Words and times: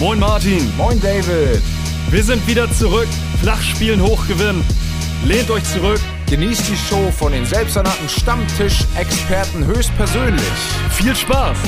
Moin 0.00 0.18
Martin. 0.18 0.74
Moin 0.78 0.98
David. 0.98 1.60
Wir 2.08 2.22
sind 2.24 2.46
wieder 2.48 2.72
zurück. 2.72 3.06
Flachspielen 3.42 4.02
hochgewinnen. 4.02 4.64
Lehnt 5.26 5.50
euch 5.50 5.62
zurück. 5.64 6.00
Genießt 6.26 6.70
die 6.70 6.76
Show 6.76 7.10
von 7.10 7.32
den 7.32 7.44
selbsternannten 7.44 8.08
Stammtisch-Experten 8.08 9.66
höchstpersönlich. 9.66 10.40
Viel 10.92 11.14
Spaß. 11.14 11.58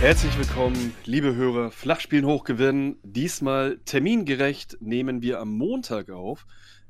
Herzlich 0.00 0.38
willkommen, 0.38 0.94
liebe 1.04 1.34
Hörer. 1.34 1.70
Flachspielen 1.70 2.24
hochgewinnen. 2.24 2.96
Diesmal 3.02 3.76
termingerecht 3.84 4.78
nehmen 4.80 5.20
wir 5.20 5.38
am 5.40 5.50
Montag 5.50 6.08
auf. 6.08 6.46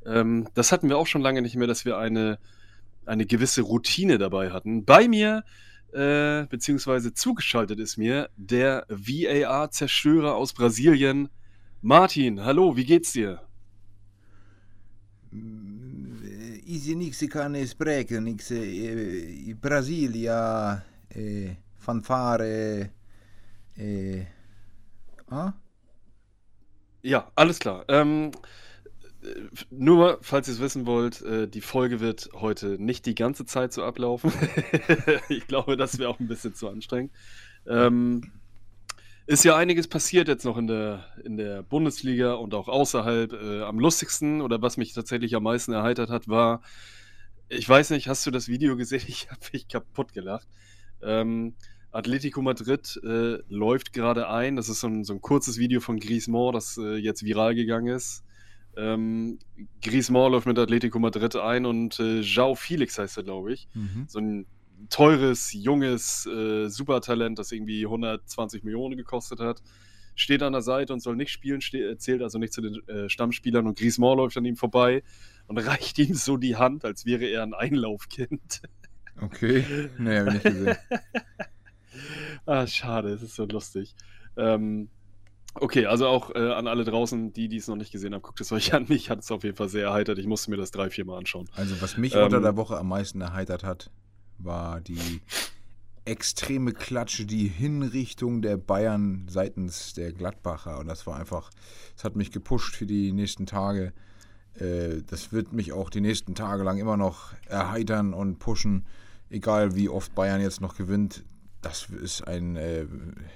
Ähm, 0.06 0.46
das 0.54 0.70
hatten 0.70 0.88
wir 0.88 0.96
auch 0.96 1.08
schon 1.08 1.22
lange 1.22 1.42
nicht 1.42 1.56
mehr, 1.56 1.66
dass 1.66 1.84
wir 1.84 1.98
eine, 1.98 2.38
eine 3.04 3.26
gewisse 3.26 3.62
Routine 3.62 4.18
dabei 4.18 4.52
hatten. 4.52 4.84
Bei 4.84 5.08
mir 5.08 5.42
äh, 5.95 6.46
beziehungsweise 6.48 7.14
zugeschaltet 7.14 7.79
ist 7.79 7.96
mir 7.96 8.29
der 8.36 8.84
VAR-Zerstörer 8.88 10.34
aus 10.34 10.52
Brasilien, 10.52 11.29
Martin. 11.80 12.44
Hallo, 12.44 12.76
wie 12.76 12.84
geht's 12.84 13.12
dir? 13.12 13.40
Easy 16.67 16.94
nix 16.94 17.25
kan 17.29 17.54
spreken, 17.67 18.25
nix 18.25 18.50
i 18.50 19.54
Brasilia, 19.61 20.82
eh, 21.08 21.57
fanfare, 21.76 22.90
eh, 23.76 24.26
ah? 25.29 25.53
Ja, 27.03 27.31
alles 27.34 27.58
klar. 27.58 27.84
Ähm, 27.89 28.31
nur, 29.70 30.18
falls 30.22 30.48
ihr 30.48 30.54
es 30.54 30.60
wissen 30.60 30.86
wollt, 30.86 31.22
äh, 31.22 31.48
die 31.48 31.60
Folge 31.60 32.00
wird 32.00 32.30
heute 32.34 32.78
nicht 32.78 33.06
die 33.06 33.14
ganze 33.14 33.47
Zeit 33.47 33.72
so 33.72 33.83
ablaufen. 33.83 34.33
ich 35.28 35.47
glaube, 35.47 35.77
das 35.77 35.98
wäre 35.98 36.10
auch 36.10 36.20
ein 36.20 36.28
bisschen 36.28 36.55
zu 36.55 36.69
anstrengend. 36.69 37.12
Ähm, 37.66 38.33
ist 39.27 39.44
ja 39.44 39.56
einiges 39.56 39.88
passiert 39.88 40.28
jetzt 40.28 40.44
noch 40.44 40.58
in 40.58 40.66
der, 40.66 41.06
in 41.24 41.36
der 41.36 41.62
Bundesliga 41.62 42.34
und 42.34 42.55
auch 42.55 42.69
außerhalb. 42.69 43.33
Äh, 43.33 43.62
am 43.62 43.78
lustigsten 43.78 44.42
oder 44.42 44.61
was 44.61 44.77
mich 44.77 44.92
tatsächlich 44.92 45.34
am 45.34 45.44
meisten 45.44 45.72
erheitert 45.72 46.11
hat, 46.11 46.28
war, 46.28 46.61
ich 47.48 47.66
weiß 47.69 47.91
nicht, 47.91 48.09
hast 48.09 48.27
du 48.27 48.31
das 48.31 48.48
Video 48.48 48.77
gesehen? 48.77 49.03
Ich 49.09 49.31
habe 49.31 49.41
mich 49.53 49.69
kaputt 49.69 50.12
gelacht. 50.12 50.47
Ähm, 51.03 51.55
Atletico 51.91 52.42
Madrid 52.42 53.00
äh, 53.05 53.38
läuft 53.48 53.92
gerade 53.92 54.28
ein. 54.28 54.56
Das 54.56 54.69
ist 54.69 54.81
so 54.81 54.88
ein, 54.88 55.05
so 55.05 55.14
ein 55.14 55.20
kurzes 55.22 55.59
Video 55.59 55.81
von 55.81 56.00
Griezmann, 56.00 56.53
das 56.53 56.77
äh, 56.77 56.97
jetzt 56.97 57.25
viral 57.25 57.55
gegangen 57.55 57.94
ist. 57.94 58.25
Ähm, 58.77 59.39
Griezmann 59.83 60.33
läuft 60.33 60.47
mit 60.47 60.58
Atletico 60.58 60.98
Madrid 60.98 61.36
ein 61.36 61.67
und 61.67 61.98
äh, 62.00 62.20
Jao 62.20 62.55
Felix 62.55 62.98
heißt 62.98 63.16
er, 63.16 63.22
glaube 63.22 63.53
ich. 63.53 63.69
Mhm. 63.75 64.05
So 64.08 64.19
ein 64.19 64.47
teures, 64.91 65.53
junges 65.53 66.27
äh, 66.27 66.69
Supertalent, 66.69 67.39
das 67.39 67.53
irgendwie 67.53 67.84
120 67.84 68.64
Millionen 68.64 68.97
gekostet 68.97 69.41
hat. 69.41 69.62
Steht 70.16 70.42
an 70.42 70.53
der 70.53 70.62
Seite 70.62 70.92
und 70.92 71.00
soll 71.00 71.16
nicht 71.16 71.31
spielen, 71.31 71.61
zählt 71.61 72.22
also 72.22 72.39
nicht 72.39 72.53
zu 72.53 72.61
den 72.61 72.89
äh, 72.89 73.08
Stammspielern 73.08 73.66
und 73.66 73.78
Griezmann 73.78 74.16
läuft 74.16 74.36
an 74.36 74.44
ihm 74.44 74.56
vorbei 74.56 75.03
und 75.47 75.59
reicht 75.66 75.98
ihm 75.98 76.14
so 76.14 76.36
die 76.36 76.56
Hand, 76.56 76.84
als 76.84 77.05
wäre 77.05 77.25
er 77.25 77.42
ein 77.42 77.55
Einlaufkind. 77.55 78.62
Okay, 79.20 79.64
nee, 79.98 80.19
hab 80.19 80.28
ich 80.28 80.34
nicht 80.34 80.44
gesehen. 80.44 80.77
ah, 82.47 82.66
schade, 82.66 83.11
es 83.11 83.22
ist 83.22 83.36
so 83.36 83.44
lustig. 83.44 83.94
Ähm, 84.36 84.88
Okay, 85.55 85.86
also 85.86 86.08
auch 86.08 86.34
äh, 86.34 86.52
an 86.52 86.66
alle 86.66 86.84
draußen, 86.84 87.33
die 87.33 87.48
die 87.48 87.58
es 87.58 87.69
noch 87.69 87.77
nicht 87.77 87.92
gesehen 87.92 88.12
haben, 88.12 88.22
guckt 88.22 88.41
es 88.41 88.50
euch 88.52 88.74
an. 88.74 88.86
Mich 88.88 89.10
hat 89.10 89.20
es 89.20 89.30
auf 89.30 89.44
jeden 89.44 89.56
Fall 89.56 89.69
sehr 89.69 89.86
erheitert. 89.86 90.19
Ich 90.19 90.27
musste 90.27 90.50
mir 90.50 90.56
das 90.56 90.70
drei, 90.70 90.91
vier 90.91 91.05
Mal 91.05 91.19
anschauen. 91.19 91.48
Also 91.55 91.80
was 91.80 91.97
mich 91.97 92.14
ähm, 92.14 92.24
unter 92.24 92.41
der 92.41 92.56
Woche 92.56 92.77
am 92.77 92.88
meisten 92.88 93.20
erheitert 93.20 93.62
hat, 93.62 93.91
war 94.38 94.80
die 94.80 95.20
extreme 96.05 96.72
Klatsche, 96.72 97.25
die 97.25 97.48
Hinrichtung 97.48 98.42
der 98.42 98.56
Bayern 98.56 99.27
seitens 99.28 99.94
der 99.94 100.12
Gladbacher. 100.12 100.78
Und 100.78 100.86
das 100.86 101.06
war 101.06 101.16
einfach, 101.16 101.50
das 101.94 102.05
hat 102.05 102.16
mich 102.16 102.30
gepusht 102.30 102.75
für 102.77 102.86
die 102.86 103.12
nächsten 103.12 103.47
Tage. 103.47 103.92
Äh, 104.58 105.02
das 105.06 105.32
wird 105.32 105.52
mich 105.52 105.72
auch 105.72 105.88
die 105.88 106.00
nächsten 106.00 106.34
Tage 106.34 106.62
lang 106.62 106.78
immer 106.78 106.97
noch 106.97 107.32
erheitern 107.47 108.12
und 108.12 108.38
pushen. 108.38 108.87
Egal 109.31 109.75
wie 109.75 109.88
oft 109.88 110.14
Bayern 110.14 110.41
jetzt 110.41 110.60
noch 110.60 110.76
gewinnt, 110.76 111.25
das 111.64 111.88
ist 111.88 112.22
ein 112.22 112.56
äh, 112.56 112.86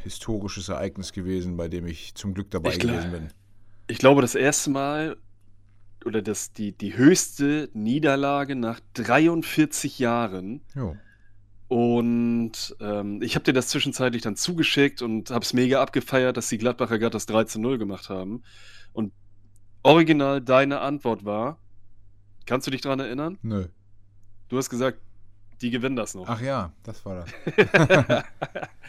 historisches 0.02 0.68
Ereignis 0.68 1.12
gewesen, 1.12 1.56
bei 1.56 1.68
dem 1.68 1.86
ich 1.86 2.14
zum 2.14 2.34
Glück 2.34 2.50
dabei 2.50 2.70
ich 2.70 2.78
gewesen 2.78 3.10
bin. 3.10 3.28
Ich 3.86 3.98
glaube, 3.98 4.20
das 4.20 4.34
erste 4.34 4.70
Mal 4.70 5.16
oder 6.04 6.22
das, 6.22 6.52
die, 6.52 6.72
die 6.72 6.96
höchste 6.96 7.70
Niederlage 7.72 8.54
nach 8.54 8.80
43 8.94 9.98
Jahren. 9.98 10.60
Jo. 10.74 10.96
Und 11.68 12.76
ähm, 12.80 13.20
ich 13.22 13.34
habe 13.34 13.44
dir 13.44 13.52
das 13.52 13.68
zwischenzeitlich 13.68 14.22
dann 14.22 14.36
zugeschickt 14.36 15.02
und 15.02 15.30
habe 15.30 15.44
es 15.44 15.52
mega 15.52 15.82
abgefeiert, 15.82 16.36
dass 16.36 16.48
die 16.48 16.58
Gladbacher 16.58 16.98
gerade 16.98 17.12
das 17.12 17.26
3 17.26 17.44
zu 17.44 17.60
0 17.60 17.78
gemacht 17.78 18.08
haben. 18.08 18.42
Und 18.92 19.12
original 19.82 20.40
deine 20.40 20.80
Antwort 20.80 21.24
war, 21.24 21.58
kannst 22.46 22.66
du 22.66 22.70
dich 22.70 22.80
daran 22.80 23.00
erinnern? 23.00 23.38
Nö. 23.42 23.66
Du 24.48 24.56
hast 24.56 24.70
gesagt, 24.70 24.98
die 25.60 25.70
gewinnen 25.70 25.96
das 25.96 26.14
noch. 26.14 26.28
Ach 26.28 26.40
ja, 26.40 26.72
das 26.82 27.04
war 27.04 27.24
das. 27.24 27.30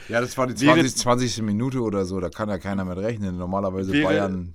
ja, 0.09 0.21
das 0.21 0.37
war 0.37 0.47
die 0.47 0.55
20, 0.55 0.95
20. 0.95 1.41
Minute 1.41 1.81
oder 1.81 2.05
so, 2.05 2.19
da 2.19 2.29
kann 2.29 2.49
ja 2.49 2.57
keiner 2.57 2.85
mit 2.85 2.97
rechnen. 2.97 3.37
Normalerweise 3.37 3.91
wäre, 3.91 4.05
Bayern. 4.05 4.53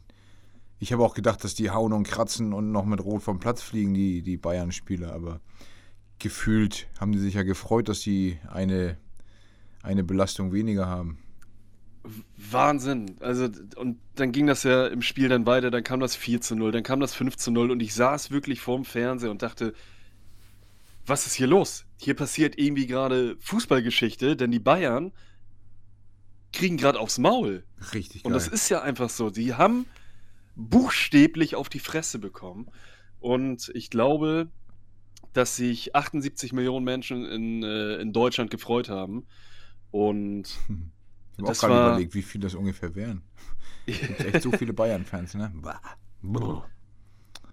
Ich 0.79 0.93
habe 0.93 1.03
auch 1.03 1.15
gedacht, 1.15 1.43
dass 1.45 1.55
die 1.55 1.71
hauen 1.71 1.93
und 1.93 2.07
kratzen 2.07 2.53
und 2.53 2.73
noch 2.73 2.85
mit 2.85 3.03
Rot 3.05 3.23
vom 3.23 3.39
Platz 3.39 3.63
fliegen, 3.63 3.95
die, 3.95 4.23
die 4.23 4.37
Bayern-Spieler. 4.37 5.13
Aber 5.13 5.41
gefühlt 6.19 6.89
haben 7.01 7.13
die 7.13 7.19
sich 7.19 7.35
ja 7.35 7.43
gefreut, 7.43 7.89
dass 7.89 8.01
sie 8.01 8.39
eine, 8.49 8.97
eine 9.83 10.05
Belastung 10.05 10.53
weniger 10.53 10.87
haben. 10.87 11.19
Wahnsinn. 12.37 13.17
Also, 13.21 13.49
und 13.77 13.99
dann 14.15 14.33
ging 14.33 14.47
das 14.47 14.63
ja 14.63 14.87
im 14.87 15.03
Spiel 15.03 15.29
dann 15.29 15.47
weiter, 15.47 15.71
dann 15.71 15.83
kam 15.83 16.01
das 16.01 16.15
4 16.17 16.41
zu 16.41 16.55
0, 16.55 16.73
dann 16.73 16.83
kam 16.83 17.01
das 17.01 17.15
5 17.15 17.37
zu 17.37 17.51
0 17.51 17.71
und 17.71 17.81
ich 17.81 17.95
saß 17.95 18.31
wirklich 18.31 18.61
vorm 18.61 18.85
Fernseher 18.85 19.31
und 19.31 19.43
dachte, 19.43 19.73
was 21.07 21.27
ist 21.27 21.35
hier 21.35 21.47
los? 21.47 21.85
Hier 22.05 22.15
passiert 22.15 22.59
irgendwie 22.59 22.87
gerade 22.87 23.37
Fußballgeschichte, 23.41 24.37
denn 24.37 24.51
die 24.51 24.59
Bayern 24.59 25.13
kriegen 26.53 26.77
gerade 26.77 27.01
aufs 27.01 27.17
Maul. 27.17 27.65
Richtig 27.95 28.23
geil. 28.23 28.31
Und 28.31 28.35
das 28.35 28.47
ist 28.47 28.69
ja 28.69 28.83
einfach 28.83 29.09
so. 29.09 29.31
Die 29.31 29.55
haben 29.55 29.87
buchstäblich 30.55 31.57
auf 31.57 31.71
die 31.71 31.79
Fresse 31.79 32.19
bekommen. 32.19 32.71
Und 33.21 33.71
ich 33.75 33.89
glaube, 33.89 34.51
dass 35.33 35.57
sich 35.57 35.97
78 35.97 36.53
Millionen 36.53 36.85
Menschen 36.85 37.25
in, 37.25 37.63
äh, 37.63 37.97
in 37.97 38.13
Deutschland 38.13 38.51
gefreut 38.51 38.91
haben. 38.91 39.27
Und 39.91 40.43
ich 41.39 41.43
habe 41.43 41.53
auch 41.53 41.59
gerade 41.59 41.75
war... 41.75 41.89
überlegt, 41.93 42.15
wie 42.15 42.23
viele 42.23 42.43
das 42.43 42.55
ungefähr 42.55 42.95
wären. 42.95 43.23
Es 43.87 44.01
gibt 44.01 44.21
echt 44.21 44.43
so 44.43 44.51
viele 44.53 44.73
Bayern-Fans, 44.73 45.35
ne? 45.35 45.53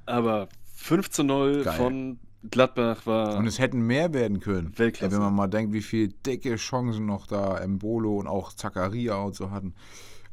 Aber 0.05 0.47
5 0.75 1.09
zu 1.09 1.23
0 1.23 1.63
Geil. 1.63 1.77
von 1.77 2.19
Gladbach 2.49 3.05
war. 3.05 3.37
Und 3.37 3.45
es 3.45 3.59
hätten 3.59 3.81
mehr 3.81 4.13
werden 4.13 4.39
können. 4.39 4.77
Weltklasse. 4.77 5.13
wenn 5.13 5.21
man 5.21 5.35
mal 5.35 5.47
denkt, 5.47 5.73
wie 5.73 5.81
viele 5.81 6.09
dicke 6.09 6.55
Chancen 6.55 7.05
noch 7.05 7.27
da 7.27 7.57
Embolo 7.59 8.17
und 8.17 8.27
auch 8.27 8.53
Zakaria 8.53 9.15
und 9.15 9.35
so 9.35 9.51
hatten. 9.51 9.75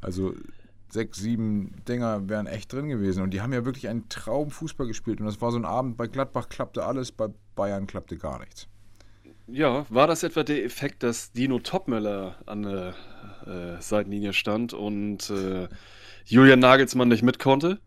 Also 0.01 0.33
sechs, 0.89 1.19
sieben 1.19 1.75
Dinger 1.87 2.27
wären 2.29 2.47
echt 2.47 2.73
drin 2.73 2.89
gewesen. 2.89 3.21
Und 3.21 3.31
die 3.31 3.41
haben 3.41 3.53
ja 3.53 3.65
wirklich 3.65 3.87
einen 3.87 4.09
Traum 4.09 4.49
Fußball 4.49 4.87
gespielt. 4.87 5.19
Und 5.19 5.27
das 5.27 5.39
war 5.41 5.51
so 5.51 5.57
ein 5.57 5.65
Abend, 5.65 5.97
bei 5.97 6.07
Gladbach 6.07 6.49
klappte 6.49 6.85
alles, 6.85 7.11
bei 7.11 7.27
Bayern 7.55 7.85
klappte 7.85 8.17
gar 8.17 8.39
nichts. 8.39 8.67
Ja, 9.47 9.85
war 9.89 10.07
das 10.07 10.23
etwa 10.23 10.43
der 10.43 10.63
Effekt, 10.63 11.01
dass 11.03 11.31
Dino 11.31 11.59
Topmöller 11.59 12.35
an 12.45 12.63
der 12.63 12.93
äh, 13.45 13.81
Seitenlinie 13.81 14.33
stand 14.33 14.73
und 14.73 15.29
äh, 15.29 15.67
Julian 16.25 16.59
Nagelsmann 16.59 17.07
nicht 17.07 17.23
mit 17.23 17.39
konnte? 17.39 17.79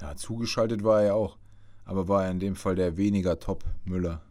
Ja, 0.00 0.14
zugeschaltet 0.16 0.84
war 0.84 1.00
er 1.00 1.06
ja 1.08 1.14
auch 1.14 1.36
aber 1.90 2.06
war 2.06 2.24
er 2.24 2.30
in 2.30 2.38
dem 2.38 2.54
Fall 2.54 2.76
der 2.76 2.96
weniger 2.96 3.40
Top 3.40 3.64
Müller. 3.84 4.22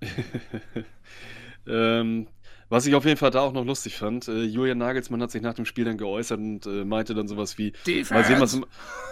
ähm, 1.66 2.28
was 2.68 2.86
ich 2.86 2.94
auf 2.94 3.04
jeden 3.04 3.16
Fall 3.16 3.32
da 3.32 3.40
auch 3.40 3.52
noch 3.52 3.64
lustig 3.64 3.96
fand, 3.96 4.28
äh, 4.28 4.44
Julian 4.44 4.78
Nagelsmann 4.78 5.20
hat 5.20 5.32
sich 5.32 5.42
nach 5.42 5.54
dem 5.54 5.64
Spiel 5.64 5.84
dann 5.84 5.98
geäußert 5.98 6.38
und 6.38 6.64
äh, 6.64 6.84
meinte 6.84 7.14
dann 7.14 7.26
sowas 7.26 7.58
wie: 7.58 7.72
Mal 8.10 8.24
sehen, 8.24 8.40
was, 8.40 8.60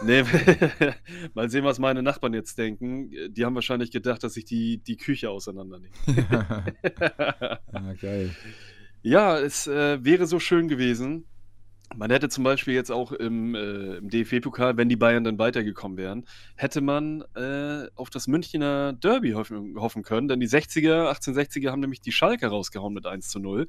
nee, 0.04 0.22
mal 1.34 1.50
sehen, 1.50 1.64
was 1.64 1.81
meine 1.81 2.04
Nachbarn 2.04 2.32
jetzt 2.32 2.58
denken. 2.58 3.10
Die 3.31 3.44
haben 3.44 3.56
wahrscheinlich 3.56 3.90
gedacht, 3.90 4.22
dass 4.22 4.37
ich 4.37 4.44
die, 4.44 4.78
die 4.78 4.96
Küche 4.96 5.31
auseinandernehme. 5.31 5.94
ah, 7.72 7.93
geil. 8.00 8.31
Ja, 9.02 9.37
es 9.37 9.66
äh, 9.66 10.04
wäre 10.04 10.28
so 10.28 10.38
schön 10.38 10.69
gewesen, 10.69 11.26
man 11.96 12.10
hätte 12.10 12.28
zum 12.28 12.44
Beispiel 12.44 12.75
jetzt 12.75 12.90
auch 12.90 13.12
im, 13.12 13.54
äh, 13.54 13.96
im 13.96 14.08
DFB-Pokal, 14.08 14.76
wenn 14.76 14.88
die 14.88 14.96
Bayern 14.96 15.25
dann 15.25 15.38
weitergekommen 15.38 15.96
wären, 15.96 16.26
hätte 16.56 16.81
man 16.81 17.22
äh, 17.34 17.86
auf 17.94 18.10
das 18.10 18.26
Münchner 18.26 18.92
Derby 18.92 19.32
hoffen, 19.32 19.76
hoffen, 19.78 20.02
können, 20.02 20.28
denn 20.28 20.40
die 20.40 20.48
60er, 20.48 21.10
1860er 21.12 21.70
haben 21.70 21.81
nämlich 21.81 22.00
die 22.00 22.12
Schalke 22.12 22.46
rausgehauen 22.46 22.94
mit 22.94 23.06
1 23.06 23.28
zu 23.28 23.38
0. 23.38 23.69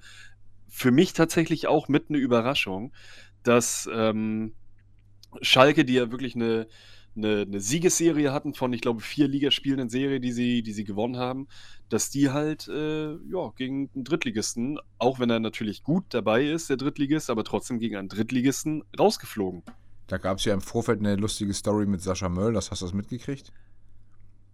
Für 0.67 0.91
mich 0.91 1.13
tatsächlich 1.13 1.67
auch 1.67 1.88
mit 1.88 2.09
eine 2.09 2.17
Überraschung, 2.17 2.94
dass 3.44 3.88
ähm, 3.94 4.53
Schalke, 5.41 5.85
die 5.85 5.94
ja 5.94 6.11
wirklich 6.11 6.35
eine, 6.35 6.68
eine, 7.15 7.41
eine 7.41 7.59
Siegesserie 7.59 8.31
hatten 8.31 8.53
von, 8.53 8.73
ich 8.73 8.81
glaube, 8.81 9.01
vier 9.01 9.27
Ligaspielen 9.27 9.79
in 9.79 9.89
Serie, 9.89 10.19
die 10.19 10.31
sie, 10.31 10.63
die 10.63 10.73
sie 10.73 10.83
gewonnen 10.83 11.17
haben, 11.17 11.47
dass 11.89 12.09
die 12.09 12.29
halt 12.31 12.67
äh, 12.67 13.13
ja, 13.13 13.51
gegen 13.56 13.89
einen 13.94 14.03
Drittligisten, 14.03 14.79
auch 14.97 15.19
wenn 15.19 15.29
er 15.29 15.39
natürlich 15.39 15.83
gut 15.83 16.06
dabei 16.09 16.45
ist, 16.45 16.69
der 16.69 16.77
Drittligist, 16.77 17.29
aber 17.29 17.44
trotzdem 17.44 17.79
gegen 17.79 17.95
einen 17.95 18.09
Drittligisten 18.09 18.83
rausgeflogen. 18.97 19.63
Da 20.07 20.17
gab 20.17 20.38
es 20.38 20.45
ja 20.45 20.53
im 20.53 20.62
Vorfeld 20.62 21.00
eine 21.00 21.15
lustige 21.15 21.53
Story 21.53 21.85
mit 21.85 22.01
Sascha 22.01 22.29
Möll, 22.29 22.53
das 22.53 22.71
hast 22.71 22.81
du 22.81 22.85
das 22.85 22.94
mitgekriegt? 22.94 23.51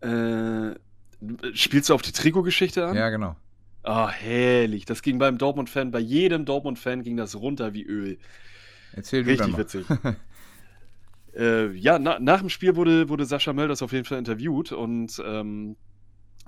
Äh, 0.02 0.76
spielst 1.54 1.90
du 1.90 1.94
auf 1.94 2.02
die 2.02 2.12
Trikotgeschichte 2.12 2.86
an? 2.86 2.96
Ja, 2.96 3.10
genau. 3.10 3.36
Ah, 3.84 4.10
herrlich. 4.10 4.86
Das 4.86 5.02
ging 5.02 5.18
beim 5.18 5.38
Dortmund-Fan, 5.38 5.92
bei 5.92 6.00
jedem 6.00 6.46
Dortmund-Fan 6.46 7.04
ging 7.04 7.18
das 7.18 7.36
runter 7.36 7.74
wie 7.74 7.84
Öl. 7.84 8.20
Erzähl 8.94 9.24
du 9.24 9.36
dann 9.36 9.56
Richtig 9.56 9.58
witzig. 9.58 9.86
äh, 11.36 11.72
ja, 11.72 12.00
na, 12.00 12.20
nach 12.20 12.40
dem 12.40 12.50
Spiel 12.50 12.76
wurde, 12.76 13.10
wurde 13.10 13.26
Sascha 13.26 13.54
Mölders 13.54 13.82
auf 13.82 13.92
jeden 13.92 14.06
Fall 14.06 14.18
interviewt 14.18 14.72
und 14.72 15.22
ähm, 15.26 15.76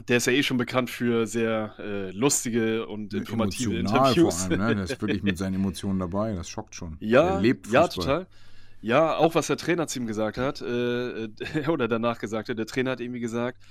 der 0.07 0.17
ist 0.17 0.27
ja 0.27 0.33
eh 0.33 0.43
schon 0.43 0.57
bekannt 0.57 0.89
für 0.89 1.27
sehr 1.27 1.75
äh, 1.79 2.11
lustige 2.11 2.87
und 2.87 3.13
informative 3.13 3.77
Emotional 3.77 4.09
Interviews. 4.09 4.41
vor 4.43 4.51
allem, 4.51 4.59
ne? 4.67 4.75
Der 4.75 4.83
ist 4.85 5.01
wirklich 5.01 5.23
mit 5.23 5.37
seinen 5.37 5.55
Emotionen 5.55 5.99
dabei, 5.99 6.33
das 6.33 6.49
schockt 6.49 6.75
schon. 6.75 6.97
Ja, 6.99 7.33
Der 7.33 7.41
lebt 7.41 7.67
ja, 7.67 7.83
Fußball. 7.85 8.05
total. 8.05 8.27
Ja, 8.81 9.15
auch 9.15 9.33
was 9.35 9.47
der 9.47 9.55
Trainer 9.55 9.87
zu 9.87 9.99
ihm 9.99 10.07
gesagt 10.07 10.37
hat, 10.37 10.61
äh, 10.61 11.29
oder 11.69 11.87
danach 11.87 12.19
gesagt 12.19 12.49
hat. 12.49 12.57
Der 12.57 12.65
Trainer 12.65 12.91
hat 12.91 12.99
irgendwie 12.99 13.21
gesagt, 13.21 13.63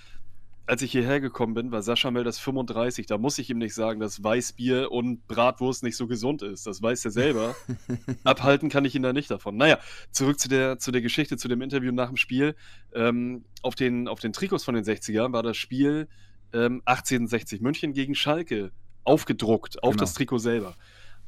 als 0.66 0.82
ich 0.82 0.92
hierher 0.92 1.20
gekommen 1.20 1.54
bin, 1.54 1.72
war 1.72 1.82
Sascha 1.82 2.10
Mölders 2.10 2.38
35. 2.38 3.06
Da 3.06 3.18
muss 3.18 3.38
ich 3.38 3.50
ihm 3.50 3.58
nicht 3.58 3.74
sagen, 3.74 4.00
dass 4.00 4.22
Weißbier 4.22 4.92
und 4.92 5.26
Bratwurst 5.26 5.82
nicht 5.82 5.96
so 5.96 6.06
gesund 6.06 6.42
ist. 6.42 6.66
Das 6.66 6.80
weiß 6.80 7.04
er 7.04 7.10
selber. 7.10 7.54
Abhalten 8.24 8.68
kann 8.68 8.84
ich 8.84 8.94
ihn 8.94 9.02
da 9.02 9.12
nicht 9.12 9.30
davon. 9.30 9.56
Naja, 9.56 9.78
zurück 10.12 10.38
zu 10.38 10.48
der, 10.48 10.78
zu 10.78 10.92
der 10.92 11.02
Geschichte, 11.02 11.36
zu 11.36 11.48
dem 11.48 11.62
Interview 11.62 11.92
nach 11.92 12.08
dem 12.08 12.16
Spiel. 12.16 12.54
Ähm, 12.94 13.44
auf, 13.62 13.74
den, 13.74 14.06
auf 14.08 14.20
den 14.20 14.32
Trikots 14.32 14.64
von 14.64 14.74
den 14.74 14.84
60ern 14.84 15.32
war 15.32 15.42
das 15.42 15.56
Spiel 15.56 16.08
ähm, 16.52 16.82
1860 16.84 17.60
München 17.60 17.92
gegen 17.92 18.14
Schalke 18.14 18.70
aufgedruckt 19.04 19.82
auf 19.82 19.92
Genau. 19.92 20.00
das 20.02 20.14
Trikot 20.14 20.38
selber. 20.38 20.76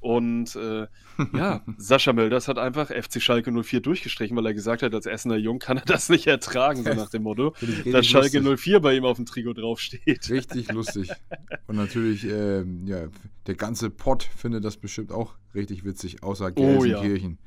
Und 0.05 0.55
äh, 0.57 0.87
ja, 1.33 1.63
Sascha 1.79 2.13
Mölders 2.13 2.47
hat 2.47 2.59
einfach 2.59 2.91
FC 2.91 3.23
Schalke 3.23 3.51
04 3.51 3.81
durchgestrichen, 3.81 4.37
weil 4.37 4.45
er 4.45 4.53
gesagt 4.53 4.83
hat, 4.83 4.93
als 4.95 5.07
Essener 5.07 5.37
Jung 5.37 5.59
kann 5.61 5.79
er 5.79 5.85
das 5.87 6.11
nicht 6.11 6.27
ertragen, 6.27 6.85
so 6.85 6.91
nach 6.95 7.09
dem 7.09 7.23
Motto, 7.23 7.55
dass 7.91 8.07
Schalke 8.07 8.41
lustig. 8.41 8.65
04 8.75 8.81
bei 8.81 8.95
ihm 8.97 9.07
auf 9.07 9.17
dem 9.17 9.25
Trikot 9.25 9.55
draufsteht. 9.55 10.29
Richtig 10.29 10.71
lustig. 10.73 11.11
Und 11.69 11.77
natürlich, 11.77 12.25
ähm, 12.29 12.87
ja, 12.87 13.07
der 13.47 13.55
ganze 13.55 13.89
Pott 13.89 14.29
findet 14.37 14.63
das 14.65 14.77
bestimmt 14.77 15.11
auch 15.11 15.37
richtig 15.55 15.85
witzig, 15.87 16.23
außer 16.23 16.53
Oh 16.57 16.85
ja. 16.85 17.01
Gelsenkirchen. 17.01 17.39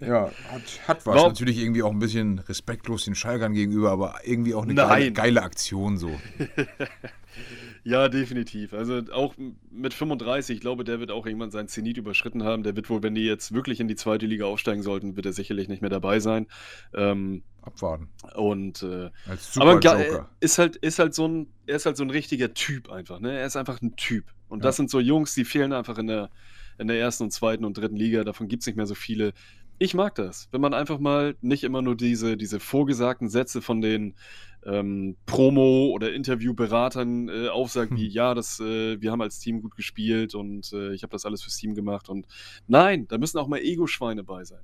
ja, 0.00 0.32
hat, 0.50 0.62
hat 0.88 1.06
was. 1.06 1.14
Warum- 1.14 1.28
Natürlich 1.28 1.58
irgendwie 1.58 1.84
auch 1.84 1.92
ein 1.92 2.00
bisschen 2.00 2.40
respektlos 2.40 3.04
den 3.04 3.14
Schalkern 3.14 3.52
gegenüber, 3.54 3.92
aber 3.92 4.16
irgendwie 4.24 4.54
auch 4.54 4.64
eine 4.64 4.74
geile, 4.74 5.12
geile 5.12 5.42
Aktion 5.44 5.96
so. 5.96 6.10
Ja, 7.84 8.08
definitiv. 8.08 8.72
Also 8.74 9.00
auch 9.12 9.34
mit 9.70 9.94
35, 9.94 10.56
ich 10.56 10.60
glaube, 10.60 10.84
der 10.84 11.00
wird 11.00 11.10
auch 11.10 11.26
irgendwann 11.26 11.50
seinen 11.50 11.68
Zenit 11.68 11.96
überschritten 11.96 12.42
haben. 12.42 12.62
Der 12.62 12.76
wird 12.76 12.90
wohl, 12.90 13.02
wenn 13.02 13.14
die 13.14 13.24
jetzt 13.24 13.52
wirklich 13.52 13.80
in 13.80 13.88
die 13.88 13.96
zweite 13.96 14.26
Liga 14.26 14.44
aufsteigen 14.46 14.82
sollten, 14.82 15.16
wird 15.16 15.26
er 15.26 15.32
sicherlich 15.32 15.68
nicht 15.68 15.80
mehr 15.80 15.90
dabei 15.90 16.20
sein. 16.20 16.46
Ähm, 16.94 17.42
Abwarten. 17.62 18.08
und 18.34 18.82
äh, 18.82 19.10
Als 19.26 19.58
aber 19.58 19.74
Super 19.74 19.96
ge- 19.96 20.06
Joker. 20.08 20.30
ist 20.40 20.58
halt, 20.58 20.76
ist 20.76 20.98
halt 20.98 21.14
so 21.14 21.26
ein, 21.28 21.46
er 21.66 21.76
ist 21.76 21.86
halt 21.86 21.96
so 21.96 22.04
ein 22.04 22.10
richtiger 22.10 22.54
Typ 22.54 22.90
einfach, 22.90 23.20
ne? 23.20 23.38
Er 23.38 23.46
ist 23.46 23.56
einfach 23.56 23.80
ein 23.82 23.94
Typ. 23.96 24.24
Und 24.48 24.60
Ja. 24.60 24.64
das 24.64 24.76
sind 24.76 24.90
so 24.90 25.00
Jungs, 25.00 25.34
die 25.34 25.44
fehlen 25.44 25.72
einfach 25.72 25.98
in 25.98 26.06
der, 26.06 26.30
in 26.78 26.88
der 26.88 26.98
ersten 26.98 27.24
und 27.24 27.30
zweiten 27.32 27.64
und 27.64 27.76
dritten 27.76 27.96
Liga. 27.96 28.24
Davon 28.24 28.48
gibt 28.48 28.62
es 28.62 28.66
nicht 28.66 28.76
mehr 28.76 28.86
so 28.86 28.94
viele. 28.94 29.32
Ich 29.80 29.94
mag 29.94 30.14
das, 30.16 30.48
wenn 30.50 30.60
man 30.60 30.74
einfach 30.74 30.98
mal 30.98 31.36
nicht 31.40 31.62
immer 31.62 31.82
nur 31.82 31.96
diese, 31.96 32.36
diese 32.36 32.58
vorgesagten 32.58 33.28
Sätze 33.28 33.60
von 33.62 33.80
den 33.80 34.14
ähm, 34.66 35.16
Promo- 35.26 35.90
oder 35.92 36.12
Interviewberatern 36.12 37.28
äh, 37.28 37.48
aufsagt, 37.48 37.92
wie, 37.94 38.06
Hm. 38.06 38.12
ja, 38.12 38.34
das, 38.34 38.60
äh, 38.60 39.00
wir 39.00 39.10
haben 39.10 39.22
als 39.22 39.38
Team 39.38 39.62
gut 39.62 39.76
gespielt 39.76 40.34
und 40.34 40.72
äh, 40.72 40.92
ich 40.92 41.02
habe 41.02 41.12
das 41.12 41.24
alles 41.24 41.42
fürs 41.42 41.56
Team 41.56 41.74
gemacht. 41.74 42.08
Und 42.08 42.26
nein, 42.66 43.06
da 43.08 43.18
müssen 43.18 43.38
auch 43.38 43.48
mal 43.48 43.60
Ego-Schweine 43.60 44.24
bei 44.24 44.44
sein. 44.44 44.62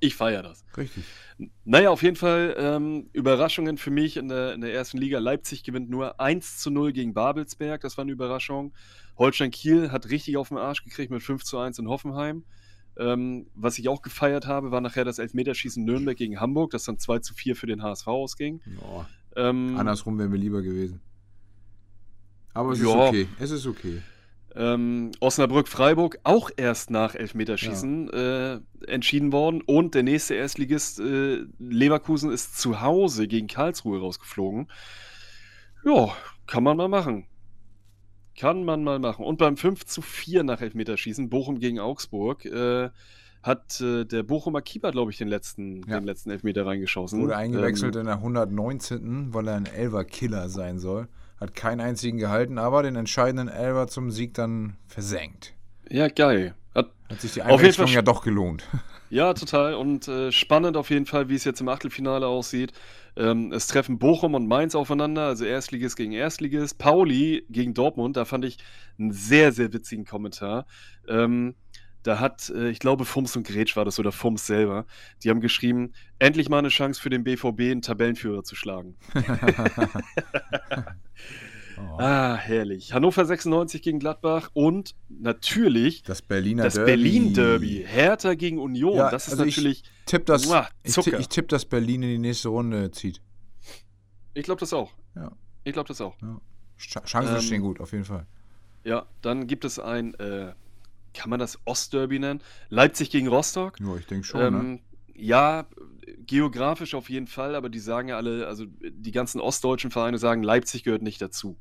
Ich 0.00 0.16
feiere 0.16 0.42
das. 0.42 0.64
Richtig. 0.76 1.04
Naja, 1.64 1.90
auf 1.90 2.02
jeden 2.02 2.16
Fall 2.16 2.56
ähm, 2.58 3.08
Überraschungen 3.12 3.78
für 3.78 3.90
mich 3.90 4.16
in 4.16 4.28
der, 4.28 4.52
in 4.54 4.60
der 4.60 4.74
ersten 4.74 4.98
Liga. 4.98 5.20
Leipzig 5.20 5.62
gewinnt 5.62 5.90
nur 5.90 6.18
1 6.18 6.58
zu 6.58 6.70
0 6.70 6.92
gegen 6.92 7.14
Babelsberg, 7.14 7.80
das 7.82 7.96
war 7.96 8.02
eine 8.02 8.12
Überraschung. 8.12 8.72
Holstein 9.16 9.50
Kiel 9.52 9.92
hat 9.92 10.10
richtig 10.10 10.36
auf 10.38 10.48
den 10.48 10.58
Arsch 10.58 10.82
gekriegt 10.82 11.12
mit 11.12 11.22
5 11.22 11.44
zu 11.44 11.58
1 11.58 11.78
in 11.78 11.88
Hoffenheim. 11.88 12.44
Ähm, 12.98 13.46
was 13.54 13.78
ich 13.78 13.88
auch 13.88 14.02
gefeiert 14.02 14.46
habe, 14.46 14.70
war 14.70 14.80
nachher 14.80 15.04
das 15.04 15.18
Elfmeterschießen 15.18 15.82
Nürnberg 15.84 16.16
gegen 16.16 16.40
Hamburg, 16.40 16.72
das 16.72 16.84
dann 16.84 16.98
2 16.98 17.20
zu 17.20 17.34
4 17.34 17.56
für 17.56 17.66
den 17.66 17.82
HSV 17.82 18.06
ausging. 18.08 18.60
Ja, 18.66 19.08
Ähm, 19.34 19.76
andersrum 19.78 20.18
wären 20.18 20.30
wir 20.30 20.38
lieber 20.38 20.60
gewesen. 20.62 21.00
Aber 22.52 22.72
es 22.72 22.80
ist 22.80 22.84
Ja. 22.86 23.08
okay. 23.08 23.28
Es 23.38 23.50
ist 23.50 23.66
okay. 23.66 24.02
Ähm, 24.54 25.12
Osnabrück-Freiburg 25.20 26.18
auch 26.24 26.50
erst 26.54 26.90
nach 26.90 27.14
Elfmeterschießen 27.14 28.10
äh, 28.12 28.60
entschieden 28.86 29.32
worden. 29.32 29.62
Und 29.62 29.94
der 29.94 30.02
nächste 30.02 30.34
Erstligist 30.34 31.00
äh, 31.00 31.44
Leverkusen 31.58 32.30
ist 32.30 32.58
zu 32.58 32.82
Hause 32.82 33.26
gegen 33.26 33.46
Karlsruhe 33.46 33.98
rausgeflogen. 34.00 34.70
Ja, 35.86 36.14
kann 36.46 36.62
man 36.62 36.76
mal 36.76 36.88
machen. 36.88 37.24
Kann 38.38 38.64
man 38.64 38.82
mal 38.84 38.98
machen. 38.98 39.24
Und 39.24 39.38
beim 39.38 39.56
5 39.56 39.84
zu 39.84 40.00
4 40.02 40.42
nach 40.44 40.60
Elfmeterschießen, 40.60 41.28
Bochum 41.28 41.58
gegen 41.60 41.78
Augsburg, 41.80 42.44
äh, 42.46 42.90
hat 43.42 43.80
äh, 43.80 44.04
der 44.04 44.22
Bochumer 44.22 44.62
Keeper, 44.62 44.92
glaube 44.92 45.10
ich, 45.10 45.18
den 45.18 45.28
letzten, 45.28 45.82
Ja. 45.88 45.98
den 46.00 46.06
letzten 46.06 46.30
Elfmeter 46.30 46.64
reingeschossen. 46.64 47.20
Wurde 47.22 47.36
eingewechselt 47.36 47.94
Ähm, 47.96 48.00
in 48.02 48.06
der 48.06 48.16
119., 48.16 49.34
weil 49.34 49.48
er 49.48 49.56
ein 49.56 49.66
Elver-Killer 49.66 50.48
sein 50.48 50.78
soll. 50.78 51.08
Hat 51.40 51.54
keinen 51.56 51.80
einzigen 51.80 52.18
gehalten, 52.18 52.56
aber 52.58 52.82
den 52.84 52.94
entscheidenden 52.96 53.48
Elver 53.48 53.88
zum 53.88 54.10
Sieg 54.12 54.34
dann 54.34 54.76
versenkt. 54.86 55.54
ja, 55.90 56.08
geil. 56.08 56.54
Hat 56.74 56.90
Hat 57.10 57.20
sich 57.20 57.32
die 57.32 57.42
Einwechslung 57.42 57.88
ja 57.88 58.00
doch 58.02 58.22
gelohnt. 58.22 58.64
Ja, 59.10 59.34
total. 59.34 59.74
Und 59.74 60.08
äh, 60.08 60.32
spannend 60.32 60.76
auf 60.76 60.88
jeden 60.88 61.04
Fall, 61.04 61.28
wie 61.28 61.34
es 61.34 61.44
jetzt 61.44 61.60
im 61.60 61.68
Achtelfinale 61.68 62.26
aussieht. 62.26 62.72
Ähm, 63.16 63.52
es 63.52 63.66
treffen 63.66 63.98
Bochum 63.98 64.34
und 64.34 64.46
Mainz 64.46 64.74
aufeinander, 64.74 65.26
also 65.26 65.44
Erstligist 65.44 65.96
gegen 65.96 66.12
Erstligist. 66.12 66.78
Pauli 66.78 67.44
gegen 67.50 67.74
Dortmund, 67.74 68.16
da 68.16 68.24
fand 68.24 68.44
ich 68.44 68.58
einen 68.98 69.12
sehr, 69.12 69.52
sehr 69.52 69.72
witzigen 69.72 70.04
Kommentar. 70.04 70.66
Ähm, 71.08 71.54
da 72.02 72.18
hat, 72.18 72.50
äh, 72.50 72.70
ich 72.70 72.78
glaube, 72.78 73.04
Fums 73.04 73.36
und 73.36 73.46
Gretsch 73.46 73.76
war 73.76 73.84
das 73.84 73.98
oder 73.98 74.12
Fums 74.12 74.46
selber, 74.46 74.86
die 75.22 75.30
haben 75.30 75.40
geschrieben, 75.40 75.92
endlich 76.18 76.48
mal 76.48 76.58
eine 76.58 76.68
Chance 76.68 77.00
für 77.00 77.10
den 77.10 77.22
BVB, 77.22 77.60
einen 77.60 77.82
Tabellenführer 77.82 78.42
zu 78.42 78.56
schlagen. 78.56 78.96
Oh. 81.78 81.98
Ah, 81.98 82.36
herrlich. 82.36 82.92
Hannover 82.92 83.24
96 83.24 83.82
gegen 83.82 83.98
Gladbach 83.98 84.50
und 84.54 84.94
natürlich 85.08 86.02
Das 86.02 86.22
Berliner 86.22 86.64
das 86.64 86.74
Derby. 86.74 86.90
Berlin-Derby. 86.92 87.84
Hertha 87.86 88.34
gegen 88.34 88.58
Union. 88.58 88.96
Ja, 88.96 89.10
das 89.10 89.26
ist 89.26 89.32
also 89.34 89.44
ich- 89.44 89.56
natürlich, 89.56 89.82
Tipp, 90.06 90.26
dass, 90.26 90.46
Muah, 90.46 90.68
ich, 90.82 90.94
tipp, 90.94 91.18
ich 91.18 91.28
tipp, 91.28 91.48
dass 91.48 91.64
Berlin 91.64 92.02
in 92.02 92.08
die 92.10 92.18
nächste 92.18 92.48
Runde 92.48 92.90
zieht. 92.90 93.20
ich 94.34 94.42
glaube 94.44 94.60
das 94.60 94.72
auch. 94.72 94.90
Ja. 95.14 95.30
Ich 95.64 95.72
glaube 95.72 95.88
das 95.88 96.00
auch. 96.00 96.16
Sch- 96.78 97.04
Chancen 97.04 97.36
Ähm, 97.36 97.40
stehen 97.42 97.62
gut, 97.62 97.80
auf 97.80 97.92
jeden 97.92 98.04
Fall. 98.04 98.26
Ja, 98.84 99.06
dann 99.20 99.46
gibt 99.46 99.64
es 99.64 99.78
ein, 99.78 100.14
äh, 100.14 100.52
kann 101.14 101.30
man 101.30 101.38
das 101.38 101.58
Ostderby 101.66 102.18
nennen? 102.18 102.40
Leipzig 102.68 103.10
gegen 103.10 103.28
Rostock. 103.28 103.78
Ja, 103.80 103.94
ich 103.96 104.06
denke 104.06 104.26
schon, 104.26 104.40
ne? 104.40 104.46
ähm, 104.46 104.80
Ja, 105.14 105.66
geografisch 106.26 106.94
auf 106.94 107.10
jeden 107.10 107.26
Fall, 107.26 107.54
aber 107.54 107.68
die 107.68 107.78
sagen 107.78 108.08
ja 108.08 108.16
alle, 108.16 108.46
also 108.46 108.64
die 108.66 109.12
ganzen 109.12 109.40
ostdeutschen 109.40 109.90
Vereine 109.90 110.18
sagen, 110.18 110.42
Leipzig 110.42 110.84
gehört 110.84 111.02
nicht 111.02 111.20
dazu. 111.20 111.56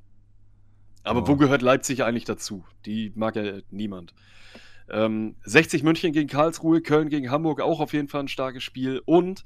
Aber 1.03 1.24
Oh. 1.24 1.27
wo 1.27 1.36
gehört 1.36 1.62
Leipzig 1.62 2.03
eigentlich 2.03 2.25
dazu? 2.25 2.63
Die 2.86 3.12
mag 3.15 3.36
ja 3.36 3.60
niemand. 3.72 4.13
Ähm, 4.89 5.36
60 5.43 5.84
München 5.84 6.12
gegen 6.12 6.27
Karlsruhe, 6.29 6.81
Köln 6.81 7.10
gegen 7.10 7.31
Hamburg 7.31 7.62
auch 7.62 7.79
auf 7.79 7.93
jeden 7.93 8.08
Fall 8.08 8.22
ein 8.22 8.27
starkes 8.27 8.63
Spiel 8.63 9.01
und 9.05 9.43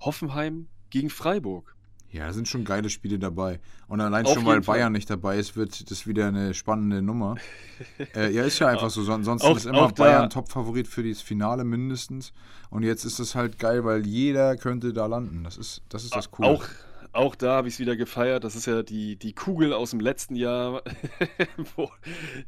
Hoffenheim 0.00 0.68
gegen 0.90 1.08
Freiburg. 1.10 1.74
Ja, 2.10 2.26
da 2.26 2.32
sind 2.32 2.48
schon 2.48 2.64
geile 2.64 2.88
Spiele 2.88 3.18
dabei. 3.18 3.60
Und 3.86 4.00
allein 4.00 4.24
Auf 4.24 4.34
schon, 4.34 4.46
weil 4.46 4.62
Fall. 4.62 4.76
Bayern 4.78 4.92
nicht 4.92 5.10
dabei 5.10 5.36
ist, 5.38 5.56
wird 5.56 5.90
das 5.90 6.06
wieder 6.06 6.28
eine 6.28 6.54
spannende 6.54 7.02
Nummer. 7.02 7.36
äh, 8.14 8.30
ja, 8.32 8.44
ist 8.44 8.58
ja 8.60 8.68
einfach 8.68 8.88
so. 8.90 9.02
Son- 9.02 9.16
Ansonsten 9.16 9.46
Auch- 9.46 9.56
ist 9.56 9.66
immer 9.66 9.88
Bayern 9.92 10.30
Top-Favorit 10.30 10.88
für 10.88 11.02
das 11.06 11.20
Finale 11.20 11.64
mindestens. 11.64 12.32
Und 12.70 12.82
jetzt 12.82 13.04
ist 13.04 13.18
es 13.18 13.34
halt 13.34 13.58
geil, 13.58 13.84
weil 13.84 14.06
jeder 14.06 14.56
könnte 14.56 14.92
da 14.94 15.06
landen. 15.06 15.44
Das 15.44 15.56
ist 15.58 15.82
das, 15.90 16.04
ist 16.04 16.14
das 16.16 16.30
Coole. 16.30 16.48
Auch, 16.48 16.64
auch 17.12 17.34
da 17.34 17.56
habe 17.56 17.68
ich 17.68 17.74
es 17.74 17.80
wieder 17.80 17.96
gefeiert. 17.96 18.44
Das 18.44 18.56
ist 18.56 18.66
ja 18.66 18.82
die, 18.82 19.16
die 19.16 19.32
Kugel 19.32 19.72
aus 19.72 19.90
dem 19.90 20.00
letzten 20.00 20.34
Jahr, 20.34 20.82
wo 21.76 21.90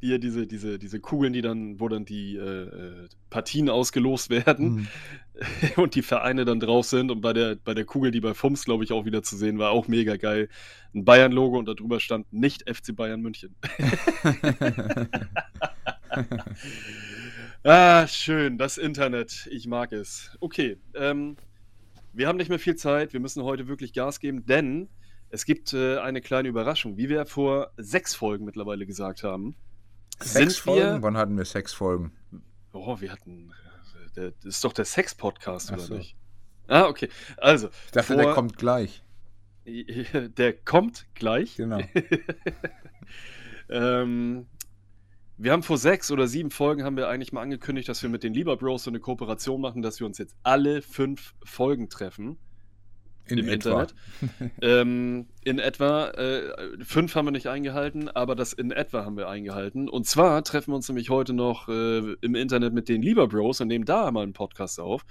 hier 0.00 0.18
diese, 0.18 0.46
diese, 0.46 0.78
diese 0.78 1.00
Kugeln, 1.00 1.32
die 1.32 1.42
dann, 1.42 1.80
wo 1.80 1.88
dann 1.88 2.04
die 2.04 2.36
äh, 2.36 2.40
äh, 2.40 3.08
Partien 3.30 3.68
ausgelost 3.68 4.30
werden 4.30 4.70
Mhm. 4.70 4.88
und 5.76 5.94
die 5.94 6.02
Vereine 6.02 6.44
dann 6.44 6.60
drauf 6.60 6.86
sind. 6.86 7.10
Und 7.10 7.20
bei 7.20 7.32
der, 7.32 7.56
bei 7.56 7.74
der 7.74 7.84
Kugel, 7.84 8.10
die 8.10 8.20
bei 8.20 8.34
FUMS, 8.34 8.64
glaube 8.64 8.84
ich, 8.84 8.92
auch 8.92 9.04
wieder 9.04 9.22
zu 9.22 9.36
sehen 9.36 9.58
war, 9.58 9.70
auch 9.70 9.88
mega 9.88 10.16
geil. 10.16 10.48
Ein 10.94 11.04
Bayern-Logo 11.04 11.58
und 11.58 11.66
darüber 11.66 12.00
stand 12.00 12.32
nicht 12.32 12.68
FC 12.68 12.94
Bayern 12.94 13.20
München. 13.20 13.54
ah, 17.62 18.06
schön, 18.06 18.58
das 18.58 18.78
Internet. 18.78 19.48
Ich 19.50 19.66
mag 19.66 19.92
es. 19.92 20.36
Okay, 20.40 20.78
ähm, 20.94 21.36
wir 22.12 22.28
haben 22.28 22.36
nicht 22.36 22.48
mehr 22.48 22.58
viel 22.58 22.76
Zeit. 22.76 23.12
Wir 23.12 23.20
müssen 23.20 23.42
heute 23.44 23.68
wirklich 23.68 23.92
Gas 23.92 24.20
geben, 24.20 24.44
denn 24.46 24.88
es 25.30 25.44
gibt 25.44 25.72
äh, 25.72 25.98
eine 25.98 26.20
kleine 26.20 26.48
Überraschung. 26.48 26.96
Wie 26.96 27.08
wir 27.08 27.24
vor 27.26 27.70
sechs 27.76 28.14
Folgen 28.14 28.44
mittlerweile 28.44 28.86
gesagt 28.86 29.22
haben, 29.22 29.54
Sechs 30.22 30.58
Folgen? 30.58 31.02
Wann 31.02 31.16
hatten 31.16 31.36
wir 31.38 31.46
sechs 31.46 31.72
Folgen? 31.72 32.12
Oh, 32.72 33.00
wir 33.00 33.10
hatten 33.10 33.52
äh, 34.16 34.32
das 34.42 34.56
ist 34.56 34.64
doch 34.64 34.72
der 34.74 34.84
Sex-Podcast, 34.84 35.72
oder 35.72 35.80
so. 35.80 35.94
nicht? 35.94 36.14
Ah, 36.68 36.84
okay. 36.86 37.08
Also, 37.38 37.68
Ich 37.86 37.92
dachte, 37.92 38.14
vor- 38.14 38.22
der 38.22 38.34
kommt 38.34 38.58
gleich. 38.58 39.02
der 39.66 40.52
kommt 40.52 41.06
gleich. 41.14 41.56
Genau. 41.56 41.80
Ähm, 43.72 44.46
wir 45.42 45.52
haben 45.52 45.62
vor 45.62 45.78
sechs 45.78 46.10
oder 46.10 46.26
sieben 46.28 46.50
Folgen 46.50 46.84
haben 46.84 46.96
wir 46.98 47.08
eigentlich 47.08 47.32
mal 47.32 47.40
angekündigt, 47.42 47.88
dass 47.88 48.02
wir 48.02 48.10
mit 48.10 48.22
den 48.22 48.34
Lieber 48.34 48.56
Bros 48.58 48.84
so 48.84 48.90
eine 48.90 49.00
Kooperation 49.00 49.60
machen, 49.60 49.80
dass 49.80 49.98
wir 49.98 50.06
uns 50.06 50.18
jetzt 50.18 50.36
alle 50.42 50.82
fünf 50.82 51.34
Folgen 51.44 51.88
treffen 51.88 52.36
In 53.26 53.38
im 53.38 53.48
etwa. 53.48 53.82
Internet. 53.82 53.94
ähm, 54.60 55.28
in 55.42 55.58
etwa, 55.58 56.08
äh, 56.10 56.42
fünf 56.84 57.14
haben 57.14 57.24
wir 57.26 57.32
nicht 57.32 57.46
eingehalten, 57.46 58.08
aber 58.10 58.34
das 58.34 58.52
in 58.52 58.70
etwa 58.70 59.04
haben 59.06 59.16
wir 59.16 59.28
eingehalten. 59.30 59.88
Und 59.88 60.06
zwar 60.06 60.44
treffen 60.44 60.72
wir 60.72 60.76
uns 60.76 60.88
nämlich 60.88 61.08
heute 61.08 61.32
noch 61.32 61.68
äh, 61.68 62.00
im 62.20 62.34
Internet 62.34 62.74
mit 62.74 62.90
den 62.90 63.00
Lieber 63.00 63.26
Bros 63.26 63.62
und 63.62 63.68
nehmen 63.68 63.86
da 63.86 64.10
mal 64.10 64.24
einen 64.24 64.34
Podcast 64.34 64.78
auf, 64.78 65.06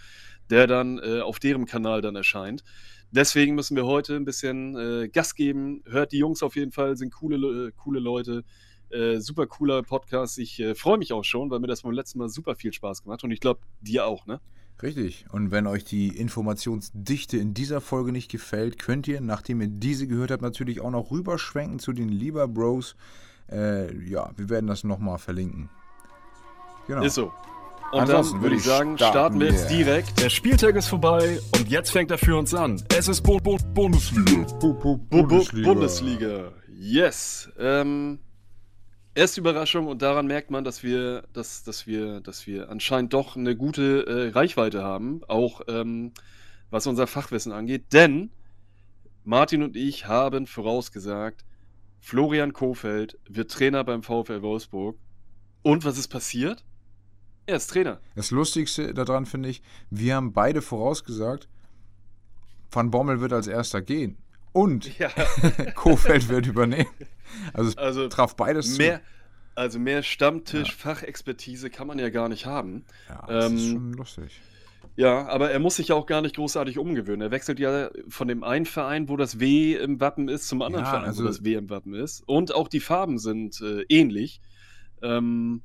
der 0.52 0.68
dann 0.68 1.00
äh, 1.00 1.22
auf 1.22 1.40
deren 1.40 1.66
Kanal 1.66 2.02
dann 2.02 2.16
erscheint. 2.16 2.64
Deswegen 3.12 3.56
müssen 3.56 3.76
wir 3.76 3.88
heute 3.88 4.16
ein 4.16 4.26
bisschen 4.26 4.78
äh, 4.78 5.10
Gas 5.10 5.34
geben. 5.34 5.82
Hört 5.90 6.12
die 6.12 6.20
Jungs 6.20 6.44
auf 6.44 6.56
jeden 6.56 6.72
Fall, 6.72 6.96
sind 6.98 7.12
coole, 7.12 7.38
Le- 7.38 7.72
coole 7.72 8.00
Leute. 8.00 8.44
Äh, 8.92 9.20
super 9.20 9.48
cooler 9.48 9.84
Podcast. 9.84 10.38
Ich 10.40 10.60
äh, 10.60 10.76
freue 10.76 10.98
mich 10.98 11.14
auch 11.14 11.24
schon, 11.24 11.50
weil 11.52 11.60
mir 11.60 11.68
das 11.68 11.82
beim 11.84 11.92
letzten 11.92 12.20
Mal 12.20 12.30
super 12.30 12.56
viel 12.56 12.74
Spaß 12.74 13.04
gemacht 13.04 13.20
hat. 13.20 13.24
Und 13.26 13.32
ich 13.32 13.40
glaube, 13.40 13.60
dir 13.82 14.06
auch, 14.06 14.26
ne? 14.26 14.40
Richtig. 14.82 15.26
Und 15.32 15.52
wenn 15.52 15.68
euch 15.68 15.84
die 15.84 16.08
Informationsdichte 16.18 17.38
in 17.38 17.54
dieser 17.54 17.82
Folge 17.82 18.12
nicht 18.12 18.32
gefällt, 18.32 18.80
könnt 18.80 19.08
ihr, 19.08 19.20
nachdem 19.22 19.62
ihr 19.62 19.68
diese 19.68 20.08
gehört 20.08 20.32
habt, 20.32 20.42
natürlich 20.42 20.80
auch 20.82 20.92
noch 20.92 21.12
rüberschwenken 21.12 21.80
zu 21.80 21.92
den 21.94 22.10
Lieber 22.10 22.48
Bros. 22.48 22.96
Äh, 23.52 23.94
ja, 24.08 24.32
wir 24.38 24.50
werden 24.50 24.68
das 24.68 24.84
nochmal 24.84 25.18
verlinken. 25.18 25.70
Genau. 26.88 27.04
Ist 27.04 27.16
so. 27.16 27.32
Und 27.92 28.02
Ansonsten 28.02 28.36
dann 28.36 28.44
würde 28.44 28.56
ich 28.56 28.64
sagen, 28.64 28.98
starten 28.98 29.14
starten 29.14 29.40
wir 29.40 29.48
jetzt 29.48 29.68
direkt. 29.70 30.20
Der 30.22 30.30
Spieltag 30.30 30.76
ist 30.76 30.88
vorbei 30.88 31.40
und 31.58 31.70
jetzt 31.70 31.90
fängt 31.90 32.12
er 32.12 32.20
für 32.20 32.38
uns 32.38 32.54
an. 32.54 32.82
Es 32.96 33.08
ist 33.08 33.22
Bo 33.22 33.38
Bo 33.38 33.58
Bundesliga. 33.74 34.46
Bu- 34.60 34.74
Bu- 34.76 34.98
Bu- 34.98 35.24
Bu- 35.28 35.62
Bundesliga. 35.64 36.52
Yes. 36.80 37.50
Ähm, 37.58 38.20
erste 39.20 39.42
Überraschung 39.42 39.88
und 39.88 40.02
daran 40.02 40.28
merkt 40.28 40.50
man, 40.50 40.64
dass 40.64 40.82
wir, 40.82 41.24
dass, 41.34 41.64
dass 41.64 41.86
wir, 41.86 42.22
dass 42.22 42.48
wir 42.48 42.70
anscheinend 42.70 43.14
doch 43.14 43.36
eine 43.36 43.56
gute 43.56 44.06
äh, 44.08 44.30
Reichweite 44.30 44.84
haben, 44.84 45.22
auch 45.28 45.62
ähm, 45.68 46.14
was 46.70 46.88
unser 46.88 47.06
Fachwissen 47.06 47.52
angeht. 47.52 47.94
Denn 47.94 48.32
Martin 49.26 49.62
und 49.62 49.76
ich 49.76 50.08
haben 50.08 50.48
vorausgesagt, 50.48 51.44
Florian 52.00 52.54
Kofeld 52.54 53.20
wird 53.28 53.52
Trainer 53.52 53.84
beim 53.84 54.04
VfL 54.04 54.42
Wolfsburg. 54.42 54.98
Und 55.62 55.84
was 55.84 55.98
ist 55.98 56.08
passiert? 56.08 56.64
Er 57.46 57.58
ist 57.58 57.68
Trainer. 57.68 58.00
Das 58.16 58.32
Lustigste 58.32 58.94
daran 58.94 59.26
finde 59.26 59.50
ich, 59.50 59.62
wir 59.90 60.16
haben 60.16 60.32
beide 60.32 60.62
vorausgesagt, 60.62 61.50
Van 62.72 62.92
Bommel 62.92 63.20
wird 63.20 63.34
als 63.34 63.48
erster 63.48 63.82
gehen. 63.82 64.18
Und 64.54 64.98
Ja, 64.98 65.10
Kofeld 65.76 66.30
wird 66.30 66.48
übernehmen. 66.48 66.90
Also 67.54 67.78
also 67.78 68.08
traf 68.08 68.36
beides 68.36 68.78
mehr, 68.78 69.02
also 69.56 69.80
mehr 69.80 70.04
Stammtisch-Fachexpertise 70.04 71.70
kann 71.70 71.88
man 71.88 72.00
ja 72.00 72.10
gar 72.10 72.30
nicht 72.30 72.46
haben. 72.46 72.86
Ja, 73.08 73.26
das 73.28 73.52
ist 73.54 73.62
ähm, 73.62 73.72
schon 73.72 73.94
lustig. 73.94 74.42
Ja, 74.96 75.28
aber 75.28 75.52
er 75.52 75.60
muss 75.60 75.76
sich 75.78 75.90
ja 75.90 75.96
auch 75.96 76.06
gar 76.06 76.22
nicht 76.22 76.36
großartig 76.36 76.78
umgewöhnen. 76.78 77.22
Er 77.22 77.32
wechselt 77.32 77.60
ja 77.60 77.90
von 78.10 78.28
dem 78.28 78.44
einen 78.44 78.66
Verein, 78.66 79.08
wo 79.10 79.18
das 79.18 79.40
W 79.40 79.76
im 79.76 80.00
Wappen 80.02 80.28
ist, 80.28 80.48
zum 80.48 80.62
anderen 80.62 80.86
Ja, 80.86 80.92
Verein, 80.92 81.06
also- 81.06 81.24
wo 81.24 81.28
das 81.28 81.44
W 81.44 81.54
im 81.56 81.70
Wappen 81.70 81.94
ist. 81.94 82.24
Und 82.28 82.54
auch 82.54 82.68
die 82.68 82.80
Farben 82.80 83.18
sind 83.18 83.62
äh, 83.62 83.84
ähnlich. 83.90 84.42
Ähm, 85.02 85.62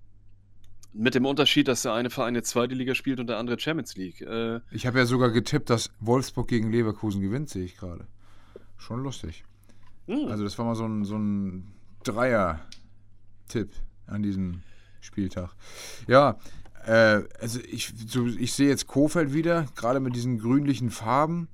mit 0.93 1.17
dem 1.17 1.27
Unterschied, 1.27 1.67
dass 1.67 1.83
der 1.83 1.93
eine 1.93 2.11
Verein 2.11 2.37
jetzt 2.37 2.51
zweite 2.51 2.75
Liga 2.77 2.95
spielt 2.95 3.19
und 3.19 3.27
der 3.27 3.39
andere 3.39 3.59
Champions 3.59 3.97
League. 3.97 4.21
Äh, 4.21 4.61
Ich 4.71 4.87
habe 4.87 4.99
ja 4.99 5.07
sogar 5.07 5.31
getippt, 5.33 5.69
dass 5.69 5.91
Wolfsburg 5.99 6.47
gegen 6.47 6.71
Leverkusen 6.71 7.21
gewinnt, 7.21 7.51
sehe 7.51 7.65
ich 7.65 7.77
gerade. 7.77 8.07
Schon 8.77 9.03
lustig. 9.03 9.45
Hm, 10.07 10.29
Also 10.29 10.45
das 10.45 10.59
war 10.59 10.65
mal 10.65 10.75
so 10.75 10.87
ein, 10.87 11.05
so 11.05 11.17
ein 11.17 11.73
Dreier-Tipp 12.05 13.71
an 14.07 14.23
diesem 14.23 14.63
Spieltag. 15.01 15.51
Ja, 16.07 16.39
äh, 16.87 17.23
also 17.41 17.61
ich, 17.71 17.93
so, 18.07 18.27
ich 18.27 18.53
sehe 18.53 18.69
jetzt 18.69 18.87
Kofeld 18.87 19.33
wieder, 19.33 19.67
gerade 19.77 20.01
mit 20.01 20.15
diesen 20.15 20.39
grünlichen 20.39 20.91
Farben, 20.91 21.49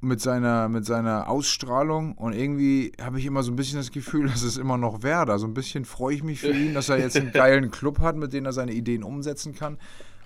mit 0.00 0.20
seiner, 0.20 0.68
mit 0.68 0.84
seiner 0.84 1.28
Ausstrahlung 1.28 2.12
und 2.12 2.34
irgendwie 2.34 2.92
habe 3.00 3.18
ich 3.18 3.24
immer 3.24 3.42
so 3.42 3.50
ein 3.50 3.56
bisschen 3.56 3.78
das 3.78 3.90
Gefühl, 3.90 4.26
dass 4.28 4.42
es 4.42 4.56
immer 4.56 4.76
noch 4.76 5.02
Werder. 5.02 5.38
So 5.38 5.46
ein 5.46 5.54
bisschen 5.54 5.84
freue 5.84 6.14
ich 6.14 6.22
mich 6.22 6.40
für 6.40 6.52
ihn, 6.52 6.74
dass 6.74 6.88
er 6.88 6.98
jetzt 6.98 7.16
einen 7.16 7.32
geilen 7.32 7.70
Club 7.70 8.00
hat, 8.00 8.16
mit 8.16 8.32
dem 8.32 8.44
er 8.44 8.52
seine 8.52 8.72
Ideen 8.72 9.02
umsetzen 9.02 9.54
kann. 9.54 9.78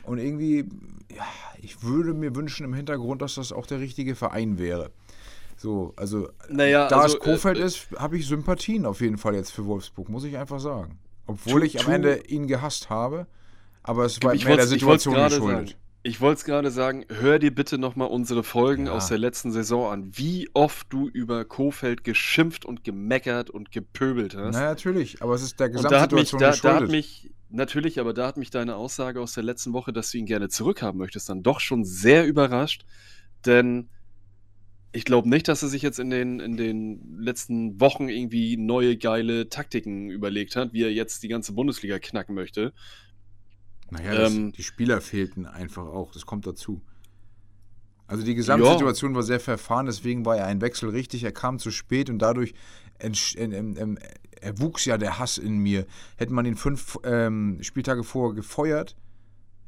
Und 0.02 0.18
irgendwie, 0.18 0.68
ja, 1.14 1.26
ich 1.60 1.82
würde 1.82 2.14
mir 2.14 2.34
wünschen 2.34 2.64
im 2.64 2.74
Hintergrund, 2.74 3.20
dass 3.22 3.34
das 3.34 3.52
auch 3.52 3.66
der 3.66 3.78
richtige 3.78 4.14
Verein 4.14 4.58
wäre. 4.58 4.90
So, 5.58 5.92
also 5.96 6.28
Naja, 6.48 6.88
da 6.88 7.00
also, 7.00 7.16
es 7.16 7.22
Kofeld 7.22 7.58
äh, 7.58 7.64
ist, 7.64 7.88
habe 7.96 8.16
ich 8.16 8.26
Sympathien 8.26 8.86
auf 8.86 9.00
jeden 9.00 9.18
Fall 9.18 9.34
jetzt 9.34 9.50
für 9.50 9.66
Wolfsburg, 9.66 10.08
muss 10.08 10.24
ich 10.24 10.38
einfach 10.38 10.60
sagen. 10.60 10.98
Obwohl 11.26 11.64
ich 11.64 11.84
am 11.84 11.92
Ende 11.92 12.22
ihn 12.28 12.46
gehasst 12.46 12.88
habe, 12.88 13.26
aber 13.82 14.04
es 14.04 14.22
war 14.22 14.34
ich 14.34 14.44
mehr 14.44 14.56
der 14.56 14.66
Situation 14.68 15.14
gerade 15.14 15.34
geschuldet. 15.36 15.68
sagen. 15.70 15.80
Ich 16.04 16.20
wollte 16.20 16.38
es 16.38 16.44
gerade 16.44 16.70
sagen, 16.70 17.04
hör 17.08 17.38
dir 17.40 17.52
bitte 17.52 17.76
nochmal 17.76 18.08
unsere 18.08 18.44
Folgen 18.44 18.86
Ja. 18.86 18.92
aus 18.92 19.08
der 19.08 19.18
letzten 19.18 19.50
Saison 19.50 19.90
an, 19.92 20.10
wie 20.14 20.48
oft 20.54 20.86
du 20.92 21.08
über 21.08 21.44
Kofeld 21.44 22.04
geschimpft 22.04 22.64
und 22.64 22.84
gemeckert 22.84 23.50
und 23.50 23.72
gepöbelt 23.72 24.36
hast. 24.36 24.54
Na 24.54 24.60
natürlich, 24.60 25.20
aber 25.20 25.34
es 25.34 25.42
ist 25.42 25.58
der 25.58 25.70
Und 25.74 25.90
da 25.90 26.00
hat 26.00 26.12
mich, 26.12 26.30
Gesamtsituation 26.30 26.72
da, 26.72 26.78
da 26.78 26.84
hat 26.84 26.90
mich, 26.90 27.30
natürlich, 27.50 27.98
aber 27.98 28.14
da 28.14 28.28
hat 28.28 28.36
mich 28.36 28.50
deine 28.50 28.76
Aussage 28.76 29.20
aus 29.20 29.32
der 29.32 29.42
letzten 29.42 29.72
Woche, 29.72 29.92
dass 29.92 30.12
du 30.12 30.18
ihn 30.18 30.26
gerne 30.26 30.48
zurückhaben 30.48 30.98
möchtest, 30.98 31.28
dann 31.28 31.42
doch 31.42 31.58
schon 31.60 31.84
sehr 31.84 32.26
überrascht. 32.26 32.86
Denn 33.44 33.90
ich 34.92 35.04
glaube 35.04 35.28
nicht, 35.28 35.48
dass 35.48 35.62
er 35.62 35.68
sich 35.68 35.82
jetzt 35.82 35.98
in 35.98 36.10
den, 36.10 36.40
in 36.40 36.56
den 36.56 37.18
letzten 37.18 37.80
Wochen 37.80 38.08
irgendwie 38.08 38.56
neue 38.56 38.96
geile 38.96 39.48
Taktiken 39.48 40.10
überlegt 40.10 40.56
hat, 40.56 40.72
wie 40.72 40.82
er 40.82 40.92
jetzt 40.92 41.22
die 41.22 41.28
ganze 41.28 41.52
Bundesliga 41.52 41.98
knacken 41.98 42.34
möchte. 42.34 42.72
naja, 43.90 44.14
das, 44.14 44.32
ähm, 44.32 44.52
die 44.52 44.62
Spieler 44.62 45.00
fehlten 45.00 45.46
einfach 45.46 45.86
auch, 45.86 46.12
das 46.12 46.24
kommt 46.24 46.46
dazu. 46.46 46.80
Also 48.06 48.24
die 48.24 48.34
Gesamtsituation 48.34 49.14
war 49.14 49.22
sehr 49.22 49.40
verfahren, 49.40 49.84
deswegen 49.84 50.24
war 50.24 50.36
ja 50.36 50.46
ein 50.46 50.62
Wechsel 50.62 50.88
richtig. 50.88 51.24
Er 51.24 51.32
kam 51.32 51.58
zu 51.58 51.70
spät 51.70 52.08
und 52.08 52.18
dadurch 52.20 52.54
ähm, 53.00 53.12
ähm, 53.36 53.76
ähm, 53.76 53.98
erwuchs 54.40 54.86
ja 54.86 54.96
der 54.96 55.18
Hass 55.18 55.36
in 55.36 55.58
mir. 55.58 55.86
Hätte 56.16 56.32
man 56.32 56.46
ihn 56.46 56.56
fünf 56.56 56.98
ähm, 57.04 57.58
Spieltage 57.60 58.04
vorher 58.04 58.34
gefeuert, 58.34 58.96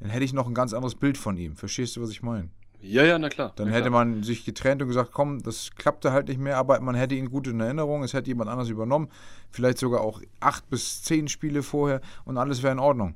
dann 0.00 0.08
hätte 0.08 0.24
ich 0.24 0.32
noch 0.32 0.48
ein 0.48 0.54
ganz 0.54 0.72
anderes 0.72 0.94
Bild 0.94 1.18
von 1.18 1.36
ihm. 1.36 1.54
Verstehst 1.56 1.96
du, 1.96 2.00
was 2.00 2.08
ich 2.08 2.22
meine? 2.22 2.48
Ja, 2.82 3.04
ja, 3.04 3.18
na 3.18 3.28
klar. 3.28 3.52
Dann 3.56 3.68
na 3.68 3.75
hätte 3.75 3.90
klar. 3.90 4.04
man 4.04 4.22
sich 4.22 4.44
getrennt 4.44 4.80
und 4.82 4.88
gesagt, 4.88 5.12
komm, 5.12 5.42
das 5.42 5.70
klappte 5.76 6.12
halt 6.12 6.28
nicht 6.28 6.40
mehr, 6.40 6.56
aber 6.56 6.80
man 6.80 6.94
hätte 6.94 7.14
ihn 7.14 7.30
gut 7.30 7.46
in 7.46 7.60
Erinnerung, 7.60 8.02
es 8.02 8.14
hätte 8.14 8.28
jemand 8.28 8.49
anders 8.50 8.68
übernommen, 8.68 9.08
vielleicht 9.50 9.78
sogar 9.78 10.00
auch 10.00 10.20
acht 10.40 10.68
bis 10.70 11.02
zehn 11.02 11.28
Spiele 11.28 11.62
vorher 11.62 12.00
und 12.25 12.38
alles 12.38 12.62
wäre 12.62 12.72
in 12.72 12.78
Ordnung. 12.78 13.14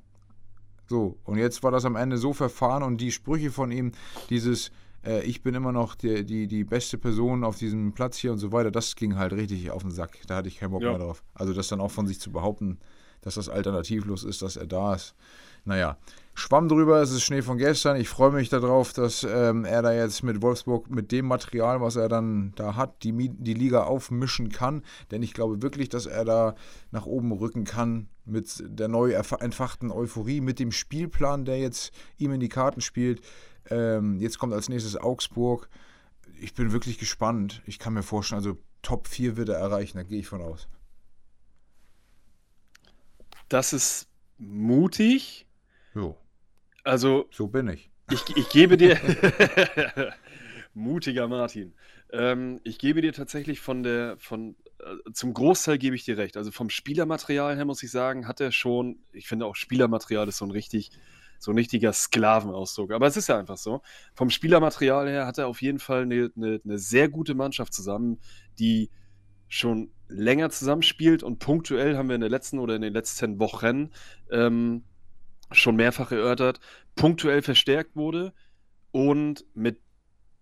So, 0.87 1.19
und 1.25 1.39
jetzt 1.39 1.63
war 1.63 1.71
das 1.71 1.87
am 1.87 1.97
Ende 1.97 2.19
so 2.19 2.33
verfahren 2.35 2.83
und 2.83 3.01
die 3.01 3.11
Sprüche 3.11 3.51
von 3.51 3.71
ihm, 3.73 3.93
dieses, 4.29 4.71
äh, 5.05 5.23
ich 5.23 5.43
bin 5.43 5.55
immer 5.55 5.73
noch 5.73 5.95
die, 5.95 6.25
die, 6.27 6.47
die 6.47 6.65
beste 6.65 6.99
Person 6.99 7.43
auf 7.43 7.57
diesem 7.57 7.95
Platz 7.95 8.19
hier 8.19 8.33
und 8.33 8.39
so 8.39 8.53
weiter, 8.53 8.71
das 8.71 8.95
ging 8.95 9.17
halt 9.17 9.33
richtig 9.33 9.71
auf 9.71 9.81
den 9.81 9.91
Sack. 9.91 10.19
Da 10.27 10.37
hatte 10.37 10.49
ich 10.49 10.59
keinen 10.59 10.73
Bock 10.73 10.83
Ja. 10.83 10.91
mehr 10.91 10.99
drauf. 10.99 11.23
Also 11.33 11.55
das 11.55 11.69
dann 11.69 11.81
auch 11.81 11.91
von 11.91 12.07
sich 12.07 12.21
zu 12.21 12.31
behaupten, 12.31 12.79
dass 13.23 13.37
das 13.37 13.49
alternativlos 13.49 14.25
ist, 14.25 14.43
dass 14.43 14.57
er 14.57 14.67
da 14.67 14.95
ist. 14.95 15.15
Naja, 15.65 15.97
Schwamm 16.37 16.69
drüber, 16.69 17.01
es 17.01 17.13
ist 17.13 17.23
Schnee 17.23 17.43
von 17.43 17.59
gestern. 17.59 17.97
Ich 17.97 18.09
freue 18.09 18.33
mich 18.33 18.49
darauf, 18.49 18.93
dass 18.93 19.23
ähm, 19.23 19.65
er 19.65 19.83
da 19.83 19.93
jetzt 19.93 20.25
mit 20.25 20.43
Wolfsburg, 20.43 20.91
mit 20.91 21.13
dem 21.13 21.27
Material, 21.27 21.81
was 21.81 21.95
er 21.95 22.09
dann 22.09 22.53
da 22.57 22.75
hat, 22.75 23.05
die, 23.05 23.31
die 23.31 23.55
Liga 23.55 23.85
aufmischen 23.85 24.49
kann. 24.49 24.83
Denn 25.13 25.23
ich 25.23 25.33
glaube 25.33 25.63
wirklich, 25.63 25.91
dass 25.91 26.07
er 26.07 26.25
da 26.25 26.57
nach 26.91 27.07
oben 27.07 27.31
rücken 27.31 27.63
kann 27.63 28.09
mit 28.25 28.65
der 28.67 28.89
neu 28.89 29.13
entfachten 29.13 29.93
Euphorie, 29.93 30.41
mit 30.41 30.59
dem 30.59 30.73
Spielplan, 30.73 31.45
der 31.45 31.61
jetzt 31.61 31.93
ihm 32.19 32.33
in 32.33 32.41
die 32.41 32.49
Karten 32.49 32.81
spielt. 32.81 33.21
Ähm, 33.71 34.19
jetzt 34.19 34.41
kommt 34.41 34.55
als 34.55 34.69
nächstes 34.69 34.97
Augsburg. 34.97 35.69
Ich 36.41 36.53
bin 36.55 36.73
wirklich 36.73 36.99
gespannt. 36.99 37.63
Ich 37.65 37.79
kann 37.79 37.95
mir 37.95 38.03
vorstellen, 38.03 38.41
also 38.41 38.59
Top 38.83 39.07
4 39.07 39.37
wird 39.37 39.51
er 39.51 39.59
erreichen, 39.59 39.99
da 39.99 40.03
gehe 40.03 40.19
ich 40.19 40.27
von 40.27 40.43
aus. 40.43 40.67
Das 43.49 43.73
ist 43.73 44.09
mutig. 44.37 45.47
Jo, 45.95 46.17
Also, 46.85 47.27
so 47.31 47.49
bin 47.49 47.69
ich. 47.69 47.91
Ich, 48.11 48.37
ich 48.37 48.49
gebe 48.51 48.77
dir. 48.77 48.99
Mutiger 50.75 51.29
Martin. 51.29 51.75
Ähm, 52.13 52.61
ich 52.63 52.79
gebe 52.79 53.01
dir 53.01 53.13
tatsächlich 53.13 53.61
von 53.61 53.83
der, 53.83 54.17
von, 54.19 54.57
äh, 54.79 55.13
zum 55.13 55.33
Großteil 55.33 55.79
gebe 55.79 55.97
ich 55.97 56.05
dir 56.05 56.19
recht. 56.19 56.37
Also 56.37 56.51
vom 56.51 56.69
Spielermaterial 56.69 57.57
her 57.57 57.65
muss 57.65 57.83
ich 57.83 57.91
sagen, 57.91 58.29
hat 58.29 58.41
er 58.41 58.53
schon, 58.53 58.99
ich 59.13 59.27
finde 59.27 59.47
auch 59.47 59.57
Spielermaterial 59.57 60.29
ist 60.29 60.37
so 60.37 60.45
ein 60.45 60.51
richtig, 60.51 60.91
so 61.39 61.53
ein 61.53 61.59
richtiger 61.59 61.93
Sklavenausdruck. 61.93 62.93
Aber 62.93 63.07
es 63.07 63.17
ist 63.17 63.29
ja 63.29 63.39
einfach 63.39 63.57
so. 63.57 63.81
Vom 64.15 64.29
Spielermaterial 64.29 65.09
her 65.09 65.27
hat 65.27 65.39
er 65.39 65.47
auf 65.47 65.63
jeden 65.63 65.79
Fall 65.79 66.03
eine, 66.03 66.31
eine, 66.37 66.61
eine 66.63 66.79
sehr 66.79 67.09
gute 67.09 67.35
Mannschaft 67.35 67.73
zusammen, 67.73 68.21
die 68.59 68.91
schon 69.49 69.91
länger 70.09 70.51
zusammenspielt 70.51 71.23
und 71.23 71.39
punktuell 71.39 71.97
haben 71.97 72.09
wir 72.09 72.15
in 72.17 72.21
der 72.21 72.31
letzten 72.31 72.59
oder 72.59 72.77
in 72.77 72.83
den 72.83 72.93
letzten 72.93 73.39
Wochen 73.39 73.91
ähm, 74.31 74.85
schon 75.55 75.77
mehrfach 75.77 76.13
erörtert, 76.13 76.61
punktuell 76.95 77.43
verstärkt 77.43 77.97
wurde 77.97 78.33
und 78.93 79.45
mit 79.55 79.81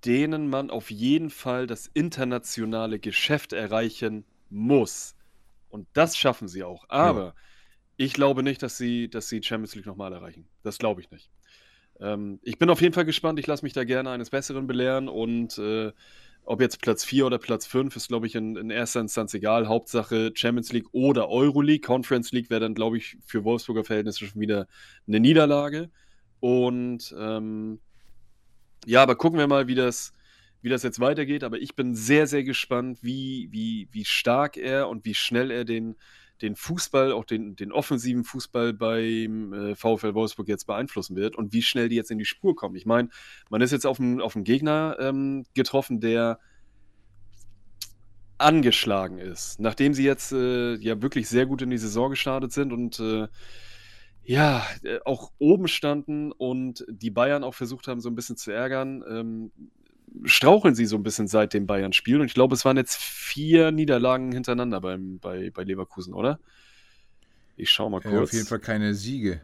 denen 0.04 0.48
man 0.48 0.70
auf 0.70 0.90
jeden 0.90 1.30
Fall 1.30 1.66
das 1.66 1.86
internationale 1.86 2.98
Geschäft 2.98 3.52
erreichen 3.52 4.24
muss. 4.50 5.14
Und 5.68 5.86
das 5.92 6.16
schaffen 6.16 6.48
sie 6.48 6.62
auch. 6.64 6.84
Aber 6.88 7.24
ja. 7.24 7.34
ich 7.96 8.12
glaube 8.12 8.42
nicht, 8.42 8.62
dass 8.62 8.76
sie, 8.76 9.08
dass 9.08 9.28
sie 9.28 9.42
Champions 9.42 9.74
League 9.74 9.86
nochmal 9.86 10.12
erreichen. 10.12 10.48
Das 10.62 10.78
glaube 10.78 11.00
ich 11.00 11.10
nicht. 11.10 11.30
Ähm, 12.00 12.40
ich 12.42 12.58
bin 12.58 12.68
auf 12.68 12.82
jeden 12.82 12.94
Fall 12.94 13.04
gespannt. 13.04 13.38
Ich 13.38 13.46
lasse 13.46 13.64
mich 13.64 13.72
da 13.72 13.84
gerne 13.84 14.10
eines 14.10 14.30
Besseren 14.30 14.66
belehren 14.66 15.08
und 15.08 15.56
äh, 15.58 15.92
ob 16.44 16.60
jetzt 16.60 16.82
Platz 16.82 17.04
4 17.04 17.26
oder 17.26 17.38
Platz 17.38 17.66
5 17.66 17.94
ist, 17.94 18.08
glaube 18.08 18.26
ich, 18.26 18.34
in, 18.34 18.56
in, 18.56 18.70
erster 18.70 19.00
Instanz 19.00 19.32
egal. 19.34 19.68
Hauptsache 19.68 20.32
Champions 20.34 20.72
League 20.72 20.88
oder 20.92 21.28
Euroleague. 21.28 21.86
Conference 21.86 22.32
League 22.32 22.50
wäre 22.50 22.60
dann, 22.60 22.74
glaube 22.74 22.98
ich, 22.98 23.16
für 23.24 23.44
Wolfsburger 23.44 23.84
Verhältnisse 23.84 24.26
schon 24.26 24.40
wieder 24.40 24.66
eine 25.06 25.20
Niederlage. 25.20 25.90
Und 26.40 27.14
ähm, 27.16 27.78
ja, 28.84 29.02
aber 29.02 29.14
gucken 29.14 29.38
wir 29.38 29.46
mal, 29.46 29.68
wie 29.68 29.76
das, 29.76 30.12
wie 30.62 30.68
das 30.68 30.82
jetzt 30.82 30.98
weitergeht. 30.98 31.44
Aber 31.44 31.58
ich 31.58 31.76
bin 31.76 31.94
sehr, 31.94 32.26
sehr 32.26 32.42
gespannt, 32.42 32.98
wie, 33.02 33.48
wie, 33.52 33.88
wie 33.92 34.04
stark 34.04 34.56
er 34.56 34.88
und 34.88 35.04
wie 35.04 35.14
schnell 35.14 35.52
er 35.52 35.64
den, 35.64 35.96
den 36.42 36.56
Fußball, 36.56 37.12
auch 37.12 37.24
den, 37.24 37.56
den 37.56 37.72
offensiven 37.72 38.24
Fußball 38.24 38.72
beim 38.72 39.52
äh, 39.52 39.74
VfL 39.74 40.14
Wolfsburg 40.14 40.48
jetzt 40.48 40.66
beeinflussen 40.66 41.16
wird 41.16 41.36
und 41.36 41.52
wie 41.52 41.62
schnell 41.62 41.88
die 41.88 41.96
jetzt 41.96 42.10
in 42.10 42.18
die 42.18 42.24
Spur 42.24 42.56
kommen. 42.56 42.76
Ich 42.76 42.86
meine, 42.86 43.08
man 43.48 43.60
ist 43.60 43.70
jetzt 43.70 43.86
auf 43.86 44.00
einen, 44.00 44.20
auf 44.20 44.34
Gegner 44.36 44.96
ähm, 45.00 45.44
getroffen, 45.54 46.00
der 46.00 46.38
angeschlagen 48.38 49.18
ist, 49.18 49.60
nachdem 49.60 49.94
sie 49.94 50.04
jetzt 50.04 50.32
äh, 50.32 50.74
ja 50.74 51.00
wirklich 51.00 51.28
sehr 51.28 51.46
gut 51.46 51.62
in 51.62 51.70
die 51.70 51.78
Saison 51.78 52.10
gestartet 52.10 52.52
sind 52.52 52.72
und 52.72 52.98
äh, 52.98 53.28
ja, 54.24 54.66
äh, 54.82 54.98
auch 55.04 55.32
oben 55.38 55.68
standen 55.68 56.32
und 56.32 56.84
die 56.88 57.10
Bayern 57.10 57.44
auch 57.44 57.54
versucht 57.54 57.88
haben, 57.88 58.00
so 58.00 58.08
ein 58.08 58.14
bisschen 58.14 58.36
zu 58.36 58.50
ärgern. 58.52 59.02
Ähm, 59.08 59.52
straucheln 60.24 60.74
sie 60.74 60.86
so 60.86 60.96
ein 60.96 61.02
bisschen 61.02 61.28
seit 61.28 61.54
dem 61.54 61.66
Bayern-Spiel. 61.66 62.20
Und 62.20 62.26
ich 62.26 62.34
glaube, 62.34 62.54
es 62.54 62.64
waren 62.64 62.76
jetzt 62.76 62.96
vier 62.96 63.72
Niederlagen 63.72 64.32
hintereinander 64.32 64.80
beim, 64.80 65.18
bei, 65.18 65.50
bei 65.50 65.64
Leverkusen, 65.64 66.14
oder? 66.14 66.38
Ich 67.56 67.70
schau 67.70 67.88
mal 67.90 68.00
kurz. 68.00 68.12
Ja, 68.14 68.22
auf 68.22 68.32
jeden 68.32 68.46
Fall 68.46 68.60
keine 68.60 68.94
Siege. 68.94 69.42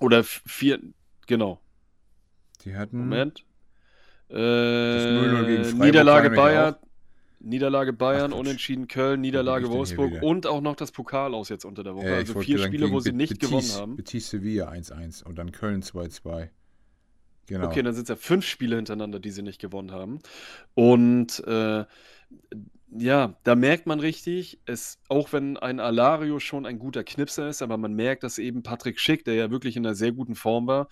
Oder 0.00 0.24
vier, 0.24 0.80
genau. 1.26 1.60
Die 2.64 2.74
hatten. 2.74 2.98
Moment. 2.98 3.44
Äh, 4.30 5.72
Niederlage 5.72 6.30
Bayern. 6.30 6.76
Niederlage 7.40 7.92
Bayern, 7.92 8.32
Ach, 8.32 8.38
Unentschieden 8.38 8.88
Köln, 8.88 9.20
Niederlage 9.20 9.68
Wolfsburg 9.68 10.22
und 10.22 10.46
auch 10.46 10.62
noch 10.62 10.76
das 10.76 10.92
Pokal 10.92 11.34
aus 11.34 11.50
jetzt 11.50 11.66
unter 11.66 11.84
der 11.84 11.94
Woche. 11.94 12.08
Ja, 12.08 12.14
also 12.14 12.40
vier 12.40 12.58
Spiele, 12.58 12.90
wo 12.90 13.00
sie 13.00 13.12
nicht 13.12 13.34
Betis, 13.34 13.48
gewonnen 13.50 13.72
haben. 13.72 13.96
Betis 13.96 14.30
Sevilla 14.30 14.70
1-1 14.70 15.24
und 15.24 15.36
dann 15.36 15.52
Köln 15.52 15.82
2-2. 15.82 16.48
Genau. 17.46 17.66
Okay, 17.66 17.82
dann 17.82 17.94
sind 17.94 18.04
es 18.04 18.08
ja 18.08 18.16
fünf 18.16 18.44
Spiele 18.44 18.76
hintereinander, 18.76 19.20
die 19.20 19.30
sie 19.30 19.42
nicht 19.42 19.60
gewonnen 19.60 19.92
haben. 19.92 20.20
Und 20.74 21.42
äh, 21.46 21.84
ja, 22.96 23.34
da 23.42 23.54
merkt 23.56 23.86
man 23.86 24.00
richtig, 24.00 24.60
es, 24.66 24.98
auch 25.08 25.32
wenn 25.32 25.56
ein 25.56 25.80
Alario 25.80 26.38
schon 26.38 26.64
ein 26.64 26.78
guter 26.78 27.04
Knipser 27.04 27.48
ist, 27.48 27.60
aber 27.60 27.76
man 27.76 27.94
merkt, 27.94 28.22
dass 28.22 28.38
eben 28.38 28.62
Patrick 28.62 29.00
Schick, 29.00 29.24
der 29.24 29.34
ja 29.34 29.50
wirklich 29.50 29.76
in 29.76 29.84
einer 29.84 29.94
sehr 29.94 30.12
guten 30.12 30.36
Form 30.36 30.66
war, 30.66 30.88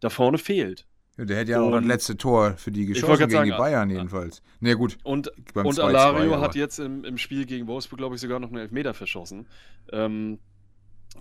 da 0.00 0.10
vorne 0.10 0.38
fehlt. 0.38 0.86
Ja, 1.16 1.24
der 1.24 1.36
hätte 1.38 1.52
ja 1.52 1.60
und, 1.60 1.72
auch 1.72 1.78
das 1.78 1.86
letzte 1.86 2.16
Tor 2.16 2.56
für 2.56 2.72
die 2.72 2.86
geschossen 2.86 3.16
gegen 3.18 3.30
sagen, 3.30 3.50
die 3.50 3.56
Bayern 3.56 3.88
jedenfalls. 3.88 4.42
Na 4.58 4.70
nee, 4.70 4.74
gut. 4.74 4.98
Und, 5.04 5.30
und 5.54 5.78
Alario 5.78 6.40
hat 6.40 6.56
jetzt 6.56 6.80
im, 6.80 7.04
im 7.04 7.18
Spiel 7.18 7.46
gegen 7.46 7.68
Wolfsburg, 7.68 7.98
glaube 7.98 8.16
ich, 8.16 8.20
sogar 8.20 8.40
noch 8.40 8.48
einen 8.48 8.58
Elfmeter 8.58 8.94
verschossen. 8.94 9.46
Ähm, 9.92 10.40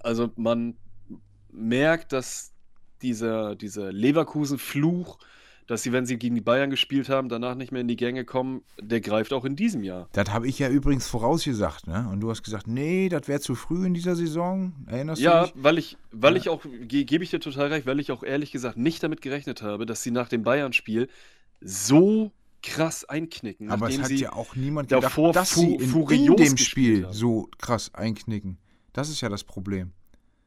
also 0.01 0.31
man 0.35 0.75
merkt, 1.51 2.11
dass 2.11 2.52
dieser, 3.03 3.55
dieser 3.55 3.91
Leverkusen-Fluch, 3.91 5.19
dass 5.67 5.83
sie, 5.83 5.91
wenn 5.91 6.05
sie 6.05 6.17
gegen 6.17 6.35
die 6.35 6.41
Bayern 6.41 6.69
gespielt 6.69 7.09
haben, 7.09 7.29
danach 7.29 7.55
nicht 7.55 7.71
mehr 7.71 7.81
in 7.81 7.87
die 7.87 7.95
Gänge 7.95 8.25
kommen, 8.25 8.63
der 8.81 9.01
greift 9.01 9.33
auch 9.33 9.45
in 9.45 9.55
diesem 9.55 9.83
Jahr. 9.83 10.09
Das 10.11 10.31
habe 10.31 10.47
ich 10.47 10.59
ja 10.59 10.69
übrigens 10.69 11.07
vorausgesagt, 11.07 11.87
ne? 11.87 12.07
Und 12.11 12.19
du 12.19 12.29
hast 12.29 12.43
gesagt, 12.43 12.67
nee, 12.67 13.09
das 13.09 13.27
wäre 13.27 13.39
zu 13.39 13.55
früh 13.55 13.85
in 13.85 13.93
dieser 13.93 14.15
Saison. 14.15 14.73
Erinnerst 14.87 15.21
ja, 15.21 15.41
du 15.41 15.47
dich? 15.47 15.55
Ja, 15.55 15.63
weil 15.63 15.77
ich, 15.77 15.97
weil 16.11 16.33
ja. 16.33 16.39
ich 16.39 16.49
auch, 16.49 16.63
ge 16.63 17.05
gebe 17.05 17.23
ich 17.23 17.29
dir 17.29 17.39
total 17.39 17.67
recht, 17.67 17.85
weil 17.85 17.99
ich 17.99 18.11
auch 18.11 18.23
ehrlich 18.23 18.51
gesagt 18.51 18.77
nicht 18.77 19.01
damit 19.03 19.21
gerechnet 19.21 19.61
habe, 19.61 19.85
dass 19.85 20.03
sie 20.03 20.11
nach 20.11 20.27
dem 20.27 20.43
Bayern-Spiel 20.43 21.07
so 21.61 22.31
krass 22.61 23.05
einknicken. 23.05 23.69
Aber 23.69 23.89
es 23.89 24.01
hat 24.01 24.11
ja 24.11 24.33
auch 24.33 24.55
niemand 24.55 24.89
gedacht, 24.89 25.17
dass 25.33 25.55
sie 25.55 25.75
in, 25.75 26.09
in 26.09 26.35
dem 26.35 26.57
Spiel 26.57 27.07
so 27.11 27.49
krass 27.57 27.93
einknicken. 27.93 28.57
Das 28.93 29.09
ist 29.09 29.21
ja 29.21 29.29
das 29.29 29.43
Problem. 29.43 29.91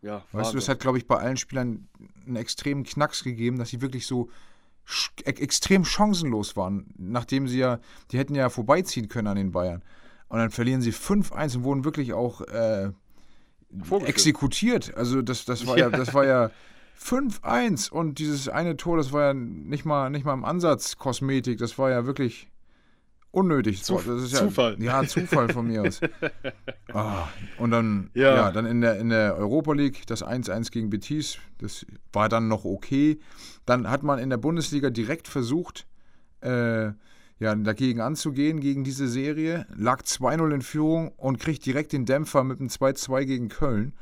Ja, 0.07 0.23
weißt 0.31 0.55
du, 0.55 0.59
es 0.59 0.69
hat, 0.69 0.79
glaube 0.79 0.99
ich, 0.99 1.09
bei 1.09 1.17
allen 1.17 1.37
Spielern 1.37 1.89
einen 2.25 2.37
extremen 2.37 2.85
Knacks 2.85 3.25
gegeben, 3.25 3.59
dass 3.59 3.71
sie 3.71 3.83
wirklich 3.83 4.07
so 4.07 4.31
extrem 5.25 5.85
chancenlos 5.85 6.57
waren, 6.57 6.95
nachdem 6.97 7.49
sie 7.49 7.59
ja, 7.59 7.81
die 8.13 8.19
hätten 8.19 8.37
ja 8.37 8.49
vorbeiziehen 8.49 9.09
können 9.09 9.27
an 9.27 9.37
den 9.37 9.51
Bayern. 9.51 9.83
Und 10.29 10.39
dann 10.39 10.51
verlieren 10.51 10.81
sie 10.81 10.93
5-1 10.93 11.57
und 11.57 11.65
wurden 11.65 11.85
wirklich 11.85 12.13
auch 12.13 12.41
äh, 12.43 12.93
exekutiert. 14.05 14.97
Also 14.97 15.23
das, 15.23 15.45
das 15.45 15.67
war 15.67 15.77
ja, 15.79 15.89
ja 15.89 15.97
das 15.97 16.15
war 16.15 16.25
ja 16.25 16.51
5-1 17.03 17.91
und 17.91 18.21
dieses 18.21 18.49
eine 18.49 18.77
Tor, 18.77 18.97
das 18.97 19.13
war 19.13 19.25
ja 19.25 19.35
nicht 19.35 19.85
mal, 19.85 20.09
nicht 20.11 20.25
mal 20.25 20.35
im 20.35 20.45
Ansatz 20.45 20.99
Kosmetik, 20.99 21.59
das 21.59 21.79
war 21.79 21.91
ja 21.91 22.07
wirklich 22.07 22.49
unnötig. 23.37 23.85
Zuf 23.85 24.07
das 24.07 24.23
ist 24.23 24.33
ja, 24.33 24.39
Zufall. 24.39 24.77
Ja, 24.83 25.05
Zufall 25.05 25.53
von 25.53 25.67
mir 25.67 25.83
aus. 25.83 26.01
Oh, 26.93 27.13
und 27.59 27.71
dann, 27.71 28.11
ja. 28.15 28.35
ja. 28.35 28.51
dann 28.51 28.65
in 28.65 28.81
der, 28.81 28.99
in 28.99 29.11
der 29.11 29.37
Europa 29.37 29.75
League 29.75 30.07
das 30.07 30.25
1-1 30.25 30.71
gegen 30.71 30.89
Betis, 30.89 31.39
das 31.59 31.85
war 32.13 32.31
dann 32.31 32.49
noch 32.49 32.65
okay. 32.65 33.21
Dann 33.67 33.89
hat 33.91 34.03
man 34.03 34.19
in 34.19 34.31
der 34.31 34.39
Bundesliga 34.39 34.89
direkt 34.89 35.29
versucht, 35.29 35.87
äh, 36.41 36.93
ja, 37.39 37.55
dagegen 37.55 38.01
anzugehen, 38.01 38.61
gegen 38.61 38.83
diese 38.83 39.07
Serie, 39.07 39.67
lag 39.77 40.01
2-0 40.01 40.55
in 40.55 40.63
Führung 40.63 41.13
und 41.19 41.39
kriegt 41.39 41.67
direkt 41.67 41.93
den 41.93 42.07
Dämpfer 42.07 42.43
mit 42.43 42.59
einem 42.61 42.71
2-2 42.71 43.25
gegen 43.27 43.49
Köln. 43.51 43.93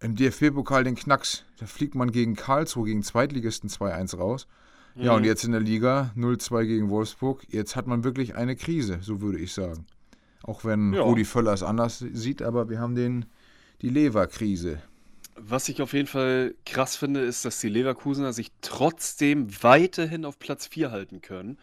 Im 0.00 0.16
DFB-Pokal 0.16 0.84
den 0.84 0.96
Knacks. 0.96 1.44
Da 1.58 1.64
fliegt 1.64 1.94
man 1.94 2.10
gegen 2.12 2.36
Karlsruhe, 2.36 2.84
gegen 2.84 3.02
Zweitligisten 3.02 3.70
2-1 3.70 4.18
raus. 4.18 4.46
Ja, 4.96 5.12
und 5.12 5.22
mhm. 5.22 5.26
jetzt 5.26 5.44
in 5.44 5.52
der 5.52 5.60
Liga 5.60 6.12
0-2 6.16 6.66
gegen 6.66 6.90
Wolfsburg. 6.90 7.44
Jetzt 7.48 7.74
hat 7.74 7.86
man 7.86 8.04
wirklich 8.04 8.36
eine 8.36 8.54
Krise, 8.54 8.98
so 9.00 9.20
würde 9.20 9.38
ich 9.38 9.52
sagen. 9.52 9.86
Auch 10.42 10.64
wenn 10.64 10.92
ja. 10.92 11.02
Rudi 11.02 11.24
Völler 11.24 11.52
es 11.52 11.62
anders 11.62 11.98
sieht, 11.98 12.42
aber 12.42 12.68
wir 12.68 12.78
haben 12.78 12.94
den, 12.94 13.24
die 13.82 13.88
Leverkrise. 13.88 14.80
Was 15.36 15.68
ich 15.68 15.82
auf 15.82 15.94
jeden 15.94 16.06
Fall 16.06 16.54
krass 16.64 16.96
finde, 16.96 17.20
ist, 17.20 17.44
dass 17.44 17.58
die 17.58 17.68
Leverkusener 17.68 18.32
sich 18.32 18.52
trotzdem 18.60 19.48
weiterhin 19.62 20.24
auf 20.24 20.38
Platz 20.38 20.66
4 20.68 20.92
halten 20.92 21.22
können, 21.22 21.58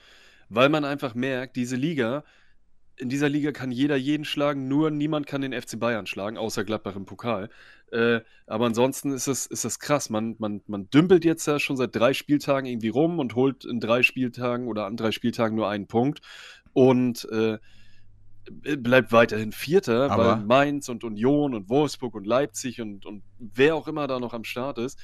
weil 0.49 0.67
man 0.67 0.83
einfach 0.83 1.15
merkt, 1.15 1.55
diese 1.55 1.77
Liga, 1.77 2.25
in 3.01 3.09
dieser 3.09 3.29
Liga 3.29 3.51
kann 3.51 3.71
jeder 3.71 3.95
jeden 3.95 4.25
schlagen, 4.25 4.67
nur 4.67 4.91
niemand 4.91 5.25
kann 5.25 5.41
den 5.41 5.59
FC 5.59 5.79
Bayern 5.79 6.05
schlagen, 6.05 6.37
außer 6.37 6.63
Gladbach 6.63 6.95
im 6.95 7.05
Pokal. 7.05 7.49
Äh, 7.91 8.21
aber 8.45 8.67
ansonsten 8.67 9.11
ist 9.11 9.27
das, 9.27 9.47
ist 9.47 9.65
das 9.65 9.79
krass. 9.79 10.11
Man, 10.11 10.35
man, 10.37 10.61
man 10.67 10.87
dümpelt 10.91 11.25
jetzt 11.25 11.47
ja 11.47 11.59
schon 11.59 11.77
seit 11.77 11.95
drei 11.95 12.13
Spieltagen 12.13 12.69
irgendwie 12.69 12.89
rum 12.89 13.17
und 13.17 13.33
holt 13.35 13.65
in 13.65 13.79
drei 13.79 14.03
Spieltagen 14.03 14.67
oder 14.67 14.85
an 14.85 14.97
drei 14.97 15.11
Spieltagen 15.11 15.55
nur 15.55 15.67
einen 15.67 15.87
Punkt 15.87 16.21
und 16.73 17.27
äh, 17.31 17.57
bleibt 18.77 19.11
weiterhin 19.11 19.51
Vierter, 19.51 20.11
aber 20.11 20.37
weil 20.37 20.45
Mainz 20.45 20.87
und 20.87 21.03
Union 21.03 21.55
und 21.55 21.69
Wolfsburg 21.69 22.13
und 22.13 22.27
Leipzig 22.27 22.81
und, 22.81 23.05
und 23.07 23.23
wer 23.39 23.75
auch 23.75 23.87
immer 23.87 24.05
da 24.05 24.19
noch 24.19 24.33
am 24.33 24.43
Start 24.43 24.77
ist, 24.77 24.99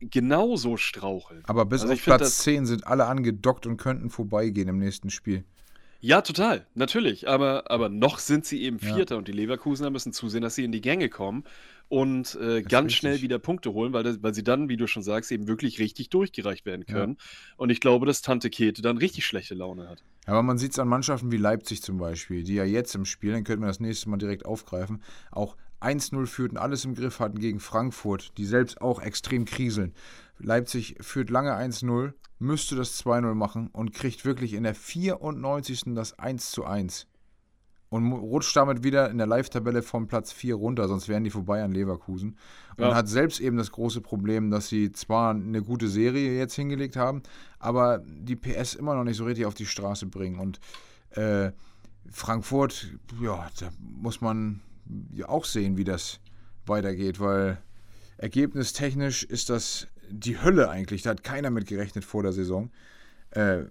genauso 0.00 0.78
straucheln. 0.78 1.42
Aber 1.46 1.66
bis 1.66 1.82
also 1.82 1.92
auf 1.92 2.02
Platz 2.02 2.38
10 2.38 2.64
sind 2.64 2.86
alle 2.86 3.04
angedockt 3.04 3.66
und 3.66 3.76
könnten 3.76 4.08
vorbeigehen 4.08 4.68
im 4.68 4.78
nächsten 4.78 5.10
Spiel. 5.10 5.44
Ja, 6.00 6.20
total, 6.22 6.64
natürlich. 6.74 7.28
Aber, 7.28 7.70
aber 7.70 7.88
noch 7.88 8.20
sind 8.20 8.44
sie 8.44 8.62
eben 8.62 8.78
Vierter 8.78 9.16
ja. 9.16 9.18
und 9.18 9.26
die 9.26 9.32
Leverkusener 9.32 9.90
müssen 9.90 10.12
zusehen, 10.12 10.42
dass 10.42 10.54
sie 10.54 10.62
in 10.62 10.70
die 10.70 10.80
Gänge 10.80 11.08
kommen 11.08 11.42
und 11.88 12.36
äh, 12.40 12.62
ganz 12.62 12.92
schnell 12.92 13.20
wieder 13.20 13.40
Punkte 13.40 13.72
holen, 13.72 13.92
weil, 13.92 14.04
das, 14.04 14.22
weil 14.22 14.32
sie 14.32 14.44
dann, 14.44 14.68
wie 14.68 14.76
du 14.76 14.86
schon 14.86 15.02
sagst, 15.02 15.32
eben 15.32 15.48
wirklich 15.48 15.80
richtig 15.80 16.10
durchgereicht 16.10 16.66
werden 16.66 16.86
können. 16.86 17.16
Ja. 17.18 17.54
Und 17.56 17.70
ich 17.70 17.80
glaube, 17.80 18.06
dass 18.06 18.22
Tante 18.22 18.48
Kete 18.48 18.80
dann 18.80 18.98
richtig 18.98 19.26
schlechte 19.26 19.54
Laune 19.54 19.88
hat. 19.88 20.04
Aber 20.26 20.42
man 20.42 20.58
sieht 20.58 20.72
es 20.72 20.78
an 20.78 20.88
Mannschaften 20.88 21.32
wie 21.32 21.36
Leipzig 21.36 21.82
zum 21.82 21.98
Beispiel, 21.98 22.44
die 22.44 22.54
ja 22.54 22.64
jetzt 22.64 22.94
im 22.94 23.04
Spiel, 23.04 23.32
dann 23.32 23.44
könnten 23.44 23.62
wir 23.62 23.68
das 23.68 23.80
nächste 23.80 24.08
Mal 24.08 24.18
direkt 24.18 24.44
aufgreifen, 24.44 25.02
auch 25.32 25.56
1-0 25.80 26.26
führten, 26.26 26.56
alles 26.56 26.84
im 26.84 26.94
Griff 26.94 27.20
hatten 27.20 27.38
gegen 27.38 27.60
Frankfurt, 27.60 28.36
die 28.36 28.44
selbst 28.44 28.80
auch 28.80 29.00
extrem 29.00 29.44
kriseln. 29.44 29.94
Leipzig 30.38 30.96
führt 31.00 31.30
lange 31.30 31.54
1-0, 31.56 32.12
müsste 32.38 32.76
das 32.76 33.04
2-0 33.04 33.34
machen 33.34 33.68
und 33.68 33.92
kriegt 33.92 34.24
wirklich 34.24 34.54
in 34.54 34.62
der 34.62 34.74
94. 34.74 35.94
das 35.94 36.18
1-1 36.18 37.06
und 37.90 38.12
rutscht 38.12 38.54
damit 38.54 38.84
wieder 38.84 39.10
in 39.10 39.18
der 39.18 39.26
Live-Tabelle 39.26 39.82
vom 39.82 40.08
Platz 40.08 40.32
4 40.32 40.54
runter, 40.54 40.88
sonst 40.88 41.08
wären 41.08 41.24
die 41.24 41.30
vorbei 41.30 41.62
an 41.62 41.72
Leverkusen. 41.72 42.36
Und 42.76 42.84
ja. 42.84 42.94
hat 42.94 43.08
selbst 43.08 43.40
eben 43.40 43.56
das 43.56 43.72
große 43.72 44.00
Problem, 44.00 44.50
dass 44.50 44.68
sie 44.68 44.92
zwar 44.92 45.30
eine 45.30 45.62
gute 45.62 45.88
Serie 45.88 46.36
jetzt 46.36 46.54
hingelegt 46.54 46.96
haben, 46.96 47.22
aber 47.58 48.02
die 48.06 48.36
PS 48.36 48.74
immer 48.74 48.94
noch 48.94 49.04
nicht 49.04 49.16
so 49.16 49.24
richtig 49.24 49.46
auf 49.46 49.54
die 49.54 49.66
Straße 49.66 50.06
bringen. 50.06 50.38
Und 50.38 50.60
äh, 51.10 51.52
Frankfurt, 52.10 52.98
ja, 53.22 53.48
da 53.58 53.70
muss 53.80 54.20
man 54.20 54.60
ja 55.12 55.28
auch 55.28 55.44
sehen, 55.44 55.76
wie 55.76 55.84
das 55.84 56.20
weitergeht, 56.66 57.20
weil 57.20 57.58
ergebnistechnisch 58.16 59.24
ist 59.24 59.50
das 59.50 59.88
die 60.10 60.40
Hölle 60.42 60.70
eigentlich. 60.70 61.02
Da 61.02 61.10
hat 61.10 61.24
keiner 61.24 61.50
mit 61.50 61.66
gerechnet 61.66 62.04
vor 62.04 62.22
der 62.22 62.32
Saison. 62.32 62.70
Äh, 63.30 63.64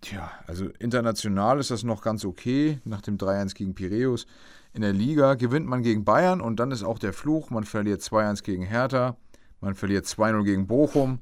tja, 0.00 0.30
also 0.46 0.66
international 0.78 1.58
ist 1.58 1.70
das 1.70 1.82
noch 1.82 2.02
ganz 2.02 2.24
okay, 2.24 2.80
nach 2.84 3.00
dem 3.00 3.16
3-1 3.16 3.54
gegen 3.54 3.74
Piräus. 3.74 4.26
In 4.74 4.82
der 4.82 4.92
Liga 4.92 5.34
gewinnt 5.34 5.66
man 5.66 5.82
gegen 5.82 6.04
Bayern 6.04 6.40
und 6.40 6.60
dann 6.60 6.70
ist 6.70 6.82
auch 6.82 6.98
der 6.98 7.12
Fluch, 7.12 7.50
man 7.50 7.64
verliert 7.64 8.02
2-1 8.02 8.42
gegen 8.42 8.64
Hertha, 8.64 9.16
man 9.60 9.74
verliert 9.74 10.06
2-0 10.06 10.44
gegen 10.44 10.66
Bochum. 10.66 11.20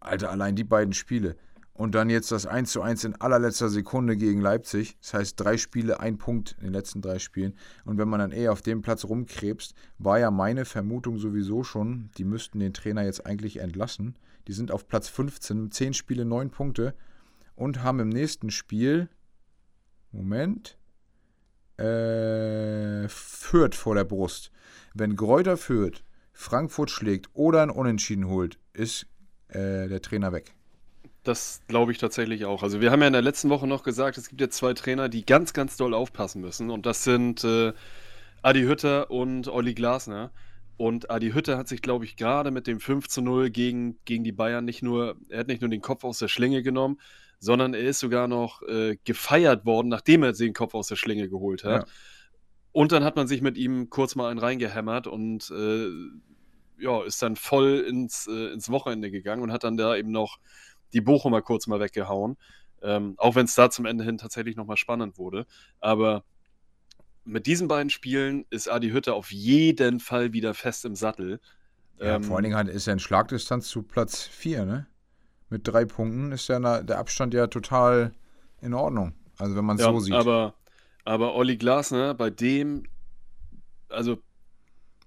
Alter, 0.00 0.30
allein 0.30 0.56
die 0.56 0.64
beiden 0.64 0.92
Spiele. 0.92 1.36
Und 1.74 1.94
dann 1.94 2.10
jetzt 2.10 2.30
das 2.30 2.46
1 2.46 2.70
zu 2.70 2.82
1 2.82 3.04
in 3.04 3.20
allerletzter 3.20 3.70
Sekunde 3.70 4.16
gegen 4.16 4.40
Leipzig. 4.40 4.98
Das 5.00 5.14
heißt, 5.14 5.40
drei 5.40 5.56
Spiele, 5.56 6.00
ein 6.00 6.18
Punkt 6.18 6.54
in 6.58 6.64
den 6.64 6.72
letzten 6.74 7.00
drei 7.00 7.18
Spielen. 7.18 7.54
Und 7.84 7.96
wenn 7.96 8.08
man 8.08 8.20
dann 8.20 8.30
eher 8.32 8.52
auf 8.52 8.60
dem 8.60 8.82
Platz 8.82 9.04
rumkrebst, 9.04 9.74
war 9.98 10.18
ja 10.18 10.30
meine 10.30 10.66
Vermutung 10.66 11.18
sowieso 11.18 11.64
schon, 11.64 12.10
die 12.18 12.24
müssten 12.24 12.60
den 12.60 12.74
Trainer 12.74 13.04
jetzt 13.04 13.24
eigentlich 13.24 13.58
entlassen. 13.58 14.16
Die 14.48 14.52
sind 14.52 14.70
auf 14.70 14.86
Platz 14.86 15.08
15, 15.08 15.70
10 15.70 15.94
Spiele, 15.94 16.24
9 16.24 16.50
Punkte 16.50 16.94
und 17.54 17.82
haben 17.82 18.00
im 18.00 18.08
nächsten 18.10 18.50
Spiel, 18.50 19.08
Moment, 20.10 20.76
äh, 21.78 23.08
Fürth 23.08 23.74
vor 23.74 23.94
der 23.94 24.04
Brust. 24.04 24.50
Wenn 24.94 25.16
Gräuter 25.16 25.56
Fürth 25.56 26.04
Frankfurt 26.32 26.90
schlägt 26.90 27.30
oder 27.34 27.62
ein 27.62 27.70
Unentschieden 27.70 28.26
holt, 28.26 28.58
ist 28.72 29.06
äh, 29.48 29.88
der 29.88 30.02
Trainer 30.02 30.32
weg. 30.32 30.54
Das 31.24 31.60
glaube 31.68 31.92
ich 31.92 31.98
tatsächlich 31.98 32.44
auch. 32.44 32.62
Also 32.62 32.80
wir 32.80 32.90
haben 32.90 33.00
ja 33.00 33.06
in 33.06 33.12
der 33.12 33.22
letzten 33.22 33.48
Woche 33.48 33.66
noch 33.66 33.84
gesagt, 33.84 34.18
es 34.18 34.28
gibt 34.28 34.40
jetzt 34.40 34.56
zwei 34.56 34.74
Trainer, 34.74 35.08
die 35.08 35.24
ganz, 35.24 35.52
ganz 35.52 35.76
doll 35.76 35.94
aufpassen 35.94 36.40
müssen. 36.40 36.70
Und 36.70 36.84
das 36.84 37.04
sind 37.04 37.44
äh, 37.44 37.72
Adi 38.42 38.62
Hütter 38.62 39.10
und 39.10 39.46
Olli 39.46 39.74
Glasner. 39.74 40.32
Und 40.76 41.10
Adi 41.10 41.30
Hütter 41.30 41.56
hat 41.56 41.68
sich, 41.68 41.80
glaube 41.80 42.04
ich, 42.04 42.16
gerade 42.16 42.50
mit 42.50 42.66
dem 42.66 42.80
5 42.80 43.06
zu 43.06 43.22
0 43.22 43.50
gegen, 43.50 43.98
gegen 44.04 44.24
die 44.24 44.32
Bayern 44.32 44.64
nicht 44.64 44.82
nur, 44.82 45.16
er 45.28 45.40
hat 45.40 45.46
nicht 45.46 45.60
nur 45.60 45.70
den 45.70 45.80
Kopf 45.80 46.02
aus 46.02 46.18
der 46.18 46.26
Schlinge 46.26 46.62
genommen, 46.64 46.98
sondern 47.38 47.74
er 47.74 47.82
ist 47.82 48.00
sogar 48.00 48.26
noch 48.26 48.62
äh, 48.62 48.96
gefeiert 49.04 49.64
worden, 49.64 49.88
nachdem 49.88 50.24
er 50.24 50.32
den 50.32 50.54
Kopf 50.54 50.74
aus 50.74 50.88
der 50.88 50.96
Schlinge 50.96 51.28
geholt 51.28 51.62
hat. 51.62 51.86
Ja. 51.86 51.94
Und 52.72 52.90
dann 52.90 53.04
hat 53.04 53.16
man 53.16 53.28
sich 53.28 53.42
mit 53.42 53.58
ihm 53.58 53.90
kurz 53.90 54.16
mal 54.16 54.30
einen 54.30 54.40
reingehämmert 54.40 55.06
und 55.06 55.50
äh, 55.50 55.88
ja, 56.78 57.04
ist 57.04 57.22
dann 57.22 57.36
voll 57.36 57.84
ins, 57.88 58.26
äh, 58.26 58.52
ins 58.52 58.70
Wochenende 58.70 59.10
gegangen 59.10 59.42
und 59.42 59.52
hat 59.52 59.62
dann 59.62 59.76
da 59.76 59.94
eben 59.94 60.10
noch 60.10 60.38
die 60.92 61.00
Bochumer 61.00 61.42
kurz 61.42 61.66
mal 61.66 61.80
weggehauen. 61.80 62.36
Ähm, 62.82 63.14
auch 63.18 63.34
wenn 63.36 63.44
es 63.44 63.54
da 63.54 63.70
zum 63.70 63.86
Ende 63.86 64.04
hin 64.04 64.18
tatsächlich 64.18 64.56
nochmal 64.56 64.76
spannend 64.76 65.16
wurde. 65.18 65.46
Aber 65.80 66.24
mit 67.24 67.46
diesen 67.46 67.68
beiden 67.68 67.90
Spielen 67.90 68.44
ist 68.50 68.68
Adi 68.68 68.90
Hütte 68.90 69.14
auf 69.14 69.30
jeden 69.30 70.00
Fall 70.00 70.32
wieder 70.32 70.54
fest 70.54 70.84
im 70.84 70.96
Sattel. 70.96 71.40
Ja, 71.98 72.16
ähm, 72.16 72.24
vor 72.24 72.36
allen 72.36 72.44
Dingen 72.44 72.68
ist 72.68 72.86
er 72.86 72.94
in 72.94 72.98
Schlagdistanz 72.98 73.68
zu 73.68 73.82
Platz 73.82 74.22
4, 74.22 74.64
ne? 74.64 74.86
Mit 75.48 75.68
drei 75.68 75.84
Punkten 75.84 76.32
ist 76.32 76.48
ja 76.48 76.82
der 76.82 76.98
Abstand 76.98 77.34
ja 77.34 77.46
total 77.46 78.12
in 78.60 78.74
Ordnung. 78.74 79.14
Also 79.38 79.54
wenn 79.54 79.64
man 79.64 79.76
es 79.76 79.82
ja, 79.82 79.92
so 79.92 80.00
sieht. 80.00 80.14
Aber, 80.14 80.54
aber 81.04 81.34
Olli 81.34 81.56
Glasner, 81.56 82.14
bei 82.14 82.30
dem, 82.30 82.84
also 83.88 84.18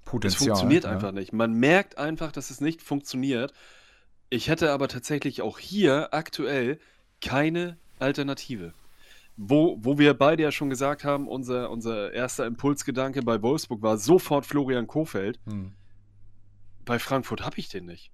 Potenzial, 0.06 0.42
es 0.42 0.48
funktioniert 0.48 0.84
ja. 0.84 0.92
einfach 0.92 1.12
nicht. 1.12 1.34
Man 1.34 1.54
merkt 1.54 1.98
einfach, 1.98 2.32
dass 2.32 2.52
es 2.52 2.62
nicht 2.62 2.84
funktioniert. 2.84 3.54
Ich 4.30 4.48
hätte 4.48 4.72
aber 4.72 4.88
tatsächlich 4.88 5.42
auch 5.42 5.60
hier 5.60 6.14
aktuell 6.14 6.80
keine 7.22 7.78
Alternative. 8.00 8.74
Wo, 9.38 9.78
wo 9.82 9.98
wir 9.98 10.14
beide 10.14 10.44
ja 10.44 10.52
schon 10.52 10.70
gesagt 10.70 11.04
haben, 11.04 11.28
unser, 11.28 11.70
unser 11.70 12.14
erster 12.14 12.46
Impulsgedanke 12.46 13.22
bei 13.22 13.42
Wolfsburg 13.42 13.82
war 13.82 13.98
sofort 13.98 14.46
Florian 14.46 14.88
Kofeld. 14.88 15.40
Hm. 15.46 15.74
Bei 16.86 17.00
Frankfurt 17.00 17.44
habe 17.44 17.58
ich 17.58 17.68
den 17.68 17.86
nicht. 17.86 18.12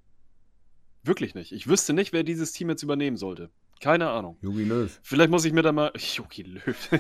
Wirklich 1.04 1.36
nicht. 1.36 1.52
Ich 1.52 1.68
wüsste 1.68 1.94
nicht, 1.94 2.14
wer 2.14 2.24
dieses 2.24 2.54
Team 2.54 2.70
jetzt 2.70 2.84
übernehmen 2.84 3.18
sollte. 3.18 3.50
Keine 3.82 4.10
Ahnung. 4.10 4.38
Jogi 4.42 4.64
Löw. 4.64 5.00
Vielleicht 5.02 5.32
muss 5.32 5.46
ich 5.46 5.54
mir 5.54 5.64
da 5.64 5.72
mal. 5.72 5.92
Jogi 5.96 6.44
Löw. 6.44 6.90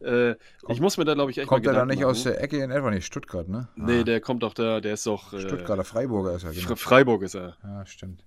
äh, 0.00 0.34
kommt, 0.60 0.74
ich 0.74 0.80
muss 0.80 0.96
mir 0.96 1.04
da, 1.04 1.14
glaube 1.14 1.30
ich, 1.30 1.38
echt 1.38 1.48
Kommt 1.48 1.66
er 1.66 1.72
da 1.72 1.84
nicht 1.84 2.00
machen. 2.00 2.10
aus 2.10 2.22
der 2.22 2.40
Ecke 2.40 2.62
in 2.62 2.70
etwa 2.70 2.90
nicht? 2.90 3.06
Stuttgart, 3.06 3.48
ne? 3.48 3.68
Nee, 3.76 4.00
ah. 4.00 4.04
der 4.04 4.20
kommt 4.20 4.42
doch 4.42 4.54
da, 4.54 4.80
der 4.80 4.94
ist 4.94 5.06
doch. 5.06 5.32
Äh, 5.32 5.40
Stuttgarter 5.40 5.84
Freiburger 5.84 6.34
ist 6.34 6.44
er, 6.44 6.52
genau. 6.52 6.76
Freiburg 6.76 7.22
ist 7.22 7.34
er. 7.34 7.56
Ja, 7.62 7.86
stimmt. 7.86 8.24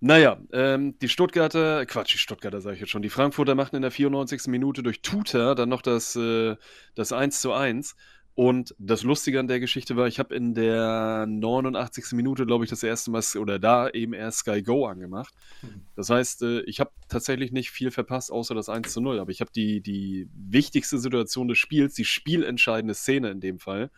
Naja, 0.00 0.38
ähm, 0.52 0.96
die 1.00 1.08
Stuttgarter, 1.08 1.84
Quatsch, 1.84 2.14
die 2.14 2.18
Stuttgarter 2.18 2.60
sage 2.60 2.74
ich 2.74 2.80
jetzt 2.80 2.90
schon, 2.90 3.02
die 3.02 3.08
Frankfurter 3.08 3.56
machten 3.56 3.76
in 3.76 3.82
der 3.82 3.90
94. 3.90 4.46
Minute 4.46 4.84
durch 4.84 5.02
Tuta 5.02 5.56
dann 5.56 5.68
noch 5.68 5.82
das, 5.82 6.14
äh, 6.14 6.54
das 6.94 7.12
1 7.12 7.40
zu 7.40 7.52
1. 7.52 7.96
Und 8.38 8.72
das 8.78 9.02
Lustige 9.02 9.40
an 9.40 9.48
der 9.48 9.58
Geschichte 9.58 9.96
war, 9.96 10.06
ich 10.06 10.20
habe 10.20 10.32
in 10.32 10.54
der 10.54 11.26
89. 11.26 12.12
Minute, 12.12 12.46
glaube 12.46 12.62
ich, 12.62 12.70
das 12.70 12.84
erste 12.84 13.10
Mal 13.10 13.24
oder 13.36 13.58
da 13.58 13.90
eben 13.90 14.12
erst 14.12 14.38
Sky 14.38 14.62
Go 14.62 14.86
angemacht. 14.86 15.34
Mhm. 15.60 15.80
Das 15.96 16.08
heißt, 16.08 16.42
äh, 16.42 16.60
ich 16.60 16.78
habe 16.78 16.92
tatsächlich 17.08 17.50
nicht 17.50 17.72
viel 17.72 17.90
verpasst, 17.90 18.30
außer 18.30 18.54
das 18.54 18.68
1 18.68 18.92
zu 18.92 19.00
0. 19.00 19.18
Aber 19.18 19.32
ich 19.32 19.40
habe 19.40 19.50
die, 19.52 19.80
die 19.80 20.28
wichtigste 20.32 20.98
Situation 20.98 21.48
des 21.48 21.58
Spiels, 21.58 21.94
die 21.94 22.04
spielentscheidende 22.04 22.94
Szene 22.94 23.30
in 23.30 23.40
dem 23.40 23.58
Fall, 23.58 23.90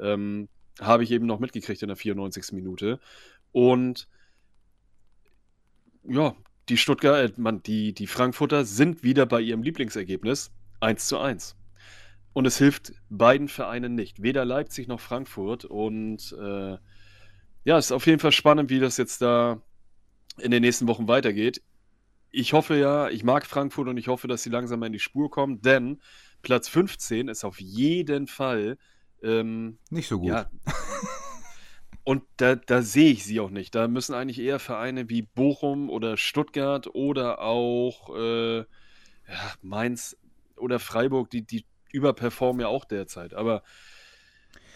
ähm, 0.00 0.48
habe 0.80 1.04
ich 1.04 1.12
eben 1.12 1.26
noch 1.26 1.38
mitgekriegt 1.38 1.80
in 1.80 1.86
der 1.86 1.96
94. 1.96 2.54
Minute. 2.54 2.98
Und 3.52 4.08
ja, 6.02 6.34
die 6.68 6.76
Stuttgart, 6.76 7.38
äh, 7.38 7.40
man, 7.40 7.62
die, 7.62 7.92
die 7.92 8.08
Frankfurter 8.08 8.64
sind 8.64 9.04
wieder 9.04 9.26
bei 9.26 9.40
ihrem 9.40 9.62
Lieblingsergebnis 9.62 10.50
1 10.80 11.06
zu 11.06 11.18
1. 11.20 11.54
Und 12.36 12.44
es 12.44 12.58
hilft 12.58 12.92
beiden 13.08 13.48
Vereinen 13.48 13.94
nicht, 13.94 14.20
weder 14.20 14.44
Leipzig 14.44 14.88
noch 14.88 15.00
Frankfurt. 15.00 15.64
Und 15.64 16.36
äh, 16.38 16.76
ja, 17.64 17.78
es 17.78 17.86
ist 17.86 17.92
auf 17.92 18.06
jeden 18.06 18.18
Fall 18.18 18.30
spannend, 18.30 18.68
wie 18.68 18.78
das 18.78 18.98
jetzt 18.98 19.22
da 19.22 19.62
in 20.36 20.50
den 20.50 20.60
nächsten 20.60 20.86
Wochen 20.86 21.08
weitergeht. 21.08 21.62
Ich 22.30 22.52
hoffe 22.52 22.76
ja, 22.76 23.08
ich 23.08 23.24
mag 23.24 23.46
Frankfurt 23.46 23.88
und 23.88 23.96
ich 23.96 24.08
hoffe, 24.08 24.28
dass 24.28 24.42
sie 24.42 24.50
langsam 24.50 24.82
in 24.82 24.92
die 24.92 24.98
Spur 24.98 25.30
kommen, 25.30 25.62
denn 25.62 26.02
Platz 26.42 26.68
15 26.68 27.28
ist 27.28 27.42
auf 27.42 27.58
jeden 27.58 28.26
Fall 28.26 28.76
ähm, 29.22 29.78
nicht 29.88 30.06
so 30.06 30.18
gut. 30.18 30.28
Ja, 30.28 30.50
und 32.04 32.22
da, 32.36 32.54
da 32.54 32.82
sehe 32.82 33.12
ich 33.12 33.24
sie 33.24 33.40
auch 33.40 33.48
nicht. 33.48 33.74
Da 33.74 33.88
müssen 33.88 34.14
eigentlich 34.14 34.40
eher 34.40 34.58
Vereine 34.58 35.08
wie 35.08 35.22
Bochum 35.22 35.88
oder 35.88 36.18
Stuttgart 36.18 36.86
oder 36.94 37.40
auch 37.40 38.14
äh, 38.14 38.58
ja, 38.58 38.66
Mainz 39.62 40.18
oder 40.58 40.78
Freiburg, 40.78 41.30
die, 41.30 41.40
die 41.40 41.64
überperformen 41.96 42.60
ja 42.60 42.68
auch 42.68 42.84
derzeit. 42.84 43.34
Aber 43.34 43.62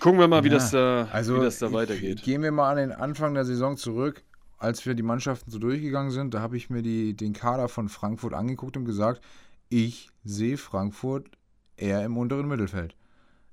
gucken 0.00 0.18
wir 0.18 0.28
mal, 0.28 0.42
wie, 0.42 0.48
ja, 0.48 0.54
das, 0.54 0.70
da, 0.70 1.08
also 1.12 1.36
wie 1.36 1.44
das 1.44 1.58
da 1.58 1.72
weitergeht. 1.72 2.22
Gehen 2.22 2.42
wir 2.42 2.50
mal 2.50 2.70
an 2.70 2.76
den 2.78 2.92
Anfang 2.92 3.34
der 3.34 3.44
Saison 3.44 3.76
zurück. 3.76 4.24
Als 4.58 4.84
wir 4.84 4.94
die 4.94 5.02
Mannschaften 5.02 5.50
so 5.50 5.58
durchgegangen 5.58 6.10
sind, 6.10 6.34
da 6.34 6.40
habe 6.40 6.56
ich 6.56 6.68
mir 6.68 6.82
die, 6.82 7.14
den 7.16 7.32
Kader 7.32 7.68
von 7.68 7.88
Frankfurt 7.88 8.34
angeguckt 8.34 8.76
und 8.76 8.84
gesagt, 8.84 9.22
ich 9.70 10.10
sehe 10.22 10.58
Frankfurt 10.58 11.30
eher 11.76 12.04
im 12.04 12.18
unteren 12.18 12.48
Mittelfeld. 12.48 12.94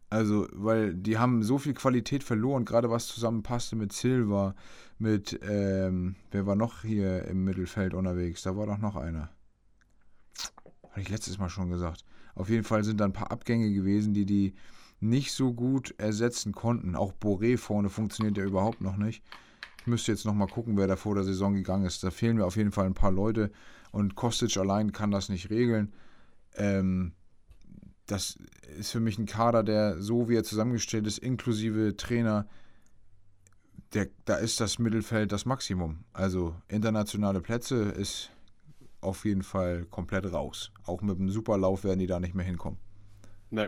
Also, 0.10 0.48
weil 0.52 0.94
die 0.94 1.18
haben 1.18 1.44
so 1.44 1.58
viel 1.58 1.74
Qualität 1.74 2.24
verloren, 2.24 2.66
gerade 2.66 2.90
was 2.90 3.08
zusammenpasste 3.08 3.76
mit 3.76 3.92
Silva, 3.92 4.56
mit, 5.00 5.40
ähm, 5.48 6.16
wer 6.32 6.46
war 6.46 6.56
noch 6.56 6.82
hier 6.82 7.26
im 7.26 7.44
Mittelfeld 7.44 7.94
unterwegs? 7.94 8.42
Da 8.44 8.56
war 8.56 8.66
doch 8.66 8.78
noch 8.78 8.96
einer. 8.96 9.30
Hatte 10.90 11.02
ich 11.02 11.10
letztes 11.10 11.38
Mal 11.38 11.50
schon 11.50 11.70
gesagt. 11.70 12.06
Auf 12.38 12.50
jeden 12.50 12.64
Fall 12.64 12.84
sind 12.84 13.00
da 13.00 13.06
ein 13.06 13.14
paar 13.14 13.32
Abgänge 13.32 13.72
gewesen, 13.72 14.14
die 14.14 14.26
die 14.26 14.54
nicht 15.00 15.32
so 15.32 15.54
gut 15.54 15.96
ersetzen 15.98 16.54
konnten. 16.54 16.96
Auch 16.96 17.14
Boré 17.14 17.58
vorne 17.58 17.90
funktioniert 17.90 18.38
ja 18.38 18.44
überhaupt 18.44 18.82
noch 18.82 18.98
nicht. 18.98 19.24
Ich 19.82 19.88
müsste 19.88 20.12
jetzt 20.12 20.26
noch 20.26 20.34
mal 20.34 20.48
gucken, 20.48 20.78
wer 20.78 20.88
da 20.88 20.96
vor 20.96 21.16
der 21.16 21.24
Saison 21.24 21.54
gegangen 21.54 21.86
ist. 21.86 22.04
Da 22.04 22.12
fehlen 22.12 22.38
mir 22.38 22.46
auf 22.46 22.56
jeden 22.56 22.72
Fall 22.72 22.86
ein 22.86 22.94
paar 22.94 23.12
Leute 23.12 23.52
und 23.92 24.16
Kostic 24.16 24.58
allein 24.58 24.92
kann 24.92 25.12
das 25.12 25.30
nicht 25.30 25.50
regeln. 25.50 25.94
Ähm, 26.56 27.14
das 28.06 28.38
ist 28.78 28.92
für 28.92 29.00
mich 29.00 29.18
ein 29.18 29.26
Kader, 29.26 29.64
der 29.64 30.02
so 30.02 30.30
wie 30.30 30.36
er 30.36 30.44
zusammengestellt 30.44 31.08
ist, 31.08 31.18
inklusive 31.18 31.96
Trainer, 31.98 32.48
der, 33.94 34.10
da 34.26 34.36
ist 34.36 34.60
das 34.60 34.80
Mittelfeld 34.80 35.32
das 35.32 35.46
Maximum. 35.46 36.04
Also 36.14 36.56
internationale 36.68 37.42
Plätze 37.42 37.84
ist 37.84 38.32
auf 39.08 39.26
jeden 39.26 39.44
Fall 39.44 39.86
komplett 39.86 40.32
raus. 40.32 40.72
Auch 40.86 41.02
mit 41.02 41.18
einem 41.18 41.30
Superlauf 41.30 41.84
werden 41.84 42.00
die 42.00 42.08
da 42.08 42.20
nicht 42.20 42.36
mehr 42.36 42.46
hinkommen. 42.46 42.80
Nee, 43.50 43.68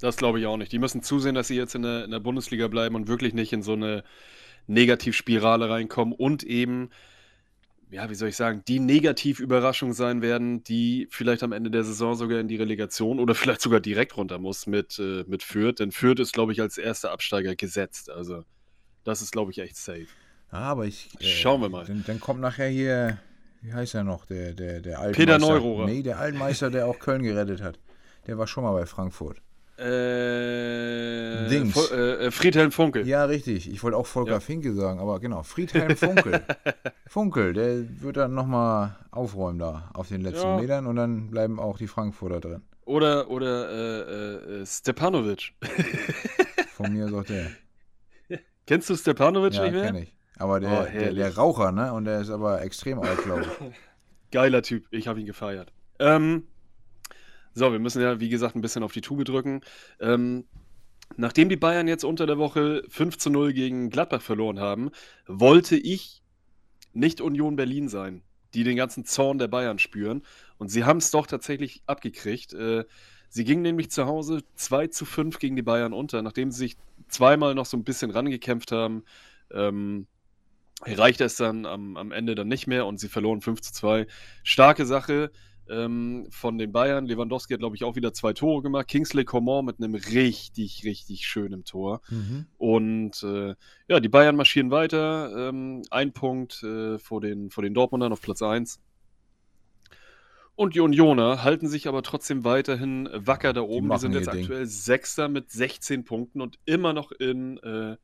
das 0.00 0.16
glaube 0.16 0.40
ich 0.40 0.46
auch 0.46 0.56
nicht. 0.56 0.72
Die 0.72 0.78
müssen 0.78 1.02
zusehen, 1.02 1.34
dass 1.34 1.48
sie 1.48 1.56
jetzt 1.56 1.74
in 1.74 1.82
der, 1.82 2.04
in 2.04 2.10
der 2.10 2.20
Bundesliga 2.20 2.68
bleiben 2.68 2.94
und 2.94 3.08
wirklich 3.08 3.34
nicht 3.34 3.52
in 3.52 3.62
so 3.62 3.72
eine 3.72 4.04
Negativspirale 4.66 5.68
reinkommen 5.68 6.14
und 6.14 6.44
eben, 6.44 6.90
ja, 7.90 8.08
wie 8.10 8.14
soll 8.14 8.28
ich 8.28 8.36
sagen, 8.36 8.62
die 8.68 8.80
Negativüberraschung 8.80 9.94
sein 9.94 10.22
werden, 10.22 10.62
die 10.62 11.08
vielleicht 11.10 11.42
am 11.42 11.52
Ende 11.52 11.70
der 11.70 11.84
Saison 11.84 12.14
sogar 12.14 12.38
in 12.38 12.48
die 12.48 12.56
Relegation 12.56 13.18
oder 13.18 13.34
vielleicht 13.34 13.62
sogar 13.62 13.80
direkt 13.80 14.16
runter 14.16 14.38
muss 14.38 14.66
mit, 14.66 14.98
äh, 14.98 15.24
mit 15.26 15.42
Fürth. 15.42 15.80
Denn 15.80 15.90
Fürth 15.90 16.20
ist, 16.20 16.32
glaube 16.32 16.52
ich, 16.52 16.60
als 16.60 16.78
erster 16.78 17.10
Absteiger 17.10 17.56
gesetzt. 17.56 18.10
Also, 18.10 18.44
das 19.04 19.22
ist, 19.22 19.32
glaube 19.32 19.50
ich, 19.50 19.58
echt 19.58 19.76
safe. 19.76 20.06
Ja, 20.52 20.58
aber 20.58 20.86
ich. 20.86 21.08
Äh, 21.18 21.24
Schauen 21.24 21.60
wir 21.62 21.70
mal. 21.70 21.86
Dann, 21.86 22.04
dann 22.06 22.20
kommt 22.20 22.40
nachher 22.40 22.68
hier 22.68 23.18
wie 23.62 23.72
heißt 23.72 23.94
er 23.94 24.04
noch, 24.04 24.24
der, 24.26 24.52
der, 24.52 24.80
der 24.80 24.98
Altmeister? 25.00 25.24
Peter 25.24 25.38
Neurohrer. 25.38 25.86
Nee, 25.86 26.02
der 26.02 26.18
Altmeister, 26.18 26.70
der 26.70 26.86
auch 26.86 26.98
Köln 26.98 27.22
gerettet 27.22 27.62
hat. 27.62 27.78
Der 28.26 28.38
war 28.38 28.46
schon 28.46 28.64
mal 28.64 28.72
bei 28.72 28.86
Frankfurt. 28.86 29.38
Äh, 29.78 31.48
Dings. 31.48 31.74
Vo- 31.76 31.94
äh, 31.94 32.26
äh, 32.26 32.30
Friedhelm 32.30 32.72
Funkel. 32.72 33.06
Ja, 33.06 33.24
richtig. 33.24 33.70
Ich 33.70 33.82
wollte 33.82 33.96
auch 33.96 34.06
Volker 34.06 34.32
Ja. 34.32 34.40
Finke 34.40 34.72
sagen, 34.74 34.98
aber 35.00 35.20
genau, 35.20 35.42
Friedhelm 35.42 35.96
Funkel. 35.96 36.42
Funkel, 37.06 37.52
der 37.52 37.84
wird 38.02 38.16
dann 38.16 38.34
nochmal 38.34 38.96
aufräumen 39.10 39.58
da 39.58 39.90
auf 39.94 40.08
den 40.08 40.20
letzten 40.22 40.46
Ja. 40.48 40.56
Metern 40.58 40.86
und 40.86 40.96
dann 40.96 41.30
bleiben 41.30 41.58
auch 41.60 41.78
die 41.78 41.86
Frankfurter 41.86 42.40
drin. 42.40 42.62
Oder, 42.86 43.30
oder 43.30 43.70
äh, 43.70 44.60
äh, 44.62 44.66
Stepanovic. 44.66 45.52
Von 46.74 46.92
mir 46.92 47.08
sagt 47.08 47.28
der. 47.30 47.46
Kennst 48.66 48.90
du 48.90 48.96
Stepanovic 48.96 49.54
Ja, 49.54 49.62
nicht 49.64 49.72
mehr? 49.74 49.84
kenne 49.86 50.02
ich. 50.02 50.14
Aber 50.38 50.56
Oh, 50.56 50.58
der, 50.60 50.70
der, 50.70 50.90
herrlich. 50.90 51.14
der 51.16 51.36
Raucher, 51.36 51.72
ne? 51.72 51.92
Und 51.92 52.04
der 52.04 52.20
ist 52.20 52.30
aber 52.30 52.62
extrem 52.62 53.00
alt, 53.00 53.18
glaube 53.22 53.42
ich. 53.42 53.74
Geiler 54.30 54.62
Typ, 54.62 54.86
ich 54.90 55.08
habe 55.08 55.20
ihn 55.20 55.26
gefeiert. 55.26 55.72
Ähm, 55.98 56.46
so, 57.54 57.72
wir 57.72 57.78
müssen 57.78 58.00
ja, 58.02 58.20
wie 58.20 58.28
gesagt, 58.28 58.54
ein 58.56 58.60
bisschen 58.60 58.82
auf 58.82 58.92
die 58.92 59.00
Tube 59.00 59.24
drücken. 59.24 59.62
Ähm, 60.00 60.44
nachdem 61.16 61.48
die 61.48 61.56
Bayern 61.56 61.88
jetzt 61.88 62.04
unter 62.04 62.26
der 62.26 62.38
Woche 62.38 62.84
5 62.88 63.18
zu 63.18 63.30
0 63.30 63.52
gegen 63.52 63.90
Gladbach 63.90 64.22
verloren 64.22 64.60
haben, 64.60 64.90
wollte 65.26 65.76
ich 65.76 66.22
nicht 66.92 67.20
Union 67.20 67.56
Berlin 67.56 67.88
sein, 67.88 68.22
die 68.54 68.64
den 68.64 68.76
ganzen 68.76 69.04
Zorn 69.04 69.38
der 69.38 69.48
Bayern 69.48 69.78
spüren. 69.78 70.22
Und 70.58 70.68
sie 70.68 70.84
haben 70.84 70.98
es 70.98 71.10
doch 71.10 71.26
tatsächlich 71.26 71.82
abgekriegt. 71.86 72.52
Äh, 72.52 72.84
sie 73.28 73.44
gingen 73.44 73.62
nämlich 73.62 73.90
zu 73.90 74.06
Hause 74.06 74.42
2 74.54 74.88
zu 74.88 75.04
5 75.04 75.38
gegen 75.38 75.56
die 75.56 75.62
Bayern 75.62 75.92
unter, 75.92 76.22
nachdem 76.22 76.50
sie 76.52 76.58
sich 76.58 76.76
zweimal 77.08 77.54
noch 77.54 77.66
so 77.66 77.76
ein 77.76 77.84
bisschen 77.84 78.10
rangekämpft 78.10 78.72
haben. 78.72 79.04
Ähm, 79.50 80.06
reichte 80.84 81.24
es 81.24 81.36
dann 81.36 81.66
am, 81.66 81.96
am 81.96 82.12
Ende 82.12 82.34
dann 82.34 82.48
nicht 82.48 82.66
mehr 82.66 82.86
und 82.86 82.98
sie 82.98 83.08
verloren 83.08 83.40
5 83.40 83.60
zu 83.60 83.72
2. 83.72 84.06
Starke 84.42 84.86
Sache 84.86 85.30
ähm, 85.68 86.26
von 86.30 86.58
den 86.58 86.72
Bayern. 86.72 87.06
Lewandowski 87.06 87.54
hat, 87.54 87.60
glaube 87.60 87.76
ich, 87.76 87.84
auch 87.84 87.96
wieder 87.96 88.12
zwei 88.12 88.32
Tore 88.32 88.62
gemacht. 88.62 88.88
Kingsley 88.88 89.24
Coman 89.24 89.64
mit 89.64 89.78
einem 89.78 89.94
richtig, 89.94 90.84
richtig 90.84 91.26
schönen 91.26 91.64
Tor. 91.64 92.00
Mhm. 92.08 92.46
Und 92.56 93.22
äh, 93.22 93.54
ja, 93.88 94.00
die 94.00 94.08
Bayern 94.08 94.36
marschieren 94.36 94.70
weiter. 94.70 95.48
Ähm, 95.48 95.82
ein 95.90 96.12
Punkt 96.12 96.62
äh, 96.62 96.98
vor, 96.98 97.20
den, 97.20 97.50
vor 97.50 97.62
den 97.62 97.74
Dortmundern 97.74 98.12
auf 98.12 98.20
Platz 98.20 98.42
1. 98.42 98.80
Und 100.54 100.74
die 100.74 100.80
Unioner 100.80 101.44
halten 101.44 101.68
sich 101.68 101.86
aber 101.86 102.02
trotzdem 102.02 102.42
weiterhin 102.42 103.08
wacker 103.12 103.52
da 103.52 103.60
oben. 103.60 103.82
Die, 103.84 103.88
machen 103.88 104.00
sind 104.00 104.14
jetzt 104.14 104.32
Ding. 104.32 104.42
aktuell 104.42 104.66
Sechster 104.66 105.28
mit 105.28 105.52
16 105.52 106.04
Punkten 106.04 106.40
und 106.40 106.58
immer 106.64 106.92
noch 106.92 107.12
in 107.12 107.58
äh, 107.58 107.96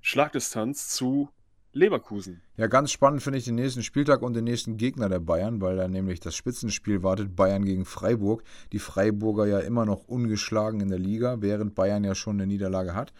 Schlagdistanz 0.00 0.88
zu 0.88 1.30
Leverkusen. 1.72 2.40
Ja, 2.56 2.66
ganz 2.66 2.90
spannend 2.90 3.22
finde 3.22 3.38
ich 3.38 3.44
den 3.44 3.54
nächsten 3.54 3.82
Spieltag 3.82 4.22
und 4.22 4.34
den 4.34 4.44
nächsten 4.44 4.76
Gegner 4.76 5.08
der 5.08 5.20
Bayern, 5.20 5.60
weil 5.60 5.76
da 5.76 5.86
nämlich 5.88 6.20
das 6.20 6.34
Spitzenspiel 6.34 7.02
wartet, 7.02 7.36
Bayern 7.36 7.64
gegen 7.64 7.84
Freiburg. 7.84 8.42
Die 8.72 8.78
Freiburger 8.80 9.46
ja 9.46 9.60
immer 9.60 9.86
noch 9.86 10.08
ungeschlagen 10.08 10.80
in 10.80 10.88
der 10.88 10.98
Liga, 10.98 11.36
während 11.40 11.74
Bayern 11.74 12.02
ja 12.04 12.14
schon 12.14 12.36
eine 12.36 12.46
Niederlage 12.46 12.94
hat. 12.94 13.12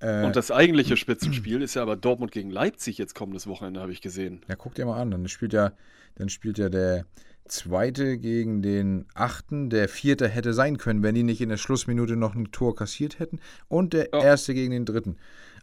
Äh, 0.00 0.24
Und 0.24 0.34
das 0.36 0.50
eigentliche 0.50 0.96
Spitzenspiel 0.96 1.60
ist 1.60 1.74
ja 1.74 1.82
aber 1.82 1.96
Dortmund 1.96 2.32
gegen 2.32 2.50
Leipzig 2.50 2.96
jetzt 2.96 3.14
kommendes 3.14 3.46
Wochenende, 3.46 3.80
habe 3.80 3.92
ich 3.92 4.00
gesehen. 4.00 4.40
ja, 4.48 4.56
guck 4.56 4.74
dir 4.74 4.86
mal 4.86 4.98
an, 5.00 5.10
dann 5.10 5.28
spielt 5.28 5.52
ja, 5.52 5.72
dann 6.14 6.30
spielt 6.30 6.56
ja 6.56 6.70
der 6.70 7.04
Zweite 7.46 8.16
gegen 8.16 8.62
den 8.62 9.06
Achten. 9.14 9.70
Der 9.70 9.88
Vierte 9.88 10.28
hätte 10.28 10.54
sein 10.54 10.78
können, 10.78 11.02
wenn 11.02 11.14
die 11.14 11.22
nicht 11.24 11.40
in 11.40 11.48
der 11.48 11.56
Schlussminute 11.56 12.16
noch 12.16 12.34
ein 12.34 12.52
Tor 12.52 12.74
kassiert 12.76 13.18
hätten. 13.18 13.40
Und 13.68 13.92
der 13.92 14.08
Ja. 14.12 14.22
Erste 14.22 14.54
gegen 14.54 14.70
den 14.70 14.84
Dritten. 14.84 15.16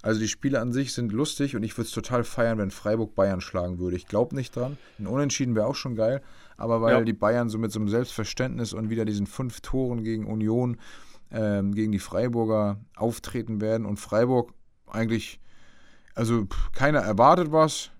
Also 0.03 0.19
die 0.19 0.27
Spiele 0.27 0.59
an 0.61 0.71
sich 0.71 0.93
sind 0.93 1.11
lustig 1.11 1.55
und 1.55 1.63
ich 1.63 1.75
würde 1.77 1.87
es 1.87 1.91
total 1.91 2.23
feiern, 2.23 2.57
wenn 2.59 2.71
Freiburg 2.71 3.15
Bayern 3.15 3.41
schlagen 3.41 3.79
würde. 3.79 3.97
Ich 3.97 4.05
glaube 4.07 4.35
nicht 4.35 4.55
dran. 4.55 4.77
Ein 4.99 5.07
Unentschieden 5.07 5.55
wäre 5.55 5.65
auch 5.65 5.75
schon 5.75 5.95
geil. 5.95 6.21
Aber 6.55 6.81
weil 6.81 6.93
Ja. 6.93 7.01
die 7.01 7.13
Bayern 7.13 7.49
so 7.49 7.57
mit 7.57 7.71
so 7.71 7.79
einem 7.79 7.89
Selbstverständnis 7.89 8.73
und 8.73 8.89
wieder 8.89 9.05
diesen 9.05 9.25
fünf 9.27 9.61
Toren 9.61 10.03
gegen 10.03 10.25
Union, 10.25 10.77
ähm, 11.31 11.73
gegen 11.73 11.91
die 11.91 11.99
Freiburger 11.99 12.79
auftreten 12.95 13.59
werden 13.59 13.85
und 13.85 13.97
Freiburg 13.97 14.53
eigentlich, 14.87 15.39
also 16.15 16.45
pff, 16.45 16.71
keiner 16.71 16.99
erwartet 16.99 17.51
was 17.51 17.91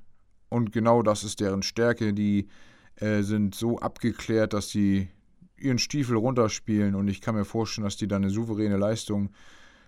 und 0.50 0.72
genau 0.72 1.02
das 1.04 1.24
ist 1.24 1.40
deren 1.40 1.62
Stärke. 1.64 2.14
Die 2.14 2.48
äh, 2.96 3.22
sind 3.22 3.54
so 3.54 3.80
abgeklärt, 3.80 4.54
dass 4.54 4.70
sie 4.70 5.10
ihren 5.58 5.80
Stiefel 5.80 6.16
runterspielen 6.16 6.96
und 6.96 7.08
ich 7.08 7.22
kann 7.22 7.36
mir 7.36 7.46
vorstellen, 7.46 7.86
dass 7.86 7.98
die 7.98 8.08
dann 8.08 8.22
eine 8.24 8.32
souveräne 8.32 8.78
Leistung, 8.78 9.32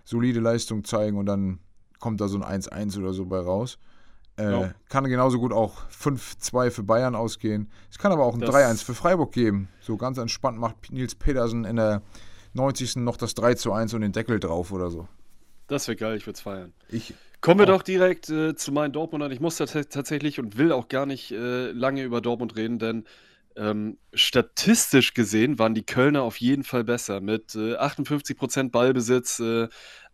solide 0.04 0.40
Leistung 0.40 0.84
zeigen 0.84 1.16
und 1.16 1.26
dann 1.26 1.60
kommt 2.00 2.20
da 2.20 2.26
so 2.28 2.40
ein 2.40 2.60
1-1 2.62 2.98
oder 2.98 3.12
so 3.12 3.24
bei 3.26 3.38
raus. 3.38 3.78
Äh, 4.36 4.50
Ja. 4.50 4.74
Kann 4.88 5.04
genauso 5.04 5.38
gut 5.38 5.52
auch 5.52 5.82
5-2 5.90 6.70
für 6.70 6.82
Bayern 6.82 7.14
ausgehen. 7.14 7.70
Es 7.90 7.98
kann 7.98 8.10
aber 8.12 8.24
auch 8.24 8.34
ein 8.34 8.40
Das- 8.40 8.50
3-1 8.50 8.82
für 8.82 8.94
Freiburg 8.94 9.32
geben. 9.32 9.68
So 9.80 9.96
ganz 9.96 10.18
entspannt 10.18 10.58
macht 10.58 10.90
Nils 10.90 11.14
Petersen 11.14 11.64
in 11.64 11.76
der 11.76 12.02
90. 12.54 13.04
noch 13.04 13.16
das 13.16 13.34
3-1 13.36 13.94
und 13.94 14.00
den 14.00 14.12
Deckel 14.12 14.40
drauf 14.40 14.72
oder 14.72 14.90
so. 14.90 15.06
Das 15.68 15.86
wäre 15.86 15.96
geil, 15.96 16.16
ich 16.16 16.26
würde 16.26 16.34
es 16.36 16.40
feiern. 16.40 16.72
Ich, 16.88 17.14
Kommen 17.40 17.60
wir 17.60 17.66
doch 17.66 17.82
direkt 17.82 18.28
äh, 18.28 18.54
zu 18.54 18.72
meinen 18.72 18.92
Dortmundern. 18.92 19.30
Ich 19.32 19.40
muss 19.40 19.56
tatsächlich 19.56 20.38
und 20.40 20.58
will 20.58 20.72
auch 20.72 20.88
gar 20.88 21.06
nicht 21.06 21.30
äh, 21.30 21.70
lange 21.70 22.02
über 22.02 22.20
Dortmund 22.20 22.56
reden, 22.56 22.78
denn 22.78 23.04
ähm, 23.56 23.96
statistisch 24.12 25.14
gesehen 25.14 25.58
waren 25.58 25.74
die 25.74 25.84
Kölner 25.84 26.22
auf 26.22 26.36
jeden 26.38 26.64
Fall 26.64 26.84
besser. 26.84 27.20
Mit 27.20 27.54
äh, 27.54 27.76
58% 27.76 28.70
Ballbesitz, 28.70 29.40
äh, 29.40 29.68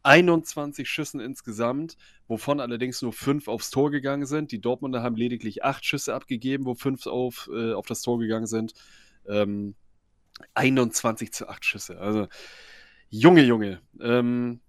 21 0.06 0.88
Schüssen 0.88 1.18
insgesamt, 1.20 1.96
wovon 2.28 2.60
allerdings 2.60 3.02
nur 3.02 3.12
5 3.12 3.48
aufs 3.48 3.70
Tor 3.70 3.90
gegangen 3.90 4.24
sind. 4.24 4.52
Die 4.52 4.60
Dortmunder 4.60 5.02
haben 5.02 5.16
lediglich 5.16 5.64
8 5.64 5.84
Schüsse 5.84 6.14
abgegeben, 6.14 6.64
wo 6.64 6.74
5 6.74 7.06
auf, 7.06 7.50
äh, 7.52 7.72
auf 7.72 7.86
das 7.86 8.02
Tor 8.02 8.20
gegangen 8.20 8.46
sind. 8.46 8.74
Ähm, 9.28 9.74
21 10.54 11.32
zu 11.32 11.48
8 11.48 11.64
Schüsse. 11.64 11.98
Also, 11.98 12.28
Junge, 13.08 13.42
Junge. 13.42 13.80
Ähm, 14.00 14.60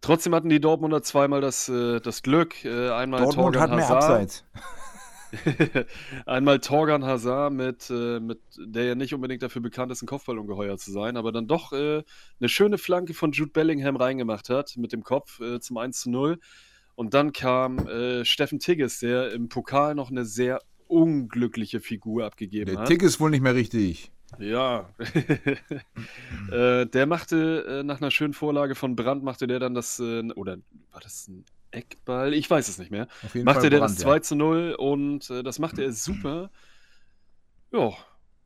trotzdem 0.00 0.34
hatten 0.34 0.48
die 0.48 0.60
Dortmunder 0.60 1.02
zweimal 1.02 1.40
das, 1.40 1.68
äh, 1.68 2.00
das 2.00 2.22
Glück. 2.22 2.64
Äh, 2.64 2.90
einmal 2.90 3.22
Dortmund 3.22 3.54
Torgan 3.54 3.70
hat 3.70 3.76
mehr 3.76 3.88
Hazard. 3.88 4.04
Abseits. 4.04 4.44
Einmal 6.26 6.60
Torgan 6.60 7.04
Hazard, 7.04 7.52
mit, 7.52 7.90
äh, 7.90 8.20
mit, 8.20 8.40
der 8.56 8.84
ja 8.84 8.94
nicht 8.94 9.14
unbedingt 9.14 9.42
dafür 9.42 9.62
bekannt 9.62 9.92
ist, 9.92 10.02
ein 10.02 10.06
Kopfballungeheuer 10.06 10.78
zu 10.78 10.90
sein, 10.92 11.16
aber 11.16 11.32
dann 11.32 11.46
doch 11.46 11.72
äh, 11.72 12.02
eine 12.40 12.48
schöne 12.48 12.78
Flanke 12.78 13.14
von 13.14 13.32
Jude 13.32 13.52
Bellingham 13.52 13.96
reingemacht 13.96 14.48
hat 14.50 14.76
mit 14.76 14.92
dem 14.92 15.02
Kopf 15.02 15.40
äh, 15.40 15.60
zum 15.60 15.76
1 15.76 16.00
zu 16.00 16.10
0. 16.10 16.38
Und 16.94 17.12
dann 17.14 17.32
kam 17.32 17.86
äh, 17.86 18.24
Steffen 18.24 18.58
Tigges, 18.58 19.00
der 19.00 19.32
im 19.32 19.48
Pokal 19.48 19.94
noch 19.94 20.10
eine 20.10 20.24
sehr 20.24 20.60
unglückliche 20.88 21.80
Figur 21.80 22.24
abgegeben 22.24 22.70
Der 22.70 22.80
hat. 22.80 22.88
Tick 22.88 23.02
ist 23.02 23.20
wohl 23.20 23.30
nicht 23.30 23.42
mehr 23.42 23.54
richtig. 23.54 24.10
Ja. 24.38 24.90
äh, 26.50 26.86
der 26.86 27.06
machte 27.06 27.64
äh, 27.68 27.82
nach 27.82 28.00
einer 28.00 28.10
schönen 28.10 28.34
Vorlage 28.34 28.74
von 28.74 28.96
Brandt, 28.96 29.22
machte 29.22 29.46
der 29.46 29.60
dann 29.60 29.74
das, 29.74 30.00
äh, 30.00 30.22
oder 30.32 30.58
war 30.90 31.00
das 31.00 31.28
ein 31.28 31.44
Eckball? 31.70 32.34
Ich 32.34 32.48
weiß 32.48 32.68
es 32.68 32.78
nicht 32.78 32.90
mehr. 32.90 33.08
Auf 33.24 33.34
jeden 33.34 33.44
Machte 33.44 33.70
der 33.70 33.80
das 33.80 33.98
ja. 33.98 34.04
2 34.04 34.18
zu 34.20 34.36
0 34.36 34.76
und 34.78 35.30
äh, 35.30 35.42
das 35.42 35.58
machte 35.58 35.82
er 35.82 35.92
super. 35.92 36.50
Ja. 37.72 37.92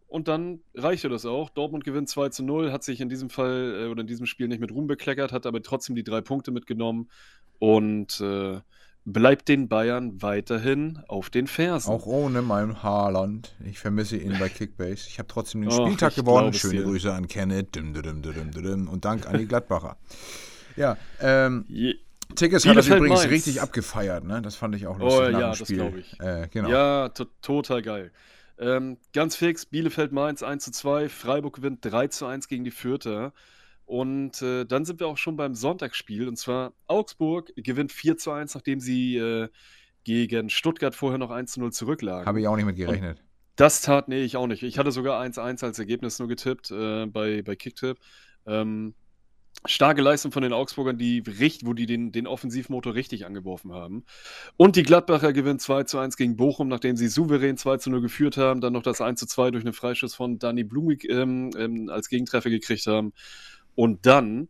Und 0.07 0.27
dann 0.27 0.61
reichte 0.75 1.09
das 1.09 1.25
auch. 1.25 1.51
Dortmund 1.51 1.85
gewinnt 1.85 2.09
2 2.09 2.31
zu 2.31 2.43
0, 2.43 2.73
hat 2.73 2.83
sich 2.83 3.01
in 3.01 3.09
diesem 3.09 3.31
Fall 3.31 3.85
äh, 3.85 3.87
oder 3.87 4.01
in 4.01 4.09
diesem 4.09 4.27
Spiel 4.27 4.49
nicht 4.49 4.61
mit 4.61 4.73
Ruhm 4.73 4.89
bekleckert, 4.89 5.33
hat 5.33 5.47
aber 5.47 5.63
trotzdem 5.63 5.95
die 5.95 6.03
drei 6.03 6.21
Punkte 6.21 6.51
mitgenommen 6.51 7.09
und 7.61 8.21
äh, 8.21 8.61
bleibt 9.05 9.49
den 9.49 9.69
Bayern 9.69 10.21
weiterhin 10.21 10.99
auf 11.09 11.31
den 11.31 11.47
Fersen. 11.47 11.91
Auch 11.91 12.07
ohne 12.07 12.43
meinen 12.43 12.83
Haaland. 12.83 13.55
Ich 13.65 13.79
vermisse 13.79 14.17
ihn 14.17 14.37
bei 14.39 14.49
Kickbase. 14.49 15.07
Ich 15.09 15.19
habe 15.19 15.29
trotzdem 15.29 15.63
den 15.63 15.71
Spieltag 15.71 16.15
gewonnen. 16.15 16.53
Schöne 16.53 16.79
dir. 16.79 16.83
Grüße 16.85 17.13
an 17.13 17.29
Kenneth. 17.29 17.77
Dum, 17.77 17.95
dum, 17.95 18.23
dum. 18.23 18.89
Und 18.89 19.05
Dank 19.05 19.27
an 19.29 19.39
die 19.39 19.47
Gladbacher. 19.47 19.97
Ja, 20.77 20.97
ähm, 21.21 21.65
Je 21.69 21.95
Tickets 22.35 22.67
hat 22.67 22.77
das 22.77 22.87
Bielefeld 22.87 22.99
übrigens 22.99 23.21
Mainz. 23.21 23.33
richtig 23.33 23.61
abgefeiert, 23.61 24.25
ne? 24.25 24.43
Das 24.43 24.57
fand 24.57 24.75
ich 24.75 24.87
auch 24.87 24.99
lustig 24.99 25.21
Oh, 25.21 25.31
ja, 25.31 25.49
das 25.51 25.59
Spiel. 25.59 25.77
glaub 25.77 25.97
ich. 25.97 26.19
Äh, 26.21 26.49
genau. 26.51 26.69
Ja, 26.71 27.09
to 27.11 27.27
total 27.43 27.83
geil. 27.83 28.13
Ähm, 28.59 28.99
ganz 29.13 29.37
fix, 29.37 29.65
Bielefeld-Mainz 29.67 30.43
1 30.43 30.65
zu 30.65 30.71
2, 30.71 31.09
Freiburg 31.09 31.57
gewinnt 31.57 31.79
3 31.83 32.09
zu 32.09 32.27
1 32.27 32.47
gegen 32.49 32.65
die 32.65 32.71
Fürther. 32.71 33.33
Und 33.87 34.41
äh, 34.43 34.65
dann 34.67 34.85
sind 34.85 35.01
wir 35.01 35.09
auch 35.09 35.17
schon 35.17 35.37
beim 35.37 35.55
Sonntagsspiel. 35.55 36.29
Und 36.29 36.37
zwar 36.37 36.73
Augsburg 36.87 37.53
gewinnt 37.57 37.91
4 37.91 38.19
zu 38.19 38.31
1, 38.31 38.55
nachdem 38.55 38.79
sie 38.81 39.17
äh, 39.17 39.49
gegen 40.05 40.51
Stuttgart 40.51 40.95
vorher 40.95 41.19
noch 41.19 41.31
1 41.31 41.53
zu 41.53 41.61
0 41.61 41.73
zurücklagen. 41.73 42.27
Habe 42.27 42.41
ich 42.41 42.47
auch 42.49 42.57
nicht 42.57 42.67
mit 42.67 42.77
gerechnet. 42.77 43.23
Das 43.57 43.83
tat, 43.83 44.09
nee, 44.09 44.23
ich 44.23 44.37
auch 44.37 44.47
nicht. 44.47 44.63
Ich 44.63 44.79
hatte 44.79 44.93
sogar 44.93 45.23
1-1 45.23 45.65
als 45.65 45.79
Ergebnis 45.79 46.19
nur 46.19 46.29
getippt 46.29 46.71
äh, 46.71 47.07
bei, 47.07 47.43
bei 47.43 47.57
Kicktipp. 47.57 47.99
Ähm, 48.47 48.95
starke 49.67 50.01
Leistung 50.01 50.33
von 50.33 50.43
den 50.43 50.53
Augsburgern, 50.53 50.97
die 50.97 51.23
richt, 51.27 51.67
wo 51.67 51.75
die 51.75 51.87
den, 51.87 52.13
den 52.13 52.27
Offensivmotor 52.27 52.95
richtig 52.95 53.27
angeworfen 53.27 53.73
haben. 53.73 54.05
Und 54.57 54.77
die 54.77 54.83
Gladbacher 54.83 55.33
gewinnen 55.33 55.59
2 55.59 55.85
zu 55.85 55.99
1 55.99 56.17
gegen 56.17 56.37
Bochum, 56.37 56.69
nachdem 56.69 56.97
sie 56.97 57.09
souverän 57.09 57.57
2 57.57 57.77
zu 57.77 57.91
0 57.91 58.01
geführt 58.01 58.37
haben, 58.37 58.61
dann 58.61 58.73
noch 58.73 58.83
das 58.83 59.01
1 59.01 59.21
zu 59.21 59.27
2 59.27 59.51
durch 59.51 59.65
einen 59.65 59.75
Freischuss 59.75 60.15
von 60.15 60.39
Dani 60.39 60.65
Blumig 60.65 61.07
ähm, 61.11 61.51
ähm, 61.59 61.91
als 61.91 62.09
Gegentreffer 62.09 62.49
gekriegt 62.49 62.87
haben. 62.87 63.13
Und 63.75 64.07
dann 64.07 64.49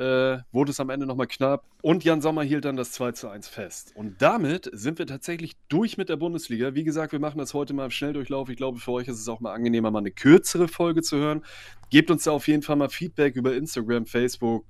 äh, 0.00 0.38
wurde 0.50 0.70
es 0.70 0.80
am 0.80 0.88
Ende 0.88 1.04
nochmal 1.04 1.26
knapp. 1.26 1.66
Und 1.82 2.04
Jan 2.04 2.22
Sommer 2.22 2.42
hielt 2.42 2.64
dann 2.64 2.76
das 2.76 2.92
2 2.92 3.12
zu 3.12 3.28
1 3.28 3.48
fest. 3.48 3.92
Und 3.94 4.22
damit 4.22 4.70
sind 4.72 4.98
wir 4.98 5.06
tatsächlich 5.06 5.56
durch 5.68 5.98
mit 5.98 6.08
der 6.08 6.16
Bundesliga. 6.16 6.74
Wie 6.74 6.84
gesagt, 6.84 7.12
wir 7.12 7.18
machen 7.18 7.38
das 7.38 7.52
heute 7.52 7.74
mal 7.74 7.84
im 7.84 7.90
Schnelldurchlauf. 7.90 8.48
Ich 8.48 8.56
glaube, 8.56 8.78
für 8.78 8.92
euch 8.92 9.08
ist 9.08 9.20
es 9.20 9.28
auch 9.28 9.40
mal 9.40 9.52
angenehmer, 9.52 9.90
mal 9.90 9.98
eine 9.98 10.10
kürzere 10.10 10.68
Folge 10.68 11.02
zu 11.02 11.18
hören. 11.18 11.44
Gebt 11.90 12.10
uns 12.10 12.24
da 12.24 12.30
auf 12.30 12.48
jeden 12.48 12.62
Fall 12.62 12.76
mal 12.76 12.88
Feedback 12.88 13.36
über 13.36 13.54
Instagram, 13.54 14.06
Facebook, 14.06 14.64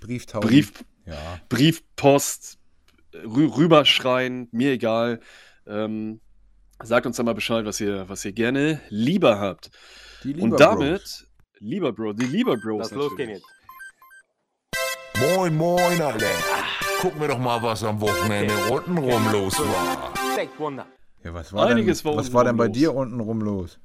Brieftauben. 0.00 0.48
Brief, 0.48 0.72
Ja. 1.04 1.40
Briefpost, 1.50 2.58
rü 3.14 3.46
rüberschreien, 3.46 4.48
mir 4.52 4.72
egal. 4.72 5.20
Ähm, 5.66 6.20
sagt 6.82 7.04
uns 7.04 7.16
da 7.18 7.24
mal 7.24 7.34
Bescheid, 7.34 7.66
was 7.66 7.78
ihr, 7.78 8.08
was 8.08 8.24
ihr 8.24 8.32
gerne 8.32 8.80
lieber 8.88 9.38
habt. 9.38 9.70
Die 10.24 10.32
Lieber 10.32 10.44
Und 10.44 10.60
damit, 10.60 11.26
lieber 11.58 11.92
Bro, 11.92 12.14
die 12.14 12.24
lieber 12.24 12.56
Bros. 12.56 12.90
Lass 12.90 12.92
losgehen 12.92 13.30
jetzt. 13.30 13.44
Moin, 15.20 15.56
moin, 15.56 16.00
alle. 16.00 16.26
Gucken 17.00 17.20
wir 17.20 17.28
doch 17.28 17.38
mal, 17.38 17.60
was 17.62 17.82
am 17.84 18.00
Wochenende 18.00 18.54
untenrum 18.70 19.32
los 19.32 19.58
war. 19.58 20.12
Ja, 21.24 21.34
was 21.34 21.52
war 21.52 21.66
Einiges 21.66 22.02
denn, 22.02 22.10
war 22.12 22.16
was 22.18 22.32
war 22.32 22.44
denn 22.44 22.56
bei 22.56 22.66
untenrum 22.66 22.72
dir 22.72 22.86
los. 22.88 22.96
untenrum 22.96 23.40
los? 23.40 23.80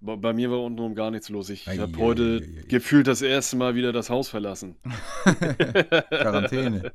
Bei, 0.00 0.16
bei 0.16 0.32
mir 0.32 0.50
war 0.50 0.60
untenrum 0.62 0.94
gar 0.94 1.10
nichts 1.10 1.28
los. 1.28 1.50
Ich 1.50 1.66
Ei, 1.66 1.78
habe 1.78 1.92
ei, 1.92 1.98
heute 2.00 2.22
ei, 2.42 2.60
ei. 2.60 2.64
gefühlt 2.68 3.06
das 3.08 3.22
erste 3.22 3.56
Mal 3.56 3.74
wieder 3.74 3.92
das 3.92 4.10
Haus 4.10 4.28
verlassen. 4.28 4.76
Quarantäne. 6.10 6.92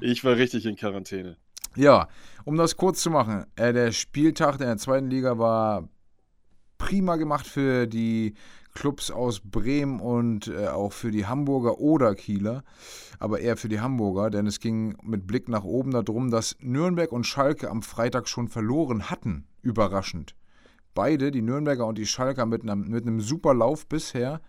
Ich 0.00 0.24
war 0.24 0.36
richtig 0.36 0.66
in 0.66 0.76
Quarantäne. 0.76 1.36
Ja, 1.76 2.08
um 2.44 2.56
das 2.56 2.76
kurz 2.76 3.02
zu 3.02 3.10
machen, 3.10 3.46
äh, 3.56 3.72
der 3.72 3.90
Spieltag 3.90 4.60
in 4.60 4.66
der 4.66 4.76
zweiten 4.76 5.10
Liga 5.10 5.38
war 5.38 5.88
prima 6.78 7.16
gemacht 7.16 7.46
für 7.46 7.86
die 7.88 8.34
Clubs 8.74 9.10
aus 9.10 9.40
Bremen 9.40 10.00
und 10.00 10.48
äh, 10.48 10.66
auch 10.66 10.92
für 10.92 11.10
die 11.10 11.26
Hamburger 11.26 11.78
oder 11.78 12.14
Kieler, 12.14 12.64
aber 13.18 13.40
eher 13.40 13.56
für 13.56 13.68
die 13.68 13.80
Hamburger, 13.80 14.30
denn 14.30 14.46
es 14.46 14.60
ging 14.60 14.96
mit 15.02 15.26
Blick 15.26 15.48
nach 15.48 15.64
oben 15.64 15.92
darum, 15.92 16.30
dass 16.30 16.56
Nürnberg 16.60 17.12
und 17.12 17.24
Schalke 17.24 17.70
am 17.70 17.82
Freitag 17.82 18.28
schon 18.28 18.48
verloren 18.48 19.10
hatten, 19.10 19.46
überraschend. 19.62 20.34
Beide, 20.94 21.30
die 21.30 21.42
Nürnberger 21.42 21.86
und 21.86 21.98
die 21.98 22.06
Schalker, 22.06 22.46
mit 22.46 22.62
einem, 22.62 22.88
mit 22.88 23.06
einem 23.06 23.20
super 23.20 23.54
Lauf 23.54 23.86
bisher 23.86 24.40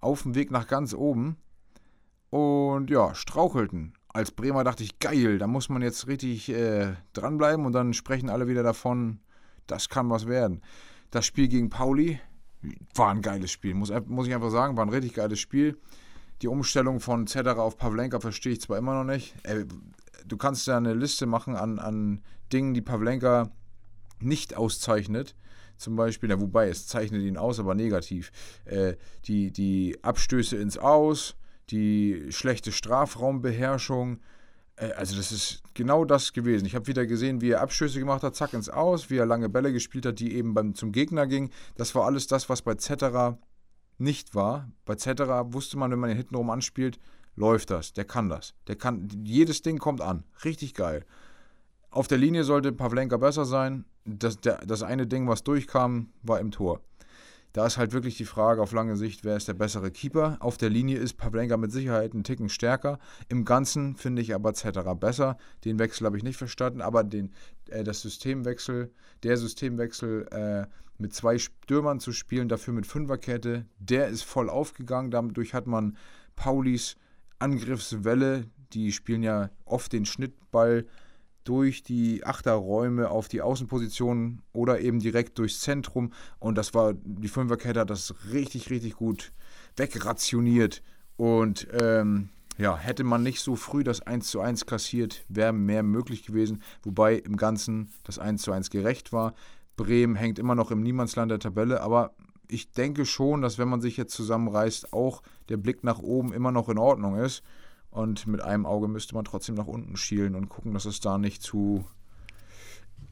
auf 0.00 0.22
dem 0.22 0.34
Weg 0.34 0.50
nach 0.50 0.66
ganz 0.66 0.94
oben 0.94 1.36
und 2.30 2.90
ja, 2.90 3.14
strauchelten. 3.14 3.94
Als 4.08 4.30
Bremer 4.30 4.64
dachte 4.64 4.82
ich, 4.84 4.98
geil, 4.98 5.38
da 5.38 5.46
muss 5.46 5.68
man 5.68 5.82
jetzt 5.82 6.06
richtig 6.06 6.48
äh, 6.50 6.94
dranbleiben 7.12 7.66
und 7.66 7.72
dann 7.72 7.94
sprechen 7.94 8.30
alle 8.30 8.48
wieder 8.48 8.62
davon, 8.62 9.20
das 9.66 9.88
kann 9.88 10.10
was 10.10 10.26
werden. 10.26 10.60
Das 11.10 11.24
Spiel 11.24 11.48
gegen 11.48 11.70
Pauli 11.70 12.20
war 12.94 13.10
ein 13.10 13.22
geiles 13.22 13.50
Spiel, 13.50 13.74
muss, 13.74 13.92
muss 14.06 14.26
ich 14.26 14.34
einfach 14.34 14.50
sagen, 14.50 14.76
war 14.76 14.84
ein 14.84 14.90
richtig 14.90 15.14
geiles 15.14 15.40
Spiel. 15.40 15.78
Die 16.42 16.48
Umstellung 16.48 17.00
von 17.00 17.26
Zedderer 17.26 17.62
auf 17.62 17.76
Pavlenka 17.76 18.20
verstehe 18.20 18.52
ich 18.52 18.60
zwar 18.60 18.78
immer 18.78 18.94
noch 18.94 19.10
nicht. 19.10 19.34
Äh, 19.44 19.64
du 20.26 20.36
kannst 20.36 20.66
ja 20.66 20.76
eine 20.76 20.94
Liste 20.94 21.26
machen 21.26 21.56
an, 21.56 21.78
an 21.78 22.22
Dingen, 22.52 22.74
die 22.74 22.82
Pavlenka 22.82 23.50
nicht 24.20 24.56
auszeichnet. 24.56 25.34
Zum 25.76 25.96
Beispiel, 25.96 26.28
na, 26.28 26.40
wobei 26.40 26.68
es 26.68 26.86
zeichnet 26.86 27.22
ihn 27.22 27.36
aus, 27.36 27.58
aber 27.58 27.74
negativ. 27.74 28.30
Äh, 28.64 28.94
die, 29.24 29.52
die 29.52 29.98
Abstöße 30.02 30.56
ins 30.56 30.78
Aus, 30.78 31.36
die 31.70 32.26
schlechte 32.30 32.72
Strafraumbeherrschung. 32.72 34.20
Äh, 34.82 34.92
also, 34.92 35.16
das 35.16 35.32
ist 35.32 35.62
genau 35.74 36.04
das 36.04 36.32
gewesen. 36.32 36.66
Ich 36.66 36.74
habe 36.74 36.86
wieder 36.86 37.06
gesehen, 37.06 37.40
wie 37.40 37.50
er 37.50 37.60
Abstöße 37.60 37.98
gemacht 37.98 38.22
hat, 38.22 38.34
zack 38.34 38.52
ins 38.52 38.68
Aus, 38.68 39.10
wie 39.10 39.16
er 39.16 39.26
lange 39.26 39.48
Bälle 39.48 39.72
gespielt 39.72 40.06
hat, 40.06 40.18
die 40.18 40.34
eben 40.34 40.54
beim, 40.54 40.74
zum 40.74 40.92
Gegner 40.92 41.26
gingen. 41.26 41.50
Das 41.76 41.94
war 41.94 42.04
alles 42.04 42.26
das, 42.26 42.48
was 42.48 42.62
bei 42.62 42.74
Zetterer 42.74 43.38
nicht 43.98 44.34
war. 44.34 44.70
Bei 44.84 44.96
Zetterer 44.96 45.52
wusste 45.52 45.78
man, 45.78 45.90
wenn 45.90 46.00
man 46.00 46.10
ihn 46.10 46.16
hintenrum 46.16 46.50
anspielt, 46.50 46.98
läuft 47.36 47.70
das. 47.70 47.92
Der 47.92 48.04
kann 48.04 48.28
das. 48.28 48.54
Der 48.66 48.76
kann, 48.76 49.08
jedes 49.24 49.62
Ding 49.62 49.78
kommt 49.78 50.00
an. 50.00 50.24
Richtig 50.44 50.74
geil. 50.74 51.04
Auf 51.90 52.08
der 52.08 52.18
Linie 52.18 52.44
sollte 52.44 52.72
Pavlenka 52.72 53.16
besser 53.18 53.44
sein. 53.44 53.84
Das, 54.04 54.40
der, 54.40 54.58
das 54.66 54.82
eine 54.82 55.06
Ding, 55.06 55.28
was 55.28 55.44
durchkam, 55.44 56.08
war 56.22 56.40
im 56.40 56.50
Tor. 56.50 56.80
Da 57.52 57.66
ist 57.66 57.76
halt 57.76 57.92
wirklich 57.92 58.16
die 58.16 58.24
Frage 58.24 58.62
auf 58.62 58.72
lange 58.72 58.96
Sicht, 58.96 59.24
wer 59.24 59.36
ist 59.36 59.46
der 59.46 59.54
bessere 59.54 59.90
Keeper. 59.90 60.38
Auf 60.40 60.56
der 60.56 60.70
Linie 60.70 60.98
ist 60.98 61.18
Pavlenka 61.18 61.58
mit 61.58 61.70
Sicherheit 61.70 62.14
einen 62.14 62.24
Ticken 62.24 62.48
stärker. 62.48 62.98
Im 63.28 63.44
Ganzen 63.44 63.96
finde 63.96 64.22
ich 64.22 64.34
aber 64.34 64.54
Zetterer 64.54 64.94
besser. 64.94 65.36
Den 65.64 65.78
Wechsel 65.78 66.06
habe 66.06 66.16
ich 66.16 66.22
nicht 66.22 66.38
verstanden, 66.38 66.80
aber 66.80 67.04
den, 67.04 67.32
äh, 67.68 67.84
das 67.84 68.00
Systemwechsel, 68.00 68.90
der 69.22 69.36
Systemwechsel 69.36 70.28
äh, 70.30 70.66
mit 70.98 71.14
zwei 71.14 71.36
Stürmern 71.36 72.00
zu 72.00 72.12
spielen, 72.12 72.48
dafür 72.48 72.72
mit 72.72 72.86
Fünferkette, 72.86 73.66
der 73.78 74.08
ist 74.08 74.22
voll 74.22 74.48
aufgegangen. 74.48 75.10
Dadurch 75.10 75.52
hat 75.52 75.66
man 75.66 75.96
Paulis 76.36 76.96
Angriffswelle, 77.38 78.46
die 78.72 78.92
spielen 78.92 79.22
ja 79.22 79.50
oft 79.66 79.92
den 79.92 80.06
Schnittball 80.06 80.86
durch 81.44 81.82
die 81.82 82.24
Achterräume 82.24 83.10
auf 83.10 83.28
die 83.28 83.42
Außenpositionen 83.42 84.42
oder 84.52 84.80
eben 84.80 85.00
direkt 85.00 85.38
durchs 85.38 85.60
Zentrum. 85.60 86.12
Und 86.38 86.56
das 86.56 86.74
war, 86.74 86.94
die 86.94 87.28
Fünferkette 87.28 87.80
hat 87.80 87.90
das 87.90 88.14
richtig, 88.32 88.70
richtig 88.70 88.94
gut 88.96 89.32
wegrationiert. 89.76 90.82
Und 91.16 91.68
ähm, 91.72 92.30
ja, 92.58 92.76
hätte 92.76 93.04
man 93.04 93.22
nicht 93.22 93.40
so 93.40 93.56
früh 93.56 93.82
das 93.82 94.02
1 94.02 94.28
zu 94.28 94.40
1 94.40 94.66
kassiert, 94.66 95.24
wäre 95.28 95.52
mehr 95.52 95.82
möglich 95.82 96.24
gewesen. 96.24 96.62
Wobei 96.82 97.16
im 97.16 97.36
Ganzen 97.36 97.90
das 98.04 98.18
1 98.18 98.42
zu 98.42 98.52
1 98.52 98.70
gerecht 98.70 99.12
war. 99.12 99.34
Bremen 99.76 100.16
hängt 100.16 100.38
immer 100.38 100.54
noch 100.54 100.70
im 100.70 100.82
Niemandsland 100.82 101.30
der 101.30 101.38
Tabelle, 101.38 101.80
aber 101.80 102.14
ich 102.48 102.70
denke 102.70 103.06
schon, 103.06 103.40
dass 103.40 103.58
wenn 103.58 103.68
man 103.68 103.80
sich 103.80 103.96
jetzt 103.96 104.14
zusammenreißt, 104.14 104.92
auch 104.92 105.22
der 105.48 105.56
Blick 105.56 105.82
nach 105.84 106.00
oben 106.00 106.32
immer 106.32 106.52
noch 106.52 106.68
in 106.68 106.78
Ordnung 106.78 107.16
ist. 107.16 107.42
Und 107.92 108.26
mit 108.26 108.40
einem 108.40 108.64
Auge 108.64 108.88
müsste 108.88 109.14
man 109.14 109.26
trotzdem 109.26 109.54
nach 109.54 109.66
unten 109.66 109.96
schielen 109.96 110.34
und 110.34 110.48
gucken, 110.48 110.72
dass 110.72 110.86
es 110.86 111.00
da 111.00 111.18
nicht 111.18 111.42
zu 111.42 111.84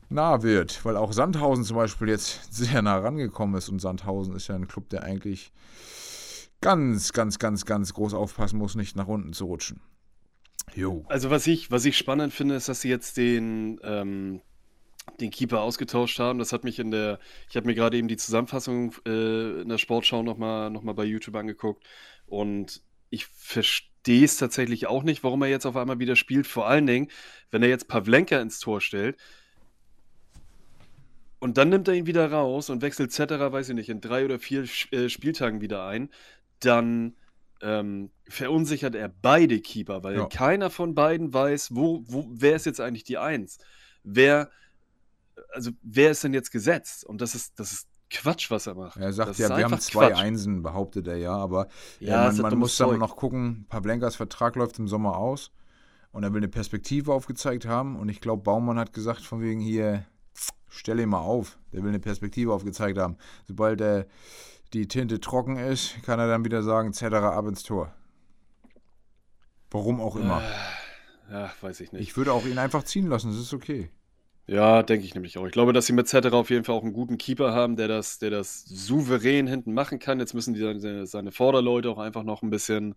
nah 0.09 0.43
wird. 0.43 0.85
Weil 0.87 0.97
auch 0.97 1.13
Sandhausen 1.13 1.65
zum 1.65 1.77
Beispiel 1.77 2.09
jetzt 2.09 2.41
sehr 2.53 2.81
nah 2.81 2.99
rangekommen 2.99 3.57
ist. 3.57 3.69
Und 3.69 3.79
Sandhausen 3.79 4.35
ist 4.35 4.49
ja 4.49 4.55
ein 4.55 4.69
Club, 4.69 4.89
der 4.89 5.03
eigentlich 5.03 5.53
ganz, 6.63 7.13
ganz, 7.13 7.39
ganz, 7.39 7.67
ganz 7.67 7.93
groß 7.93 8.15
aufpassen 8.15 8.59
muss, 8.59 8.75
nicht 8.75 8.97
nach 8.97 9.07
unten 9.07 9.35
zu 9.35 9.45
rutschen. 9.45 9.81
Jo. 10.75 11.05
Also 11.09 11.29
was 11.31 11.47
ich, 11.47 11.71
was 11.71 11.85
ich 11.85 11.99
spannend 11.99 12.33
finde, 12.33 12.55
ist, 12.55 12.69
dass 12.69 12.81
sie 12.81 12.89
jetzt 12.89 13.19
den, 13.19 13.81
ähm, 13.83 14.41
den 15.21 15.31
Keeper 15.31 15.61
ausgetauscht 15.61 16.19
haben. 16.21 16.39
Das 16.39 16.55
hat 16.55 16.65
mich 16.65 16.79
in 16.79 16.91
der, 16.91 17.19
ich 17.51 17.57
habe 17.57 17.67
mir 17.67 17.75
gerade 17.75 17.99
eben 17.99 18.09
die 18.09 18.17
Zusammenfassung 18.17 18.95
äh, 19.07 19.61
in 19.61 19.69
der 19.69 19.79
Sportschau 19.79 20.23
nochmal 20.23 20.71
noch 20.71 20.83
mal 20.83 20.95
bei 20.95 21.05
YouTube 21.05 21.37
angeguckt 21.37 21.85
und 22.27 22.83
ich 23.11 23.27
verstehe 23.27 23.90
es 24.09 24.37
tatsächlich 24.37 24.87
auch 24.87 25.03
nicht, 25.03 25.23
warum 25.25 25.43
er 25.43 25.49
jetzt 25.49 25.67
auf 25.67 25.77
einmal 25.77 25.99
wieder 25.99 26.17
spielt. 26.17 26.47
Vor 26.47 26.67
allen 26.69 26.87
Dingen, 26.87 27.11
wenn 27.51 27.63
er 27.63 27.69
jetzt 27.69 27.89
Pavlenka 27.89 28.41
ins 28.41 28.61
Tor 28.61 28.81
stellt 28.81 29.17
und 31.39 31.57
dann 31.57 31.71
nimmt 31.71 31.89
er 31.89 31.95
ihn 31.95 32.07
wieder 32.07 32.31
raus 32.31 32.71
und 32.71 32.83
wechselt 32.83 33.13
Zetterer, 33.13 33.53
weiß 33.53 33.71
ich 33.71 33.75
nicht, 33.75 33.89
in 33.89 34.01
drei 34.01 34.25
oder 34.25 34.39
vier 34.39 34.65
äh, 34.93 35.09
Spieltagen 35.09 35.61
wieder 35.61 35.87
ein, 35.87 36.11
dann 36.61 37.17
ähm, 37.63 38.13
verunsichert 38.29 38.95
er 38.95 39.09
beide 39.09 39.61
Keeper, 39.61 40.03
weil 40.03 40.17
Ja. 40.17 40.27
keiner 40.27 40.71
von 40.71 40.95
beiden 40.95 41.33
weiß, 41.33 41.75
wo, 41.75 42.05
wo, 42.07 42.27
wer 42.31 42.57
ist 42.57 42.67
jetzt 42.67 42.81
eigentlich 42.81 43.05
die 43.05 43.19
Eins? 43.19 43.59
Wer, 44.03 44.51
also 45.51 45.73
wer 45.83 46.11
ist 46.11 46.25
denn 46.25 46.35
jetzt 46.35 46.51
gesetzt? 46.51 47.05
Und 47.05 47.21
das 47.21 47.35
ist, 47.35 47.59
das 47.59 47.73
ist 47.73 47.90
Quatsch, 48.11 48.51
was 48.51 48.67
er 48.67 48.75
macht. 48.75 48.97
Er 48.97 49.13
sagt 49.13 49.31
das 49.31 49.39
ja, 49.39 49.57
wir 49.57 49.65
haben 49.65 49.79
zwei 49.79 50.09
Quatsch. 50.11 50.21
Einsen, 50.21 50.63
behauptet 50.63 51.07
er 51.07 51.17
ja, 51.17 51.33
aber 51.33 51.69
äh, 52.01 52.07
Ja, 52.07 52.25
man, 52.27 52.37
man 52.39 52.59
muss 52.59 52.77
dann 52.77 52.89
Zeug. 52.91 52.99
noch 52.99 53.17
gucken, 53.17 53.67
Pavlenkas 53.69 54.17
Vertrag 54.17 54.57
läuft 54.57 54.79
im 54.79 54.89
Sommer 54.89 55.17
aus 55.17 55.53
und 56.13 56.25
er 56.25 56.33
will 56.33 56.41
eine 56.41 56.49
Perspektive 56.49 57.13
aufgezeigt 57.15 57.67
haben 57.67 57.97
und 57.97 58.09
ich 58.09 58.21
glaube, 58.21 58.43
Baumann 58.43 58.79
hat 58.79 58.93
gesagt, 58.93 59.23
von 59.23 59.41
wegen 59.41 59.61
hier, 59.61 60.05
stell 60.69 60.99
ihn 60.99 61.09
mal 61.09 61.21
auf, 61.21 61.59
der 61.73 61.83
will 61.83 61.91
eine 61.91 62.01
Perspektive 62.01 62.53
aufgezeigt 62.53 62.99
haben. 62.99 63.17
Sobald 63.47 63.81
er 63.81 64.07
die 64.73 64.89
Tinte 64.89 65.21
trocken 65.21 65.57
ist, 65.57 66.03
kann 66.03 66.19
er 66.19 66.27
dann 66.29 66.45
wieder 66.45 66.63
sagen, 66.63 66.93
Zetterer 66.93 67.33
ab 67.33 67.47
ins 67.47 67.63
Tor. 67.63 67.95
Warum 69.71 70.01
auch 70.01 70.17
immer. 70.17 70.43
Ja, 71.31 71.51
weiß 71.61 71.81
ich 71.81 71.93
nicht. 71.93 72.03
Ich 72.03 72.17
würde 72.17 72.33
auch 72.33 72.45
ihn 72.45 72.59
einfach 72.59 72.83
ziehen 72.83 73.07
lassen, 73.07 73.31
das 73.31 73.39
ist 73.39 73.55
okay. 73.55 73.89
Ja, 74.51 74.83
denke 74.83 75.07
ich 75.07 75.15
nämlich 75.15 75.39
auch. 75.39 75.47
Ich 75.47 75.53
glaube, 75.53 75.73
dass 75.73 75.87
sie 75.87 75.93
mit 75.93 76.09
Zetterer 76.09 76.35
auf 76.35 76.51
jeden 76.51 76.65
Fall 76.65 76.75
auch 76.75 76.83
einen 76.83 76.93
guten 76.93 77.19
Keeper 77.19 77.55
haben, 77.55 77.77
der 77.77 77.87
das, 77.87 78.19
der 78.19 78.31
das 78.31 78.65
souverän 78.65 79.47
hinten 79.47 79.73
machen 79.75 80.01
kann. 80.01 80.19
Jetzt 80.19 80.35
müssen 80.35 80.55
die 80.55 80.61
seine, 80.61 81.07
seine 81.07 81.31
Vorderleute 81.31 81.89
auch 81.89 81.99
einfach 81.99 82.25
noch 82.25 82.43
ein 82.43 82.51
bisschen 82.51 82.97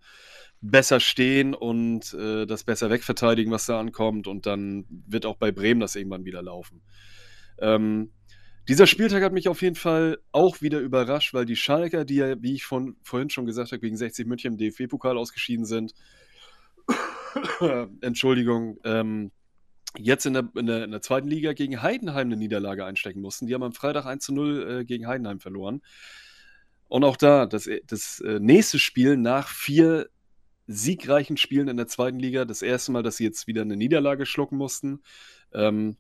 besser 0.62 1.00
stehen 1.00 1.54
und 1.54 2.12
äh, 2.16 2.48
das 2.48 2.64
besser 2.64 2.90
wegverteidigen, 2.90 3.54
was 3.54 3.68
da 3.68 3.80
ankommt. 3.80 4.26
Und 4.26 4.48
dann 4.48 4.86
wird 4.90 5.28
auch 5.28 5.36
bei 5.36 5.52
Bremen 5.52 5.80
das 5.80 5.96
irgendwann 5.96 6.26
wieder 6.26 6.42
laufen. 6.42 6.82
Ähm, 7.60 8.10
dieser 8.68 8.88
Spieltag 8.88 9.22
hat 9.22 9.34
mich 9.34 9.48
auf 9.48 9.62
jeden 9.62 9.76
Fall 9.76 10.18
auch 10.32 10.60
wieder 10.64 10.80
überrascht, 10.80 11.36
weil 11.36 11.46
die 11.46 11.56
Schalker, 11.56 12.04
die 12.04 12.16
ja, 12.16 12.42
wie 12.42 12.56
ich 12.56 12.64
von, 12.66 12.96
vorhin 13.04 13.30
schon 13.30 13.46
gesagt 13.46 13.74
habe, 13.74 13.80
gegen 13.80 13.96
60 13.96 14.26
München 14.26 14.54
im 14.54 14.58
DFB-Pokal 14.58 15.20
ausgeschieden 15.20 15.66
sind, 15.66 15.94
Entschuldigung, 18.02 18.80
ähm, 18.84 19.32
jetzt 19.98 20.26
in 20.26 20.34
der, 20.34 20.50
in, 20.56 20.66
der, 20.66 20.84
in 20.84 20.92
der 20.92 21.02
zweiten 21.02 21.28
Liga 21.28 21.54
gegen 21.54 21.82
Heidenheim 21.82 22.28
eine 22.28 22.38
Niederlage 22.38 22.86
einstecken 22.86 23.22
mussten. 23.22 23.48
Die 23.48 23.54
haben 23.54 23.64
am 23.64 23.74
Freitag 23.74 24.06
1 24.06 24.24
zu 24.24 24.34
0 24.34 24.80
äh, 24.82 24.86
gegen 24.86 25.08
Heidenheim 25.08 25.40
verloren. 25.40 25.82
Und 26.88 27.04
auch 27.04 27.18
da, 27.18 27.46
das, 27.46 27.70
das 27.88 28.20
äh, 28.20 28.40
nächste 28.40 28.80
Spiel 28.80 29.18
nach 29.18 29.48
vier 29.48 30.10
siegreichen 30.68 31.38
Spielen 31.38 31.68
in 31.68 31.78
der 31.78 31.88
zweiten 31.88 32.20
Liga, 32.20 32.46
das 32.46 32.62
erste 32.62 32.92
Mal, 32.92 33.04
dass 33.04 33.18
sie 33.18 33.24
jetzt 33.26 33.48
wieder 33.48 33.64
eine 33.64 33.76
Niederlage 33.76 34.26
schlucken 34.26 34.58
mussten. 34.58 35.02
Ähm, 35.54 35.98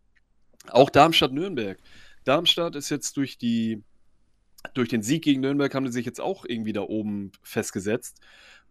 auch 0.69 0.89
Darmstadt-Nürnberg. 0.89 1.77
Darmstadt 2.23 2.75
ist 2.75 2.89
jetzt 2.89 3.17
durch 3.17 3.37
die 3.37 3.83
durch 4.73 4.87
den 4.87 5.03
Sieg 5.03 5.23
gegen 5.23 5.41
Nürnberg 5.41 5.75
haben 5.75 5.85
sie 5.87 5.91
sich 5.91 6.05
jetzt 6.05 6.21
auch 6.21 6.45
irgendwie 6.47 6.71
da 6.71 6.81
oben 6.81 7.33
festgesetzt 7.41 8.21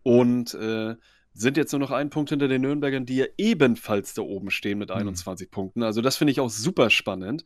und 0.02 0.54
äh, 0.54 0.96
sind 1.34 1.56
jetzt 1.56 1.72
nur 1.72 1.80
noch 1.80 1.90
einen 1.90 2.10
Punkt 2.10 2.30
hinter 2.30 2.48
den 2.48 2.62
Nürnbergern, 2.62 3.06
die 3.06 3.16
ja 3.16 3.26
ebenfalls 3.38 4.14
da 4.14 4.22
oben 4.22 4.50
stehen 4.50 4.78
mit 4.78 4.90
21 4.90 5.50
Punkten. 5.50 5.82
Also 5.82 6.00
das 6.02 6.16
finde 6.16 6.32
ich 6.32 6.40
auch 6.40 6.50
super 6.50 6.90
spannend. 6.90 7.44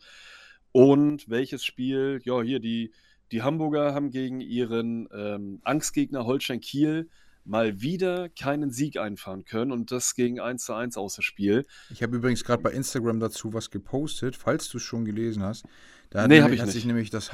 Und 0.73 1.29
welches 1.29 1.65
Spiel? 1.65 2.21
Ja, 2.25 2.43
hier 2.43 2.59
die, 2.61 2.93
die 3.33 3.43
Hamburger 3.43 3.95
haben 3.95 4.11
gegen 4.11 4.41
ihren 4.41 5.09
ähm, 5.15 5.61
Angstgegner 5.65 6.27
Holstein 6.27 6.61
Kiel 6.61 7.09
mal 7.45 7.81
wieder 7.81 8.29
keinen 8.29 8.73
Sieg 8.73 8.99
einfahren 8.99 9.45
können 9.45 9.71
und 9.71 9.93
das 9.93 10.17
gegen 10.17 10.41
1 10.41 10.65
zu 10.65 10.75
1 10.75 10.97
außer 10.97 11.23
Spiel. 11.23 11.65
Ich 11.91 12.03
habe 12.03 12.17
übrigens 12.17 12.43
gerade 12.43 12.61
bei 12.63 12.73
Instagram 12.73 13.21
dazu 13.21 13.55
was 13.55 13.71
gepostet, 13.71 14.35
falls 14.35 14.69
du 14.69 14.79
es 14.79 14.83
schon 14.83 15.05
gelesen 15.05 15.45
hast. 15.45 15.65
Da 16.11 16.23
hat, 16.23 16.29
Nee, 16.29 16.41
nämlich- 16.41 16.45
hab 16.45 16.53
ich 16.53 16.61
hat 16.61 16.67
nicht. 16.67 16.75
sich 16.75 16.85
nämlich 16.87 17.11
das 17.11 17.33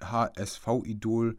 HSV-Idol 0.00 1.36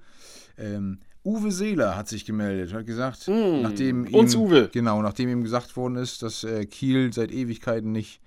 ähm, 0.58 1.00
Uwe 1.24 1.52
Seeler 1.52 1.96
hat 1.96 2.08
sich 2.08 2.26
gemeldet, 2.26 2.74
hat 2.74 2.86
gesagt, 2.86 3.28
Mm, 3.28 3.62
nachdem 3.62 4.06
ihm, 4.06 4.16
uns 4.16 4.36
Uwe. 4.36 4.70
Genau, 4.72 5.02
nachdem 5.02 5.30
ihm 5.30 5.44
gesagt 5.44 5.76
worden 5.76 5.96
ist, 5.96 6.24
dass 6.24 6.44
äh, 6.44 6.66
Kiel 6.66 7.12
seit 7.14 7.32
Ewigkeiten 7.32 7.92
nicht 7.92 8.22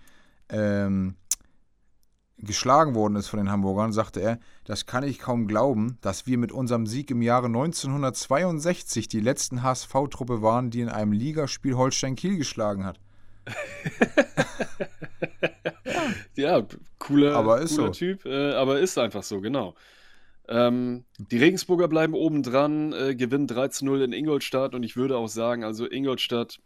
ähm, 0.51 1.15
geschlagen 2.39 2.95
worden 2.95 3.17
ist 3.17 3.29
von 3.29 3.39
den 3.39 3.51
Hamburgern, 3.51 3.93
sagte 3.93 4.21
er, 4.21 4.39
das 4.65 4.87
kann 4.87 5.05
ich 5.05 5.19
kaum 5.19 5.47
glauben, 5.47 5.99
dass 6.01 6.27
wir 6.27 6.39
mit 6.39 6.53
unserem 6.53 6.87
Sieg 6.87 7.11
im 7.11 7.23
Jahre 7.23 7.47
1962 7.47 9.09
die 9.09 9.21
letzten 9.21 9.63
HSV-Truppe 9.63 10.43
waren, 10.43 10.71
die 10.71 10.81
in 10.81 10.89
einem 10.89 11.13
Ligaspiel 11.13 11.75
Holstein 11.77 12.17
Kiel 12.17 12.37
geschlagen 12.37 12.85
hat. 12.85 13.01
Ja, 16.35 16.63
cooler, 16.99 17.43
cooler 17.43 17.67
so. 17.67 17.89
Typ, 17.89 18.25
äh, 18.25 18.53
aber 18.55 18.81
ist 18.81 18.99
einfach 18.99 19.23
so, 19.23 19.41
genau. 19.41 19.75
Ähm, 20.55 21.05
die 21.19 21.39
Regensburger 21.39 21.89
bleiben 21.89 22.13
oben 22.15 22.43
dran, 22.43 22.93
äh, 22.93 23.15
gewinnen 23.15 23.47
3 23.47 23.69
zu 23.69 23.85
0 23.87 24.03
in 24.03 24.13
Ingolstadt 24.13 24.75
und 24.75 24.83
ich 24.83 24.97
würde 24.97 25.17
auch 25.17 25.29
sagen, 25.29 25.65
also 25.65 25.91
Ingolstadt, 25.91 26.59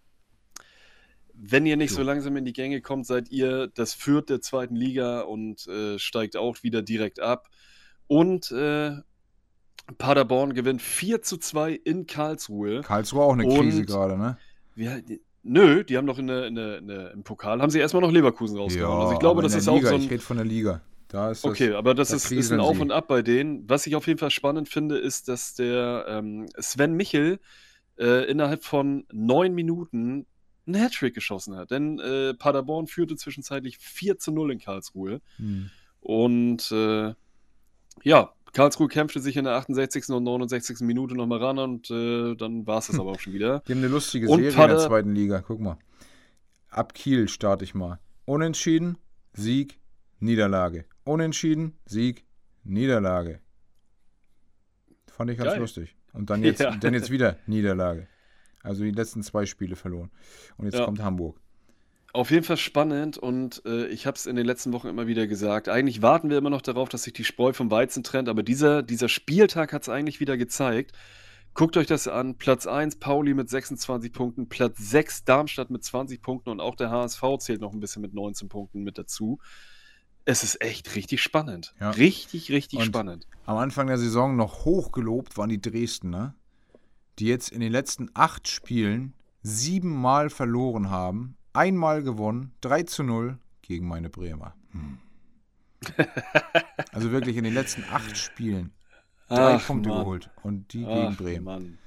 wenn 1.35 1.67
ihr 1.67 1.77
nicht 1.77 1.93
so 1.93 2.03
langsam 2.03 2.37
in 2.37 2.45
die 2.45 2.53
Gänge 2.53 2.81
kommt, 2.81 3.07
seid 3.07 3.31
ihr 3.31 3.69
das 3.69 3.95
Fürth 3.95 4.29
der 4.29 4.41
zweiten 4.41 4.75
Liga 4.75 5.21
und 5.21 5.67
äh, 5.69 5.99
steigt 5.99 6.37
auch 6.37 6.63
wieder 6.63 6.83
direkt 6.83 7.21
ab. 7.21 7.49
Und 8.09 8.51
äh, 8.51 8.93
Paderborn 9.99 10.55
gewinnt 10.55 10.83
4 10.83 11.23
zu 11.23 11.37
2 11.37 11.73
in 11.73 12.07
Karlsruhe. 12.07 12.81
Karlsruhe 12.81 13.23
auch 13.23 13.35
eine 13.35 13.45
Krise 13.47 13.81
Und- 13.81 13.87
gerade, 13.87 14.19
ne? 14.19 14.39
Ja, 14.75 14.99
die- 15.01 15.21
nö, 15.43 15.85
die 15.85 15.97
haben 15.97 16.07
doch 16.07 16.19
in 16.19 16.27
der, 16.27 16.47
in 16.47 16.55
der, 16.55 16.79
in 16.79 16.89
der, 16.89 17.11
im 17.13 17.23
Pokal, 17.23 17.61
haben 17.63 17.71
sie 17.71 17.79
erstmal 17.79 18.03
noch 18.03 18.11
Leverkusen 18.11 18.57
rausgehauen. 18.59 19.01
also 19.03 19.13
ich 19.13 19.19
glaube, 19.21 19.43
das 19.43 19.55
ist 19.55 19.67
der 19.67 19.75
auch 19.75 19.77
Liga, 19.77 19.89
so 19.91 19.95
ein... 19.95 20.01
Ich 20.03 20.11
rede 20.11 20.23
von 20.23 20.37
der 20.39 20.47
Liga. 20.47 20.81
Da 21.09 21.31
ist 21.31 21.45
das, 21.45 21.51
Okay, 21.51 21.73
aber 21.73 21.95
das 21.95 22.09
da 22.09 22.17
ist, 22.17 22.33
ist 22.33 22.53
ein 22.53 22.61
Auf 22.61 22.81
und 22.81 22.91
Ab 22.91 23.07
bei 23.09 23.23
denen. 23.23 23.69
Was 23.69 23.87
ich 23.87 23.95
auf 23.97 24.07
jeden 24.07 24.19
Fall 24.19 24.31
spannend 24.31 24.69
finde, 24.69 24.99
ist, 24.99 25.29
dass 25.29 25.55
der 25.55 26.07
ähm, 26.09 26.47
Sven 26.59 26.95
Michel 26.95 27.39
äh, 27.99 28.29
innerhalb 28.31 28.65
von 28.65 29.07
neun 29.13 29.55
Minuten 29.55 30.27
einen 30.67 30.75
Hattrick 30.77 31.15
geschossen 31.15 31.55
hat. 31.57 31.71
Denn 31.71 32.01
äh, 32.01 32.35
Paderborn 32.35 32.89
führte 32.89 33.17
zwischenzeitlich 33.17 33.79
4 33.79 34.19
zu 34.19 34.33
0 34.33 34.53
in 34.53 34.59
Karlsruhe. 34.59 35.21
Hm. 35.37 35.71
Und 36.01 36.73
äh, 36.73 37.15
ja, 38.03 38.33
Karlsruhe 38.53 38.89
kämpfte 38.89 39.21
sich 39.21 39.37
in 39.37 39.45
der 39.45 39.55
68. 39.55 40.09
und 40.09 40.25
69. 40.25 40.81
Minute 40.81 41.15
nochmal 41.15 41.39
ran 41.43 41.59
und 41.59 41.91
äh, 41.91 42.35
dann 42.35 42.67
war 42.67 42.79
es 42.79 42.89
das 42.89 42.99
aber 43.01 43.13
auch 43.13 43.21
schon 43.21 43.33
wieder. 43.33 43.63
Die 43.69 43.73
haben 43.73 43.79
eine 43.79 43.89
lustige 43.89 44.29
Und 44.29 44.39
Serie 44.39 44.51
in 44.51 44.57
Pader- 44.57 44.75
der 44.77 44.87
zweiten 44.87 45.15
Liga. 45.15 45.41
Guck 45.41 45.61
mal. 45.61 45.79
Ab 46.69 46.95
Kiel 46.95 47.29
starte 47.29 47.65
ich 47.65 47.75
mal. 47.75 48.01
Unentschieden, 48.25 48.99
Sieg, 49.35 49.79
Niederlage. 50.19 50.85
Unentschieden, 51.07 51.73
Sieg, 51.87 52.25
Niederlage. 52.65 53.39
Fand 55.09 55.31
ich 55.31 55.39
ganz 55.39 55.53
Geil. 55.53 55.61
lustig. 55.61 55.97
Und 56.13 56.31
dann 56.31 56.43
jetzt, 56.43 56.61
Ja. 56.61 56.75
dann 56.77 56.95
jetzt 56.95 57.11
wieder 57.11 57.39
Niederlage. 57.47 58.09
Also 58.63 58.83
die 58.83 58.91
letzten 58.91 59.23
zwei 59.23 59.47
Spiele 59.47 59.77
verloren. 59.77 60.11
Und 60.57 60.67
jetzt 60.67 60.79
Ja. 60.79 60.85
kommt 60.85 61.01
Hamburg. 61.01 61.39
Auf 62.13 62.31
jeden 62.33 62.43
Fall 62.45 62.57
spannend 62.57 63.19
und 63.19 63.63
äh, 63.67 63.87
ich 63.89 64.07
habe 64.07 64.17
es 64.17 64.27
in 64.27 64.35
den 64.37 64.47
letzten 64.47 64.73
Wochen 64.73 64.89
immer 64.89 65.07
wieder 65.07 65.27
gesagt. 65.27 65.69
Eigentlich 65.69 66.03
warten 66.03 66.29
wir 66.31 66.39
immer 66.39 66.51
noch 66.51 66.63
darauf, 66.63 66.89
dass 66.89 67.05
sich 67.05 67.13
die 67.13 67.25
Spreu 67.25 67.53
vom 67.53 67.71
Weizen 67.71 68.03
trennt, 68.03 68.29
aber 68.29 68.43
dieser, 68.43 68.83
dieser 68.83 69.09
Spieltag 69.09 69.73
hat 69.73 69.83
es 69.83 69.89
eigentlich 69.89 70.19
wieder 70.19 70.37
gezeigt. 70.37 70.93
Guckt 71.55 71.77
euch 71.77 71.87
das 71.87 72.09
an. 72.09 72.37
Platz 72.37 72.67
1 72.67 72.97
Pauli 72.97 73.33
mit 73.35 73.49
26 73.49 74.13
Punkten, 74.13 74.49
Platz 74.49 74.79
6 74.79 75.25
Darmstadt 75.25 75.71
mit 75.71 75.85
20 75.85 76.21
Punkten 76.21 76.49
und 76.51 76.61
auch 76.61 76.75
der 76.75 76.91
HSV 76.91 77.23
zählt 77.39 77.61
noch 77.61 77.73
ein 77.73 77.81
bisschen 77.81 78.03
mit 78.03 78.13
19 78.15 78.49
Punkten 78.49 78.83
mit 78.83 78.99
dazu. 78.99 79.39
Es 80.27 80.43
ist 80.43 80.61
echt 80.61 80.95
richtig 80.97 81.23
spannend. 81.23 81.75
Ja. 81.81 81.91
Richtig, 81.91 82.51
richtig 82.51 82.81
Und- 82.81 82.87
spannend. 82.87 83.27
Am 83.47 83.57
Anfang 83.59 83.87
der 83.87 83.97
Saison 83.97 84.37
noch 84.37 84.65
hochgelobt 84.65 85.37
waren 85.39 85.49
die 85.49 85.61
Dresdner, 85.61 86.35
die 87.19 87.27
jetzt 87.27 87.49
in 87.51 87.61
den 87.61 87.71
letzten 87.73 88.11
acht 88.13 88.49
Spielen 88.49 89.15
siebenmal 89.43 90.29
verloren 90.29 90.91
haben, 90.91 91.37
einmal 91.53 92.03
gewonnen, 92.03 92.53
3 92.63 92.83
zu 92.83 93.05
0 93.05 93.39
gegen 93.63 93.87
meine 93.89 94.11
Bremer. 94.11 94.55
Hm. 94.73 94.99
Also 96.93 97.13
wirklich 97.13 97.37
in 97.37 97.45
den 97.45 97.55
letzten 97.55 97.85
acht 97.91 98.17
Spielen 98.19 98.73
drei 99.29 99.55
Ach, 99.55 99.67
Punkte 99.67 99.89
Mann. 99.91 99.99
geholt 100.01 100.31
und 100.43 100.73
die 100.73 100.85
Ach, 100.87 100.95
gegen 100.95 101.17
Bremen. 101.17 101.45
Mann. 101.45 101.79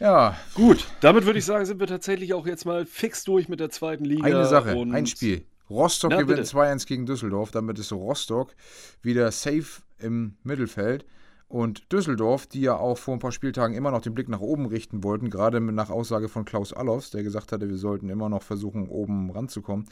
Ja, 0.00 0.36
Gut, 0.54 0.86
damit 1.00 1.24
würde 1.26 1.38
ich 1.40 1.44
sagen, 1.44 1.66
sind 1.66 1.80
wir 1.80 1.86
tatsächlich 1.88 2.32
auch 2.32 2.46
jetzt 2.46 2.64
mal 2.64 2.86
fix 2.86 3.24
durch 3.24 3.48
mit 3.48 3.58
der 3.60 3.68
zweiten 3.70 4.04
Liga. 4.04 4.24
eine 4.24 4.46
Sache, 4.46 4.70
ein 4.70 5.06
Spiel. 5.06 5.44
Rostock 5.70 6.10
Na, 6.10 6.22
gewinnt 6.22 6.38
bitte. 6.38 6.56
2-1 6.56 6.86
gegen 6.86 7.06
Düsseldorf, 7.06 7.50
damit 7.50 7.78
ist 7.78 7.92
Rostock 7.92 8.54
wieder 9.02 9.30
safe 9.30 9.82
im 9.98 10.36
Mittelfeld. 10.42 11.04
Und 11.48 11.90
Düsseldorf, 11.92 12.46
die 12.46 12.60
ja 12.60 12.76
auch 12.76 12.98
vor 12.98 13.14
ein 13.14 13.20
paar 13.20 13.32
Spieltagen 13.32 13.74
immer 13.74 13.90
noch 13.90 14.02
den 14.02 14.14
Blick 14.14 14.28
nach 14.28 14.40
oben 14.40 14.66
richten 14.66 15.02
wollten, 15.02 15.30
gerade 15.30 15.60
nach 15.60 15.88
Aussage 15.88 16.28
von 16.28 16.44
Klaus 16.44 16.74
Allofs, 16.74 17.10
der 17.10 17.22
gesagt 17.22 17.52
hatte, 17.52 17.70
wir 17.70 17.78
sollten 17.78 18.10
immer 18.10 18.28
noch 18.28 18.42
versuchen, 18.42 18.88
oben 18.88 19.30
ranzukommen. 19.30 19.86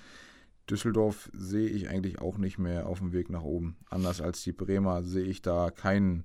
Düsseldorf 0.69 1.31
sehe 1.33 1.69
ich 1.69 1.89
eigentlich 1.89 2.19
auch 2.19 2.37
nicht 2.37 2.59
mehr 2.59 2.87
auf 2.87 2.99
dem 2.99 3.13
Weg 3.13 3.31
nach 3.31 3.43
oben. 3.43 3.77
Anders 3.89 4.21
als 4.21 4.43
die 4.43 4.53
Bremer 4.53 5.03
sehe 5.03 5.25
ich 5.25 5.41
da 5.41 5.71
kein 5.71 6.25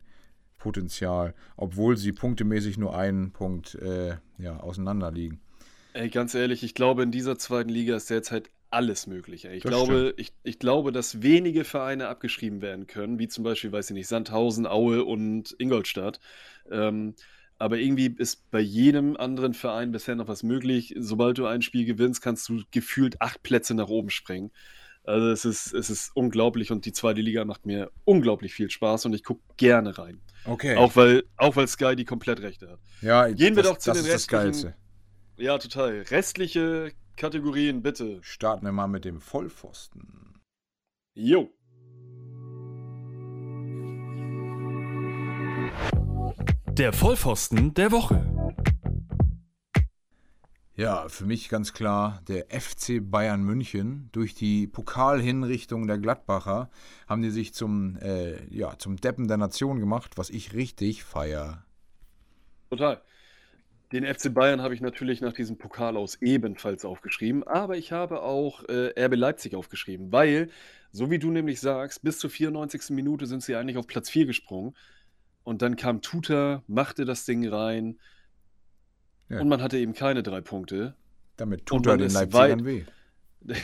Potenzial, 0.58 1.34
obwohl 1.56 1.96
sie 1.96 2.12
punktemäßig 2.12 2.78
nur 2.78 2.96
einen 2.96 3.32
Punkt 3.32 3.76
äh, 3.76 4.18
ja, 4.38 4.60
auseinander 4.60 5.12
liegen. 5.12 5.40
Ey, 5.94 6.10
ganz 6.10 6.36
ehrlich, 6.36 6.64
ich 6.64 6.74
glaube, 6.74 7.04
in 7.04 7.12
dieser 7.12 7.38
zweiten 7.38 7.70
Liga 7.70 7.96
ist 7.96 8.10
derzeit 8.10 8.50
alles 8.72 9.08
möglich. 9.08 9.46
Ey. 9.46 9.58
Ich, 9.58 9.64
Das 9.64 9.72
glaube, 9.72 10.14
ich, 10.18 10.34
ich 10.44 10.60
glaube, 10.60 10.92
dass 10.92 11.22
wenige 11.22 11.64
Vereine 11.64 12.08
abgeschrieben 12.08 12.62
werden 12.62 12.88
können, 12.88 13.20
wie 13.20 13.28
zum 13.28 13.44
Beispiel, 13.44 13.72
weiß 13.72 13.90
ich 13.92 13.94
nicht, 13.94 14.08
Sandhausen, 14.08 14.66
Aue 14.66 15.04
und 15.04 15.56
Ingolstadt. 15.60 16.20
Ähm, 16.70 17.16
aber 17.58 17.78
irgendwie 17.78 18.16
ist 18.18 18.50
bei 18.50 18.60
jedem 18.60 19.16
anderen 19.18 19.54
Verein 19.54 19.92
bisher 19.92 20.16
noch 20.16 20.28
was 20.28 20.42
möglich. 20.42 20.96
Sobald 20.98 21.38
du 21.38 21.46
ein 21.46 21.62
Spiel 21.62 21.86
gewinnst, 21.86 22.22
kannst 22.22 22.50
du 22.50 22.64
gefühlt 22.72 23.22
acht 23.22 23.44
Plätze 23.44 23.76
nach 23.76 23.88
oben 23.90 24.10
springen. 24.10 24.52
Also 25.04 25.30
es 25.30 25.46
ist, 25.46 25.74
es 25.74 25.90
ist 25.90 26.12
unglaublich 26.16 26.72
und 26.72 26.86
die 26.86 26.94
zweite 26.94 27.22
Liga 27.22 27.44
macht 27.46 27.66
mir 27.66 27.92
unglaublich 28.04 28.54
viel 28.54 28.70
Spaß 28.70 29.06
und 29.06 29.14
ich 29.14 29.24
gucke 29.24 29.42
gerne 29.58 29.98
rein. 29.98 30.22
Okay. 30.46 30.76
Auch 30.76 30.96
weil, 30.96 31.24
auch 31.38 31.56
weil 31.56 31.68
Sky 31.68 31.96
die 31.96 32.06
Komplettrechte 32.06 32.70
hat. 32.70 32.80
ja, 33.02 33.28
Gehen 33.28 33.56
wir 33.56 33.64
das, 33.64 33.72
doch 33.72 33.78
zu 33.78 33.90
das 33.92 33.98
den 34.00 34.06
ist 34.08 34.14
das 34.14 34.28
Geilste. 34.28 34.76
Ja, 35.42 35.58
total. 35.58 36.04
Restliche 36.12 36.92
Kategorien, 37.18 37.82
bitte. 37.82 38.20
Starten 38.22 38.64
wir 38.64 38.72
mal 38.72 38.86
mit 38.86 39.06
dem 39.06 39.20
Vollpfosten. 39.20 40.40
Jo. 41.16 41.50
Der 46.74 46.94
Vollpfosten 46.94 47.74
der 47.74 47.92
Woche. 47.92 48.24
Ja, 50.76 51.10
für 51.10 51.26
mich 51.26 51.50
ganz 51.50 51.74
klar 51.74 52.22
der 52.28 52.46
FC 52.52 53.00
Bayern 53.02 53.42
München. 53.42 54.10
Durch 54.12 54.36
die 54.36 54.68
Pokalhinrichtung 54.68 55.88
der 55.88 55.98
Gladbacher 55.98 56.70
haben 57.08 57.24
die 57.24 57.32
sich 57.32 57.56
zum, 57.56 57.98
äh, 57.98 58.46
ja, 58.54 58.78
zum 58.78 58.98
Deppen 58.98 59.28
der 59.28 59.38
Nation 59.38 59.80
gemacht, 59.80 60.20
was 60.20 60.30
ich 60.30 60.54
richtig 60.54 61.04
feier. 61.04 61.66
Total. 62.70 63.02
Den 63.92 64.06
FC 64.06 64.34
Bayern 64.34 64.62
habe 64.62 64.74
ich 64.74 64.82
natürlich 64.82 65.20
nach 65.22 65.34
diesem 65.34 65.58
Pokal 65.58 65.98
aus 65.98 66.22
ebenfalls 66.22 66.86
aufgeschrieben, 66.86 67.44
aber 67.44 67.78
ich 67.78 67.92
habe 67.92 68.22
auch 68.22 68.64
äh, 68.70 68.94
RB 69.06 69.16
Leipzig 69.16 69.56
aufgeschrieben, 69.56 70.12
weil, 70.12 70.50
so 70.92 71.12
wie 71.12 71.20
du 71.20 71.30
nämlich 71.30 71.60
sagst, 71.60 72.02
bis 72.02 72.18
zur 72.18 72.30
94. 72.30 72.92
Minute 72.92 73.26
sind 73.26 73.44
sie 73.44 73.56
eigentlich 73.56 73.78
auf 73.78 73.88
Platz 73.88 74.10
4 74.10 74.26
gesprungen 74.26 74.76
und 75.44 75.62
dann 75.62 75.76
kam 75.76 76.02
Tuta, 76.02 76.64
machte 76.68 77.04
das 77.04 77.26
Ding 77.26 77.48
rein 77.48 78.00
Ja. 79.28 79.42
und 79.42 79.50
man 79.50 79.62
hatte 79.62 79.78
eben 79.78 79.94
keine 79.94 80.24
drei 80.24 80.40
Punkte. 80.40 80.96
Damit 81.36 81.70
Und 81.72 81.84
tut 81.84 81.88
er 81.88 81.98
man 81.98 82.00
den 82.00 82.12
Leipzigern 82.12 82.66
weh. 82.66 82.86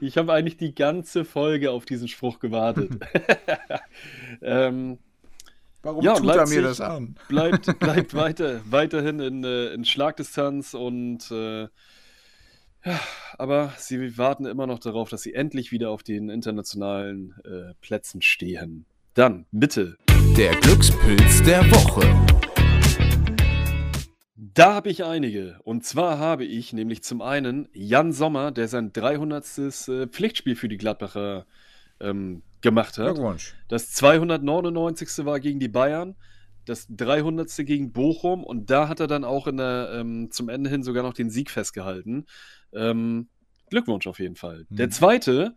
ich 0.00 0.16
habe 0.16 0.32
eigentlich 0.32 0.56
die 0.56 0.74
ganze 0.74 1.24
Folge 1.24 1.70
auf 1.70 1.84
diesen 1.84 2.08
Spruch 2.08 2.40
gewartet. 2.40 2.90
ähm, 4.42 4.98
Warum 5.82 6.04
Ja, 6.04 6.14
tut 6.14 6.28
er 6.28 6.36
Leipzig 6.36 6.56
mir 6.56 6.62
das 6.62 6.80
an? 6.80 7.16
bleibt, 7.28 7.78
bleibt 7.80 8.14
weiter, 8.14 8.60
weiterhin 8.64 9.18
in, 9.18 9.44
äh, 9.44 9.72
in 9.74 9.84
Schlagdistanz 9.84 10.74
und 10.74 11.28
äh, 11.32 11.62
ja, 12.84 13.00
aber 13.38 13.72
sie 13.78 14.16
warten 14.16 14.46
immer 14.46 14.66
noch 14.66 14.78
darauf, 14.78 15.08
dass 15.08 15.22
sie 15.22 15.34
endlich 15.34 15.72
wieder 15.72 15.90
auf 15.90 16.02
den 16.02 16.30
internationalen 16.30 17.34
äh, 17.44 17.74
Plätzen 17.80 18.22
stehen. 18.22 18.86
Dann, 19.14 19.46
bitte. 19.50 19.96
Der 20.36 20.54
Glückspilz 20.56 21.42
der 21.42 21.62
Woche. 21.70 22.00
Da 24.36 24.74
habe 24.74 24.90
ich 24.90 25.04
einige. 25.04 25.58
Und 25.64 25.84
zwar 25.84 26.18
habe 26.18 26.44
ich 26.44 26.72
nämlich 26.72 27.02
zum 27.02 27.22
einen 27.22 27.68
Jan 27.72 28.12
Sommer, 28.12 28.52
der 28.52 28.68
sein 28.68 28.92
300. 28.92 29.58
äh, 29.88 30.06
Pflichtspiel 30.06 30.56
für 30.56 30.68
die 30.68 30.76
Gladbacher 30.76 31.46
ähm, 32.00 32.42
gemacht 32.62 32.98
hat. 32.98 33.14
Glückwunsch. 33.14 33.54
Das 33.68 33.90
299. 33.92 35.24
war 35.24 35.40
gegen 35.40 35.60
die 35.60 35.68
Bayern, 35.68 36.16
das 36.64 36.86
300. 36.88 37.64
gegen 37.64 37.92
Bochum 37.92 38.44
und 38.44 38.70
da 38.70 38.88
hat 38.88 39.00
er 39.00 39.06
dann 39.08 39.24
auch 39.24 39.46
in 39.46 39.56
der, 39.56 39.90
ähm, 39.94 40.30
zum 40.30 40.48
Ende 40.48 40.70
hin 40.70 40.82
sogar 40.82 41.02
noch 41.02 41.14
den 41.14 41.30
Sieg 41.30 41.50
festgehalten. 41.50 42.26
Ähm, 42.72 43.28
Glückwunsch 43.68 44.06
auf 44.06 44.18
jeden 44.20 44.36
Fall. 44.36 44.66
Der 44.70 44.86
Mhm. 44.86 44.92
zweite 44.92 45.56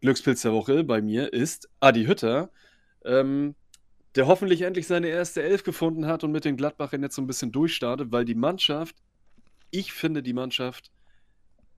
Glückspilz 0.00 0.42
der 0.42 0.52
Woche 0.52 0.84
bei 0.84 1.00
mir 1.00 1.32
ist 1.32 1.68
Adi 1.80 2.04
Hütter, 2.06 2.50
ähm, 3.04 3.54
der 4.16 4.26
hoffentlich 4.26 4.62
endlich 4.62 4.86
seine 4.86 5.08
erste 5.08 5.42
Elf 5.42 5.62
gefunden 5.62 6.06
hat 6.06 6.24
und 6.24 6.32
mit 6.32 6.44
den 6.44 6.56
Gladbachern 6.56 7.02
jetzt 7.02 7.14
so 7.14 7.22
ein 7.22 7.26
bisschen 7.26 7.52
durchstartet, 7.52 8.10
weil 8.12 8.24
die 8.24 8.34
Mannschaft, 8.34 8.96
ich 9.70 9.92
finde 9.92 10.22
die 10.22 10.34
Mannschaft 10.34 10.90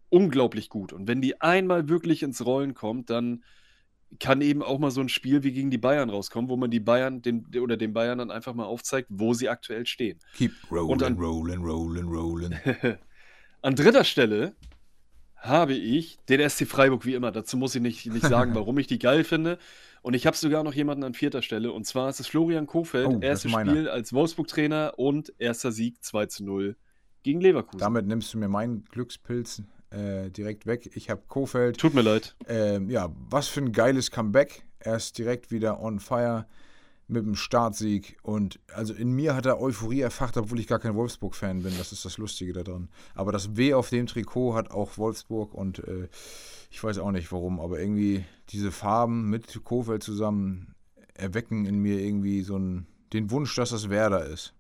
unglaublich 0.08 0.68
gut. 0.68 0.92
Und 0.92 1.06
wenn 1.06 1.20
die 1.20 1.40
einmal 1.40 1.88
wirklich 1.88 2.22
ins 2.22 2.44
Rollen 2.44 2.74
kommt, 2.74 3.10
dann 3.10 3.44
kann 4.18 4.40
eben 4.40 4.62
auch 4.62 4.78
mal 4.78 4.90
so 4.90 5.00
ein 5.00 5.08
Spiel 5.08 5.42
wie 5.42 5.52
gegen 5.52 5.70
die 5.70 5.78
Bayern 5.78 6.10
rauskommen, 6.10 6.48
wo 6.50 6.56
man 6.56 6.70
die 6.70 6.80
Bayern 6.80 7.22
den, 7.22 7.46
oder 7.60 7.76
den 7.76 7.92
Bayern 7.92 8.18
dann 8.18 8.30
einfach 8.30 8.54
mal 8.54 8.64
aufzeigt, 8.64 9.08
wo 9.10 9.34
sie 9.34 9.48
aktuell 9.48 9.86
stehen. 9.86 10.18
Keep 10.34 10.52
rolling, 10.70 10.98
dann- 10.98 11.18
rolling, 11.18 11.62
rolling, 11.62 12.04
rolling. 12.06 12.54
An 13.62 13.74
dritter 13.76 14.04
Stelle 14.04 14.54
habe 15.36 15.74
ich 15.74 16.18
den 16.28 16.48
SC 16.48 16.66
Freiburg 16.66 17.04
wie 17.04 17.14
immer. 17.14 17.30
Dazu 17.32 17.56
muss 17.56 17.74
ich 17.74 17.82
nicht, 17.82 18.06
nicht 18.06 18.26
sagen, 18.26 18.54
warum 18.54 18.78
ich 18.78 18.86
die 18.86 18.98
geil 18.98 19.24
finde. 19.24 19.58
Und 20.02 20.14
ich 20.14 20.26
habe 20.26 20.36
sogar 20.36 20.64
noch 20.64 20.74
jemanden 20.74 21.04
an 21.04 21.14
vierter 21.14 21.42
Stelle. 21.42 21.72
Und 21.72 21.84
zwar 21.86 22.08
ist 22.10 22.20
es 22.20 22.26
Florian 22.26 22.66
Kofeld, 22.66 23.06
Oh, 23.08 23.18
erstes. 23.20 23.52
Spiel 23.52 23.88
als 23.88 24.12
Wolfsburg-Trainer 24.12 24.94
und 24.96 25.32
erster 25.38 25.72
Sieg 25.72 26.02
2 26.04 26.26
zu 26.26 26.44
0 26.44 26.76
gegen 27.22 27.40
Leverkusen. 27.40 27.78
Damit 27.78 28.06
nimmst 28.06 28.32
du 28.34 28.38
mir 28.38 28.48
meinen 28.48 28.84
Glückspilz 28.84 29.62
äh, 29.94 30.30
direkt 30.30 30.66
weg. 30.66 30.90
Ich 30.94 31.10
habe 31.10 31.22
Kofeld. 31.28 31.78
Tut 31.78 31.94
mir 31.94 32.02
leid. 32.02 32.34
Ähm, 32.48 32.90
ja, 32.90 33.10
was 33.30 33.48
für 33.48 33.60
ein 33.60 33.72
geiles 33.72 34.10
Comeback. 34.10 34.64
Er 34.78 34.96
ist 34.96 35.16
direkt 35.18 35.50
wieder 35.50 35.80
on 35.80 36.00
fire 36.00 36.46
mit 37.06 37.24
dem 37.24 37.34
Startsieg. 37.34 38.16
Und 38.22 38.60
also 38.74 38.94
in 38.94 39.12
mir 39.12 39.34
hat 39.34 39.46
er 39.46 39.60
Euphorie 39.60 40.00
erfacht, 40.00 40.36
obwohl 40.36 40.60
ich 40.60 40.66
gar 40.66 40.78
kein 40.78 40.94
Wolfsburg-Fan 40.94 41.62
bin. 41.62 41.76
Das 41.78 41.92
ist 41.92 42.04
das 42.04 42.18
Lustige 42.18 42.52
daran. 42.52 42.88
Aber 43.14 43.32
das 43.32 43.56
W 43.56 43.74
auf 43.74 43.90
dem 43.90 44.06
Trikot 44.06 44.54
hat 44.54 44.70
auch 44.70 44.98
Wolfsburg 44.98 45.54
und 45.54 45.80
äh, 45.80 46.08
ich 46.70 46.82
weiß 46.82 46.98
auch 46.98 47.12
nicht 47.12 47.30
warum, 47.30 47.60
aber 47.60 47.78
irgendwie 47.78 48.24
diese 48.48 48.72
Farben 48.72 49.30
mit 49.30 49.62
Kofeld 49.64 50.02
zusammen 50.02 50.74
erwecken 51.14 51.66
in 51.66 51.78
mir 51.78 52.00
irgendwie 52.00 52.42
so 52.42 52.56
einen, 52.56 52.86
den 53.12 53.30
Wunsch, 53.30 53.54
dass 53.54 53.70
das 53.70 53.90
Werder 53.90 54.26
ist. 54.26 54.54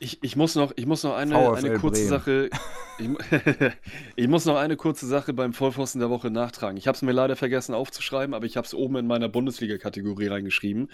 Ich, 0.00 0.22
ich 0.22 0.36
muss 0.36 0.54
noch, 0.54 0.72
ich 0.76 0.86
muss 0.86 1.02
noch 1.02 1.16
eine, 1.16 1.34
VfL 1.34 1.66
eine 1.66 1.78
kurze 1.78 2.02
Bremen. 2.02 2.08
Sache. 2.08 2.50
Ich, 2.98 3.08
ich 4.16 4.28
muss 4.28 4.44
noch 4.44 4.56
eine 4.56 4.76
kurze 4.76 5.06
Sache 5.06 5.32
beim 5.32 5.52
Vollpfosten 5.52 6.00
der 6.00 6.10
Woche 6.10 6.30
nachtragen. 6.30 6.76
Ich 6.76 6.86
habe 6.86 6.94
es 6.94 7.02
mir 7.02 7.12
leider 7.12 7.36
vergessen 7.36 7.74
aufzuschreiben, 7.74 8.34
aber 8.34 8.46
ich 8.46 8.56
habe 8.56 8.66
es 8.66 8.74
oben 8.74 8.96
in 8.96 9.06
meiner 9.06 9.28
Bundesliga-Kategorie 9.28 10.28
reingeschrieben. 10.28 10.90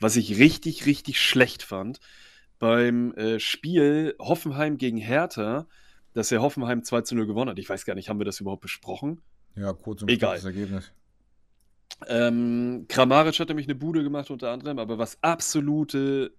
Was 0.00 0.16
ich 0.16 0.38
richtig, 0.38 0.86
richtig 0.86 1.20
schlecht 1.20 1.62
fand. 1.62 2.00
Beim 2.58 3.14
äh, 3.14 3.38
Spiel 3.38 4.14
Hoffenheim 4.18 4.78
gegen 4.78 4.98
Hertha, 4.98 5.66
dass 6.12 6.28
der 6.28 6.42
Hoffenheim 6.42 6.82
2 6.82 7.02
zu 7.02 7.14
0 7.14 7.26
gewonnen 7.26 7.50
hat. 7.50 7.58
Ich 7.58 7.68
weiß 7.68 7.84
gar 7.84 7.94
nicht, 7.94 8.08
haben 8.08 8.18
wir 8.18 8.24
das 8.24 8.40
überhaupt 8.40 8.62
besprochen? 8.62 9.20
Ja, 9.54 9.72
kurz 9.72 10.02
und 10.02 10.10
Egal. 10.10 10.38
Ergebnis. 10.44 10.92
Ähm, 12.08 12.86
Kramaric 12.88 13.38
hat 13.38 13.48
nämlich 13.48 13.66
eine 13.66 13.74
Bude 13.74 14.02
gemacht 14.02 14.30
unter 14.30 14.50
anderem, 14.50 14.78
aber 14.78 14.98
was 14.98 15.22
absolute, 15.22 16.32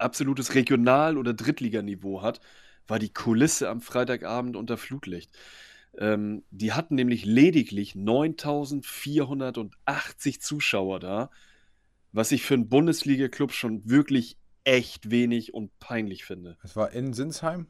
absolutes 0.00 0.54
Regional- 0.54 1.18
oder 1.18 1.34
Drittliganiveau 1.34 2.22
hat, 2.22 2.40
war 2.86 2.98
die 2.98 3.12
Kulisse 3.12 3.68
am 3.68 3.80
Freitagabend 3.80 4.56
unter 4.56 4.76
Flutlicht. 4.76 5.30
Ähm, 5.98 6.44
die 6.50 6.72
hatten 6.72 6.94
nämlich 6.94 7.24
lediglich 7.24 7.94
9480 7.94 10.40
Zuschauer 10.40 11.00
da, 11.00 11.30
was 12.12 12.32
ich 12.32 12.44
für 12.44 12.54
einen 12.54 12.68
Bundesliga-Club 12.68 13.52
schon 13.52 13.88
wirklich 13.88 14.36
echt 14.64 15.10
wenig 15.10 15.54
und 15.54 15.78
peinlich 15.80 16.24
finde. 16.24 16.56
Es 16.62 16.76
war 16.76 16.92
in 16.92 17.12
Sinsheim? 17.12 17.66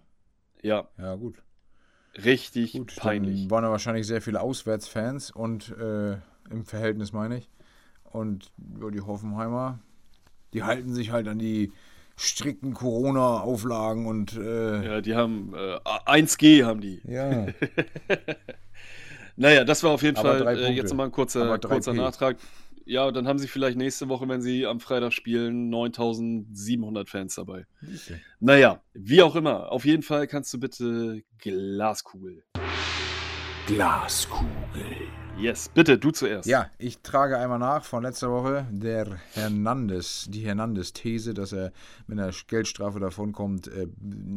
Ja, 0.62 0.88
Ja, 0.98 1.14
gut. 1.16 1.42
richtig 2.24 2.72
Gut, 2.72 2.96
peinlich. 2.96 3.40
dann 3.40 3.50
waren 3.50 3.64
da 3.64 3.70
wahrscheinlich 3.70 4.06
sehr 4.06 4.22
viele 4.22 4.40
Auswärtsfans 4.40 5.30
und 5.30 5.70
äh, 5.76 6.12
im 6.50 6.64
Verhältnis 6.64 7.12
meine 7.12 7.38
ich. 7.38 7.50
Und 8.04 8.50
ja, 8.80 8.90
die 8.90 9.00
Hoffenheimer, 9.00 9.78
die 10.54 10.64
halten 10.64 10.94
sich 10.94 11.12
halt 11.12 11.28
an 11.28 11.38
die 11.38 11.72
strikten 12.20 12.74
Corona-Auflagen 12.74 14.06
und 14.06 14.36
äh, 14.36 14.84
Ja, 14.84 15.00
die 15.00 15.14
haben 15.14 15.52
äh, 15.54 15.78
1G 16.06 16.64
haben 16.64 16.80
die. 16.80 17.00
ja. 17.04 17.46
Naja, 19.36 19.64
das 19.64 19.82
war 19.82 19.92
auf 19.92 20.02
jeden 20.02 20.18
Aber 20.18 20.28
Fall 20.30 20.40
drei 20.40 20.54
äh, 20.54 20.72
jetzt 20.72 20.90
nochmal 20.90 21.06
ein 21.06 21.12
kurzer, 21.12 21.44
Aber 21.44 21.54
3P. 21.54 21.68
kurzer 21.68 21.94
Nachtrag. 21.94 22.36
Ja, 22.84 23.10
dann 23.10 23.26
haben 23.26 23.38
sie 23.38 23.48
vielleicht 23.48 23.78
nächste 23.78 24.08
Woche, 24.10 24.28
wenn 24.28 24.42
sie 24.42 24.66
am 24.66 24.80
Freitag 24.80 25.12
spielen, 25.14 25.70
9700 25.70 27.08
Fans 27.08 27.36
dabei. 27.36 27.64
Naja, 28.40 28.82
wie 28.92 29.22
auch 29.22 29.36
immer. 29.36 29.72
Auf 29.72 29.86
jeden 29.86 30.02
Fall 30.02 30.26
kannst 30.26 30.52
du 30.52 30.60
bitte 30.60 31.22
Glaskugel. 31.38 32.42
Glaskugel. 33.66 34.48
Yes, 35.38 35.70
bitte, 35.72 35.96
du 35.98 36.10
zuerst. 36.10 36.46
Ja, 36.46 36.68
ich 36.78 37.00
trage 37.00 37.38
einmal 37.38 37.58
nach 37.58 37.84
von 37.84 38.02
letzter 38.02 38.30
Woche 38.30 38.66
der 38.70 39.18
Hernandez, 39.32 40.26
die 40.28 40.40
Hernandez-These, 40.40 41.32
dass 41.32 41.52
er 41.52 41.72
mit 42.06 42.18
einer 42.18 42.30
Geldstrafe 42.46 43.00
davonkommt, 43.00 43.68
äh, 43.68 43.86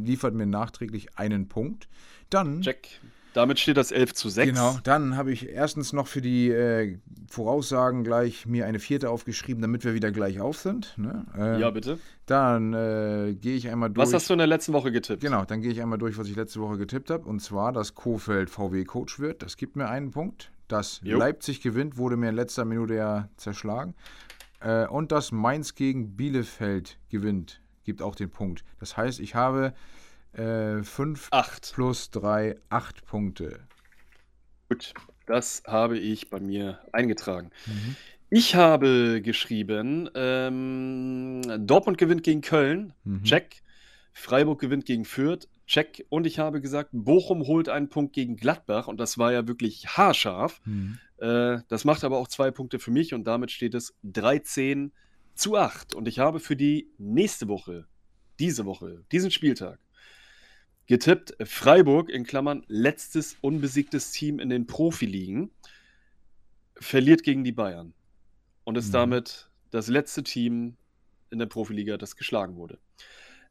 liefert 0.04 0.34
mir 0.34 0.46
nachträglich 0.46 1.18
einen 1.18 1.50
Punkt. 1.50 1.90
Dann 2.30 2.62
Check. 2.62 2.88
Damit 3.34 3.60
steht 3.60 3.78
das 3.78 3.92
11 3.92 4.14
zu 4.14 4.30
6. 4.30 4.48
Genau, 4.54 4.78
dann 4.84 5.18
habe 5.18 5.32
ich 5.32 5.50
erstens 5.50 5.92
noch 5.92 6.06
für 6.06 6.22
die 6.22 6.52
äh, 6.52 7.00
Voraussagen 7.28 8.04
gleich 8.04 8.46
mir 8.46 8.68
eine 8.68 8.78
vierte 8.80 9.10
aufgeschrieben, 9.10 9.60
damit 9.62 9.84
wir 9.84 9.96
wieder 9.96 10.12
gleich 10.12 10.40
auf 10.40 10.58
sind. 10.60 10.94
Ne? 10.98 11.26
Äh, 11.36 11.60
Ja, 11.60 11.72
bitte. 11.72 11.98
Dann 12.28 12.74
äh, 12.74 13.34
gehe 13.34 13.56
ich 13.56 13.70
einmal 13.70 13.90
durch. 13.90 14.08
Was 14.08 14.14
hast 14.14 14.30
du 14.30 14.34
in 14.34 14.38
der 14.38 14.48
letzten 14.48 14.72
Woche 14.74 14.92
getippt? 14.92 15.22
Genau, 15.22 15.46
dann 15.46 15.62
gehe 15.62 15.72
ich 15.72 15.82
einmal 15.82 15.98
durch, 15.98 16.18
was 16.20 16.28
ich 16.28 16.36
letzte 16.36 16.62
Woche 16.62 16.78
getippt 16.78 17.10
habe. 17.10 17.26
Und 17.28 17.40
zwar, 17.42 17.74
dass 17.74 17.96
Kofeld 17.96 18.52
VW-Coach 18.52 19.20
wird. 19.20 19.42
Das 19.42 19.58
gibt 19.58 19.76
mir 19.76 19.90
einen 19.90 20.12
Punkt. 20.12 20.52
Dass 20.68 21.02
Jo. 21.04 21.18
Leipzig 21.20 21.62
gewinnt, 21.62 21.98
wurde 21.98 22.18
mir 22.18 22.30
in 22.30 22.36
letzter 22.36 22.66
Minute 22.66 22.96
ja 22.96 23.30
zerschlagen. 23.38 23.96
Äh, 24.62 24.88
und 24.88 25.12
dass 25.12 25.32
Mainz 25.32 25.76
gegen 25.76 26.16
Bielefeld 26.16 26.98
gewinnt, 27.10 27.62
gibt 27.84 28.02
auch 28.02 28.16
den 28.16 28.30
Punkt. 28.30 28.64
Das 28.80 28.96
heißt, 28.98 29.20
ich 29.20 29.36
habe 29.36 29.74
5 30.36 31.28
Acht. 31.30 31.74
plus 31.76 32.10
3, 32.10 32.56
8 32.70 33.06
Punkte. 33.06 33.60
Gut, 34.68 34.96
das 35.28 35.62
habe 35.68 36.00
ich 36.00 36.32
bei 36.32 36.40
mir 36.40 36.80
eingetragen. 36.92 37.52
Mhm. 37.68 37.96
Ich 38.32 38.56
habe 38.56 39.22
geschrieben, 39.22 40.10
ähm, 40.16 41.42
Dortmund 41.68 42.00
gewinnt 42.00 42.24
gegen 42.24 42.42
Köln, 42.42 42.94
Mhm. 43.04 43.24
check. 43.24 43.62
Freiburg 44.12 44.60
gewinnt 44.60 44.86
gegen 44.88 45.06
Fürth, 45.06 45.48
check. 45.74 46.06
Und 46.10 46.28
ich 46.28 46.40
habe 46.40 46.62
gesagt, 46.62 46.90
Bochum 46.94 47.48
holt 47.48 47.68
einen 47.68 47.90
Punkt 47.90 48.14
gegen 48.14 48.36
Gladbach 48.36 48.88
und 48.88 49.00
das 49.00 49.18
war 49.18 49.34
ja 49.34 49.48
wirklich 49.48 49.88
haarscharf. 49.88 50.62
Mhm. 50.66 51.00
Äh, 51.18 51.60
das 51.68 51.84
macht 51.84 52.04
aber 52.04 52.18
auch 52.18 52.28
zwei 52.28 52.52
Punkte 52.52 52.80
für 52.80 52.92
mich 52.92 53.14
und 53.14 53.26
damit 53.26 53.52
steht 53.52 53.74
es 53.74 53.96
13 54.04 54.92
zu 55.34 55.58
8. 55.58 55.96
Und 55.96 56.08
ich 56.08 56.20
habe 56.20 56.40
für 56.40 56.56
die 56.56 56.92
nächste 56.98 57.48
Woche, 57.48 57.88
diese 58.40 58.66
Woche, 58.66 59.04
diesen 59.12 59.32
Spieltag, 59.32 59.80
getippt, 60.86 61.36
Freiburg 61.44 62.10
in 62.10 62.24
Klammern 62.24 62.64
letztes 62.68 63.38
unbesiegtes 63.42 64.12
Team 64.12 64.40
in 64.40 64.50
den 64.50 64.68
Profiligen, 64.68 65.50
verliert 66.76 67.24
gegen 67.24 67.44
die 67.44 67.52
Bayern 67.52 67.94
und 68.64 68.78
ist 68.78 68.90
Mhm. 68.90 68.94
damit 68.94 69.50
das 69.72 69.88
letzte 69.88 70.24
Team 70.24 70.78
in 71.32 71.40
der 71.40 71.46
Profiliga, 71.48 71.98
das 71.98 72.16
geschlagen 72.16 72.58
wurde. 72.58 72.78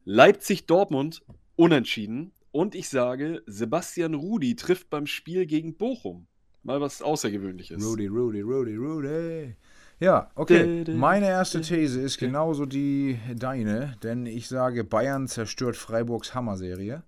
Leipzig-Dortmund 0.05 1.23
unentschieden 1.55 2.31
und 2.51 2.75
ich 2.75 2.89
sage, 2.89 3.41
Sebastian 3.45 4.13
Rudi 4.13 4.55
trifft 4.55 4.89
beim 4.89 5.07
Spiel 5.07 5.45
gegen 5.45 5.75
Bochum. 5.75 6.27
Mal 6.63 6.79
was 6.79 7.01
Außergewöhnliches. 7.01 7.83
Rudy, 7.83 8.07
Rudy, 8.07 8.41
Rudy, 8.41 8.75
Rudy. 8.75 9.55
Ja, 9.99 10.29
okay. 10.35 10.85
Meine 10.93 11.27
erste 11.27 11.61
These 11.61 12.01
ist 12.01 12.17
genauso 12.17 12.65
die 12.65 13.19
deine, 13.35 13.97
denn 14.03 14.25
ich 14.25 14.47
sage, 14.47 14.83
Bayern 14.83 15.27
zerstört 15.27 15.75
Freiburgs 15.75 16.33
Hammerserie. 16.33 17.03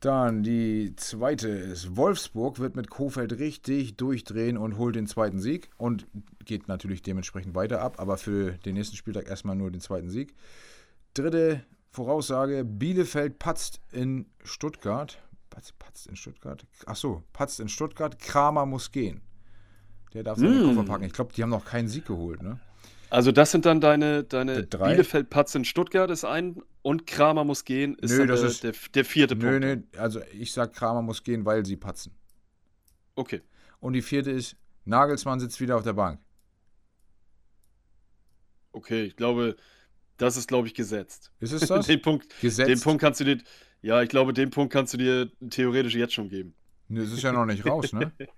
Dann 0.00 0.44
die 0.44 0.94
zweite 0.96 1.48
ist 1.48 1.96
Wolfsburg 1.96 2.60
wird 2.60 2.76
mit 2.76 2.88
Kofeld 2.88 3.38
richtig 3.38 3.96
durchdrehen 3.96 4.56
und 4.56 4.78
holt 4.78 4.94
den 4.94 5.08
zweiten 5.08 5.40
Sieg 5.40 5.70
und 5.76 6.06
geht 6.44 6.68
natürlich 6.68 7.02
dementsprechend 7.02 7.56
weiter 7.56 7.80
ab, 7.80 7.96
aber 7.98 8.16
für 8.16 8.52
den 8.52 8.74
nächsten 8.74 8.96
Spieltag 8.96 9.28
erstmal 9.28 9.56
nur 9.56 9.72
den 9.72 9.80
zweiten 9.80 10.08
Sieg. 10.08 10.34
Dritte 11.14 11.64
Voraussage: 11.90 12.64
Bielefeld 12.64 13.38
patzt 13.38 13.80
in 13.92 14.26
Stuttgart. 14.44 15.22
Patzt, 15.50 15.78
patzt 15.78 16.06
in 16.06 16.16
Stuttgart? 16.16 16.66
Ach 16.86 16.96
so, 16.96 17.22
patzt 17.32 17.60
in 17.60 17.68
Stuttgart. 17.68 18.18
Kramer 18.18 18.66
muss 18.66 18.92
gehen. 18.92 19.22
Der 20.14 20.22
darf 20.22 20.38
seine 20.38 20.50
Mm. 20.54 20.74
Koffer 20.76 20.84
packen. 20.84 21.04
Ich 21.04 21.12
glaube, 21.12 21.32
die 21.34 21.42
haben 21.42 21.50
noch 21.50 21.64
keinen 21.64 21.88
Sieg 21.88 22.06
geholt, 22.06 22.42
ne? 22.42 22.60
Also 23.10 23.32
das 23.32 23.50
sind 23.50 23.64
dann 23.64 23.80
deine, 23.80 24.22
deine 24.24 24.54
Der 24.54 24.62
drei. 24.64 24.90
Bielefeld-Patz 24.90 25.54
in 25.54 25.64
Stuttgart 25.64 26.10
ist 26.10 26.24
ein 26.26 26.62
und 26.82 27.06
Kramer 27.06 27.42
muss 27.44 27.64
gehen, 27.64 27.94
ist 27.96 28.10
Nö, 28.12 28.26
das 28.26 28.40
der, 28.40 28.48
ist- 28.50 28.64
der, 28.64 28.72
der 28.94 29.04
vierte 29.06 29.34
Nö, 29.34 29.58
Punkt. 29.60 29.94
nö, 29.94 29.98
also 30.00 30.20
ich 30.32 30.52
sag, 30.52 30.74
Kramer 30.74 31.00
muss 31.00 31.22
gehen, 31.22 31.46
weil 31.46 31.64
sie 31.64 31.76
patzen. 31.76 32.12
Okay. 33.14 33.40
Und 33.80 33.94
die 33.94 34.02
vierte 34.02 34.30
ist, 34.30 34.56
Nagelsmann 34.84 35.40
sitzt 35.40 35.58
wieder 35.60 35.76
auf 35.76 35.84
der 35.84 35.94
Bank. 35.94 36.20
Okay, 38.72 39.04
ich 39.04 39.16
glaube, 39.16 39.56
das 40.18 40.36
ist, 40.36 40.48
glaube 40.48 40.68
ich, 40.68 40.74
gesetzt. 40.74 41.32
Ist 41.40 41.52
es 41.52 41.66
das? 41.66 41.86
Den 41.86 42.02
Punkt, 42.02 42.28
Gesetzt? 42.40 42.68
den 42.68 42.80
Punkt 42.80 43.00
kannst 43.00 43.20
du 43.20 43.24
dir, 43.24 43.38
ja, 43.82 44.02
ich 44.02 44.08
glaube, 44.08 44.32
den 44.34 44.50
Punkt 44.50 44.72
kannst 44.72 44.94
du 44.94 44.98
dir 44.98 45.30
theoretisch 45.50 45.94
jetzt 45.94 46.14
schon 46.14 46.28
geben. 46.28 46.54
Nö, 46.88 47.02
das 47.02 47.12
ist 47.12 47.22
ja 47.22 47.32
noch 47.32 47.46
nicht 47.46 47.66
raus, 47.66 47.92
ne? 47.92 48.12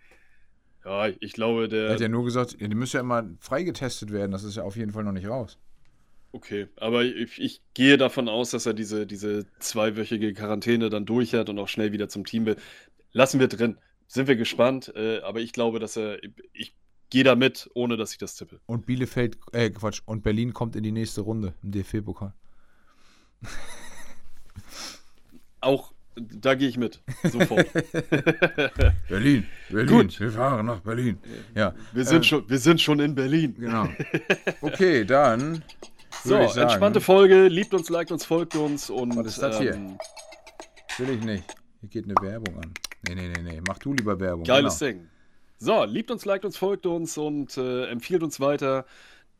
Ja, 0.84 1.08
ich 1.08 1.32
glaube, 1.34 1.68
Er 1.84 1.88
der, 1.88 1.90
hat 1.92 2.00
ja 2.00 2.08
nur 2.08 2.24
gesagt, 2.24 2.56
die 2.60 2.68
müssen 2.74 2.96
ja 2.96 3.00
immer 3.00 3.28
freigetestet 3.40 4.12
werden. 4.12 4.32
Das 4.32 4.44
ist 4.44 4.56
ja 4.56 4.62
auf 4.62 4.76
jeden 4.76 4.92
Fall 4.92 5.04
noch 5.04 5.12
nicht 5.12 5.26
raus. 5.28 5.58
okay, 6.32 6.68
aber 6.76 7.04
ich, 7.04 7.40
ich 7.40 7.62
gehe 7.74 7.96
davon 7.98 8.28
aus, 8.28 8.50
dass 8.50 8.66
er 8.66 8.74
diese, 8.74 9.06
diese 9.06 9.46
zweiwöchige 9.58 10.32
Quarantäne 10.34 10.88
dann 10.90 11.06
durch 11.06 11.34
hat 11.34 11.48
und 11.48 11.58
auch 11.58 11.68
schnell 11.68 11.92
wieder 11.92 12.08
zum 12.08 12.24
Team 12.24 12.46
will. 12.46 12.56
Lassen 13.12 13.40
wir 13.40 13.48
drin. 13.48 13.78
Sind 14.06 14.28
wir 14.28 14.36
gespannt, 14.36 14.92
äh, 14.96 15.20
aber 15.20 15.40
ich 15.40 15.52
glaube, 15.52 15.78
dass 15.80 15.96
er, 15.96 16.18
ich 16.52 16.74
gehe 17.10 17.24
da 17.24 17.34
mit, 17.34 17.68
ohne 17.74 17.96
dass 17.96 18.12
ich 18.12 18.18
das 18.18 18.36
tippe. 18.36 18.60
Und 18.66 18.86
Bielefeld, 18.86 19.36
äh, 19.52 19.70
Quatsch, 19.70 20.00
und 20.06 20.22
Berlin 20.22 20.54
kommt 20.54 20.76
in 20.76 20.82
die 20.82 20.92
nächste 20.92 21.20
Runde 21.20 21.54
im 21.62 21.72
DFB-Pokal. 21.72 22.32
Auch 25.60 25.92
da 26.16 26.54
gehe 26.54 26.68
ich 26.68 26.76
mit, 26.76 27.00
sofort. 27.24 27.66
Berlin, 29.08 29.46
Berlin, 29.70 29.88
Gut. 29.88 30.20
wir 30.20 30.30
fahren 30.30 30.66
nach 30.66 30.80
Berlin. 30.80 31.18
Ja, 31.54 31.74
Wir 31.92 32.04
sind, 32.04 32.20
äh, 32.20 32.24
schon, 32.24 32.48
wir 32.48 32.58
sind 32.58 32.80
schon 32.80 33.00
in 33.00 33.14
Berlin. 33.14 33.54
Genau. 33.58 33.88
Okay, 34.60 35.04
dann. 35.04 35.62
So, 36.24 36.30
sagen, 36.48 36.58
entspannte 36.58 37.00
Folge. 37.00 37.48
Liebt 37.48 37.72
uns, 37.72 37.88
liked 37.88 38.12
uns, 38.12 38.24
folgt 38.24 38.56
uns 38.56 38.90
und. 38.90 39.16
Was 39.16 39.26
ist 39.26 39.38
das 39.38 39.58
hier? 39.58 39.74
ähm, 39.74 39.98
Will 40.98 41.10
ich 41.10 41.24
nicht. 41.24 41.44
Hier 41.80 41.88
geht 41.88 42.04
eine 42.04 42.14
Werbung 42.20 42.56
an. 42.56 42.74
Nee, 43.08 43.14
nee, 43.14 43.28
nee, 43.28 43.42
nee. 43.42 43.60
Mach 43.66 43.78
du 43.78 43.94
lieber 43.94 44.18
Werbung. 44.20 44.44
Geiles 44.44 44.78
genau. 44.78 44.92
Ding. 44.92 45.08
So, 45.62 45.84
liebt 45.84 46.10
uns, 46.10 46.24
liked 46.24 46.46
uns, 46.46 46.56
folgt 46.56 46.86
uns 46.86 47.18
und 47.18 47.58
äh, 47.58 47.84
empfiehlt 47.88 48.22
uns 48.22 48.40
weiter. 48.40 48.86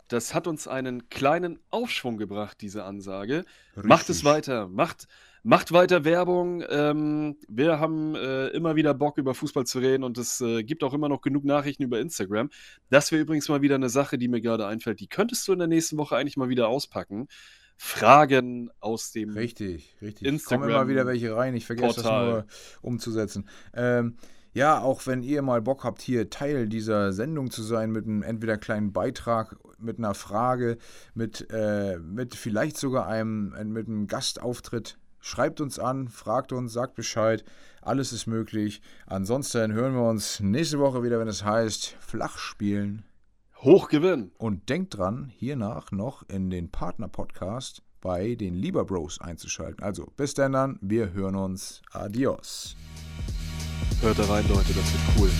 Das 0.08 0.34
hat 0.34 0.46
uns 0.46 0.68
einen 0.68 1.08
kleinen 1.08 1.58
Aufschwung 1.70 2.18
gebracht, 2.18 2.58
diese 2.60 2.84
Ansage. 2.84 3.44
Macht 3.74 4.10
es 4.10 4.16
Richtig. 4.18 4.24
weiter, 4.24 4.68
macht, 4.68 5.06
macht 5.42 5.72
weiter 5.72 6.04
Werbung. 6.04 6.62
Ähm, 6.68 7.36
wir 7.48 7.80
haben 7.80 8.14
äh, 8.16 8.48
immer 8.48 8.76
wieder 8.76 8.92
Bock, 8.92 9.16
über 9.16 9.34
Fußball 9.34 9.64
zu 9.64 9.78
reden 9.78 10.04
und 10.04 10.18
es 10.18 10.42
äh, 10.42 10.62
gibt 10.62 10.84
auch 10.84 10.92
immer 10.92 11.08
noch 11.08 11.22
genug 11.22 11.44
Nachrichten 11.44 11.84
über 11.84 12.00
Instagram. 12.00 12.50
Das 12.90 13.12
wäre 13.12 13.22
übrigens 13.22 13.48
mal 13.48 13.62
wieder 13.62 13.76
eine 13.76 13.88
Sache, 13.88 14.18
die 14.18 14.28
mir 14.28 14.42
gerade 14.42 14.66
einfällt. 14.66 15.00
Die 15.00 15.08
könntest 15.08 15.48
du 15.48 15.52
in 15.54 15.58
der 15.58 15.68
nächsten 15.68 15.96
Woche 15.96 16.16
eigentlich 16.16 16.36
mal 16.36 16.50
wieder 16.50 16.68
auspacken. 16.68 17.28
Fragen 17.78 18.68
aus 18.80 19.10
dem 19.12 19.30
Richtig, 19.30 19.96
richtig. 20.02 20.28
Instagram- 20.28 20.60
Kommen 20.60 20.70
immer 20.74 20.88
wieder 20.88 21.06
welche 21.06 21.34
rein. 21.34 21.54
Ich 21.54 21.64
vergesse 21.64 22.02
Portal. 22.02 22.26
das 22.26 22.34
nur 22.34 22.46
umzusetzen. 22.82 23.48
Ähm, 23.72 24.16
ja, 24.52 24.80
auch 24.80 25.06
wenn 25.06 25.22
ihr 25.22 25.42
mal 25.42 25.62
Bock 25.62 25.84
habt, 25.84 26.02
hier 26.02 26.30
Teil 26.30 26.68
dieser 26.68 27.12
Sendung 27.12 27.50
zu 27.50 27.62
sein, 27.62 27.92
mit 27.92 28.04
einem 28.04 28.22
entweder 28.22 28.56
kleinen 28.56 28.92
Beitrag, 28.92 29.56
mit 29.78 29.98
einer 29.98 30.14
Frage, 30.14 30.76
mit, 31.14 31.46
äh, 31.50 31.98
mit 31.98 32.34
vielleicht 32.34 32.76
sogar 32.76 33.06
einem, 33.06 33.54
äh, 33.54 33.64
mit 33.64 33.86
einem 33.86 34.06
Gastauftritt, 34.06 34.98
schreibt 35.20 35.60
uns 35.60 35.78
an, 35.78 36.08
fragt 36.08 36.52
uns, 36.52 36.72
sagt 36.72 36.94
Bescheid. 36.94 37.44
Alles 37.82 38.12
ist 38.12 38.26
möglich. 38.26 38.82
Ansonsten 39.06 39.72
hören 39.72 39.94
wir 39.94 40.08
uns 40.08 40.40
nächste 40.40 40.78
Woche 40.78 41.02
wieder, 41.02 41.18
wenn 41.18 41.28
es 41.28 41.44
heißt 41.44 41.96
Flach 42.00 42.36
spielen. 42.38 43.04
Hochgewinn. 43.58 44.32
Und 44.38 44.68
denkt 44.68 44.96
dran, 44.96 45.30
hiernach 45.34 45.92
noch 45.92 46.28
in 46.28 46.50
den 46.50 46.70
Partner-Podcast 46.70 47.82
bei 48.00 48.34
den 48.34 48.54
Lieber 48.54 48.84
Bros 48.84 49.20
einzuschalten. 49.20 49.82
Also 49.84 50.06
bis 50.16 50.34
dann 50.34 50.78
wir 50.80 51.12
hören 51.12 51.36
uns. 51.36 51.82
Adios. 51.92 52.76
Hört 54.02 54.18
da 54.18 54.24
rein, 54.24 54.44
Leute, 54.48 54.72
das 54.72 54.92
wird 54.92 55.02
cool. 55.18 55.30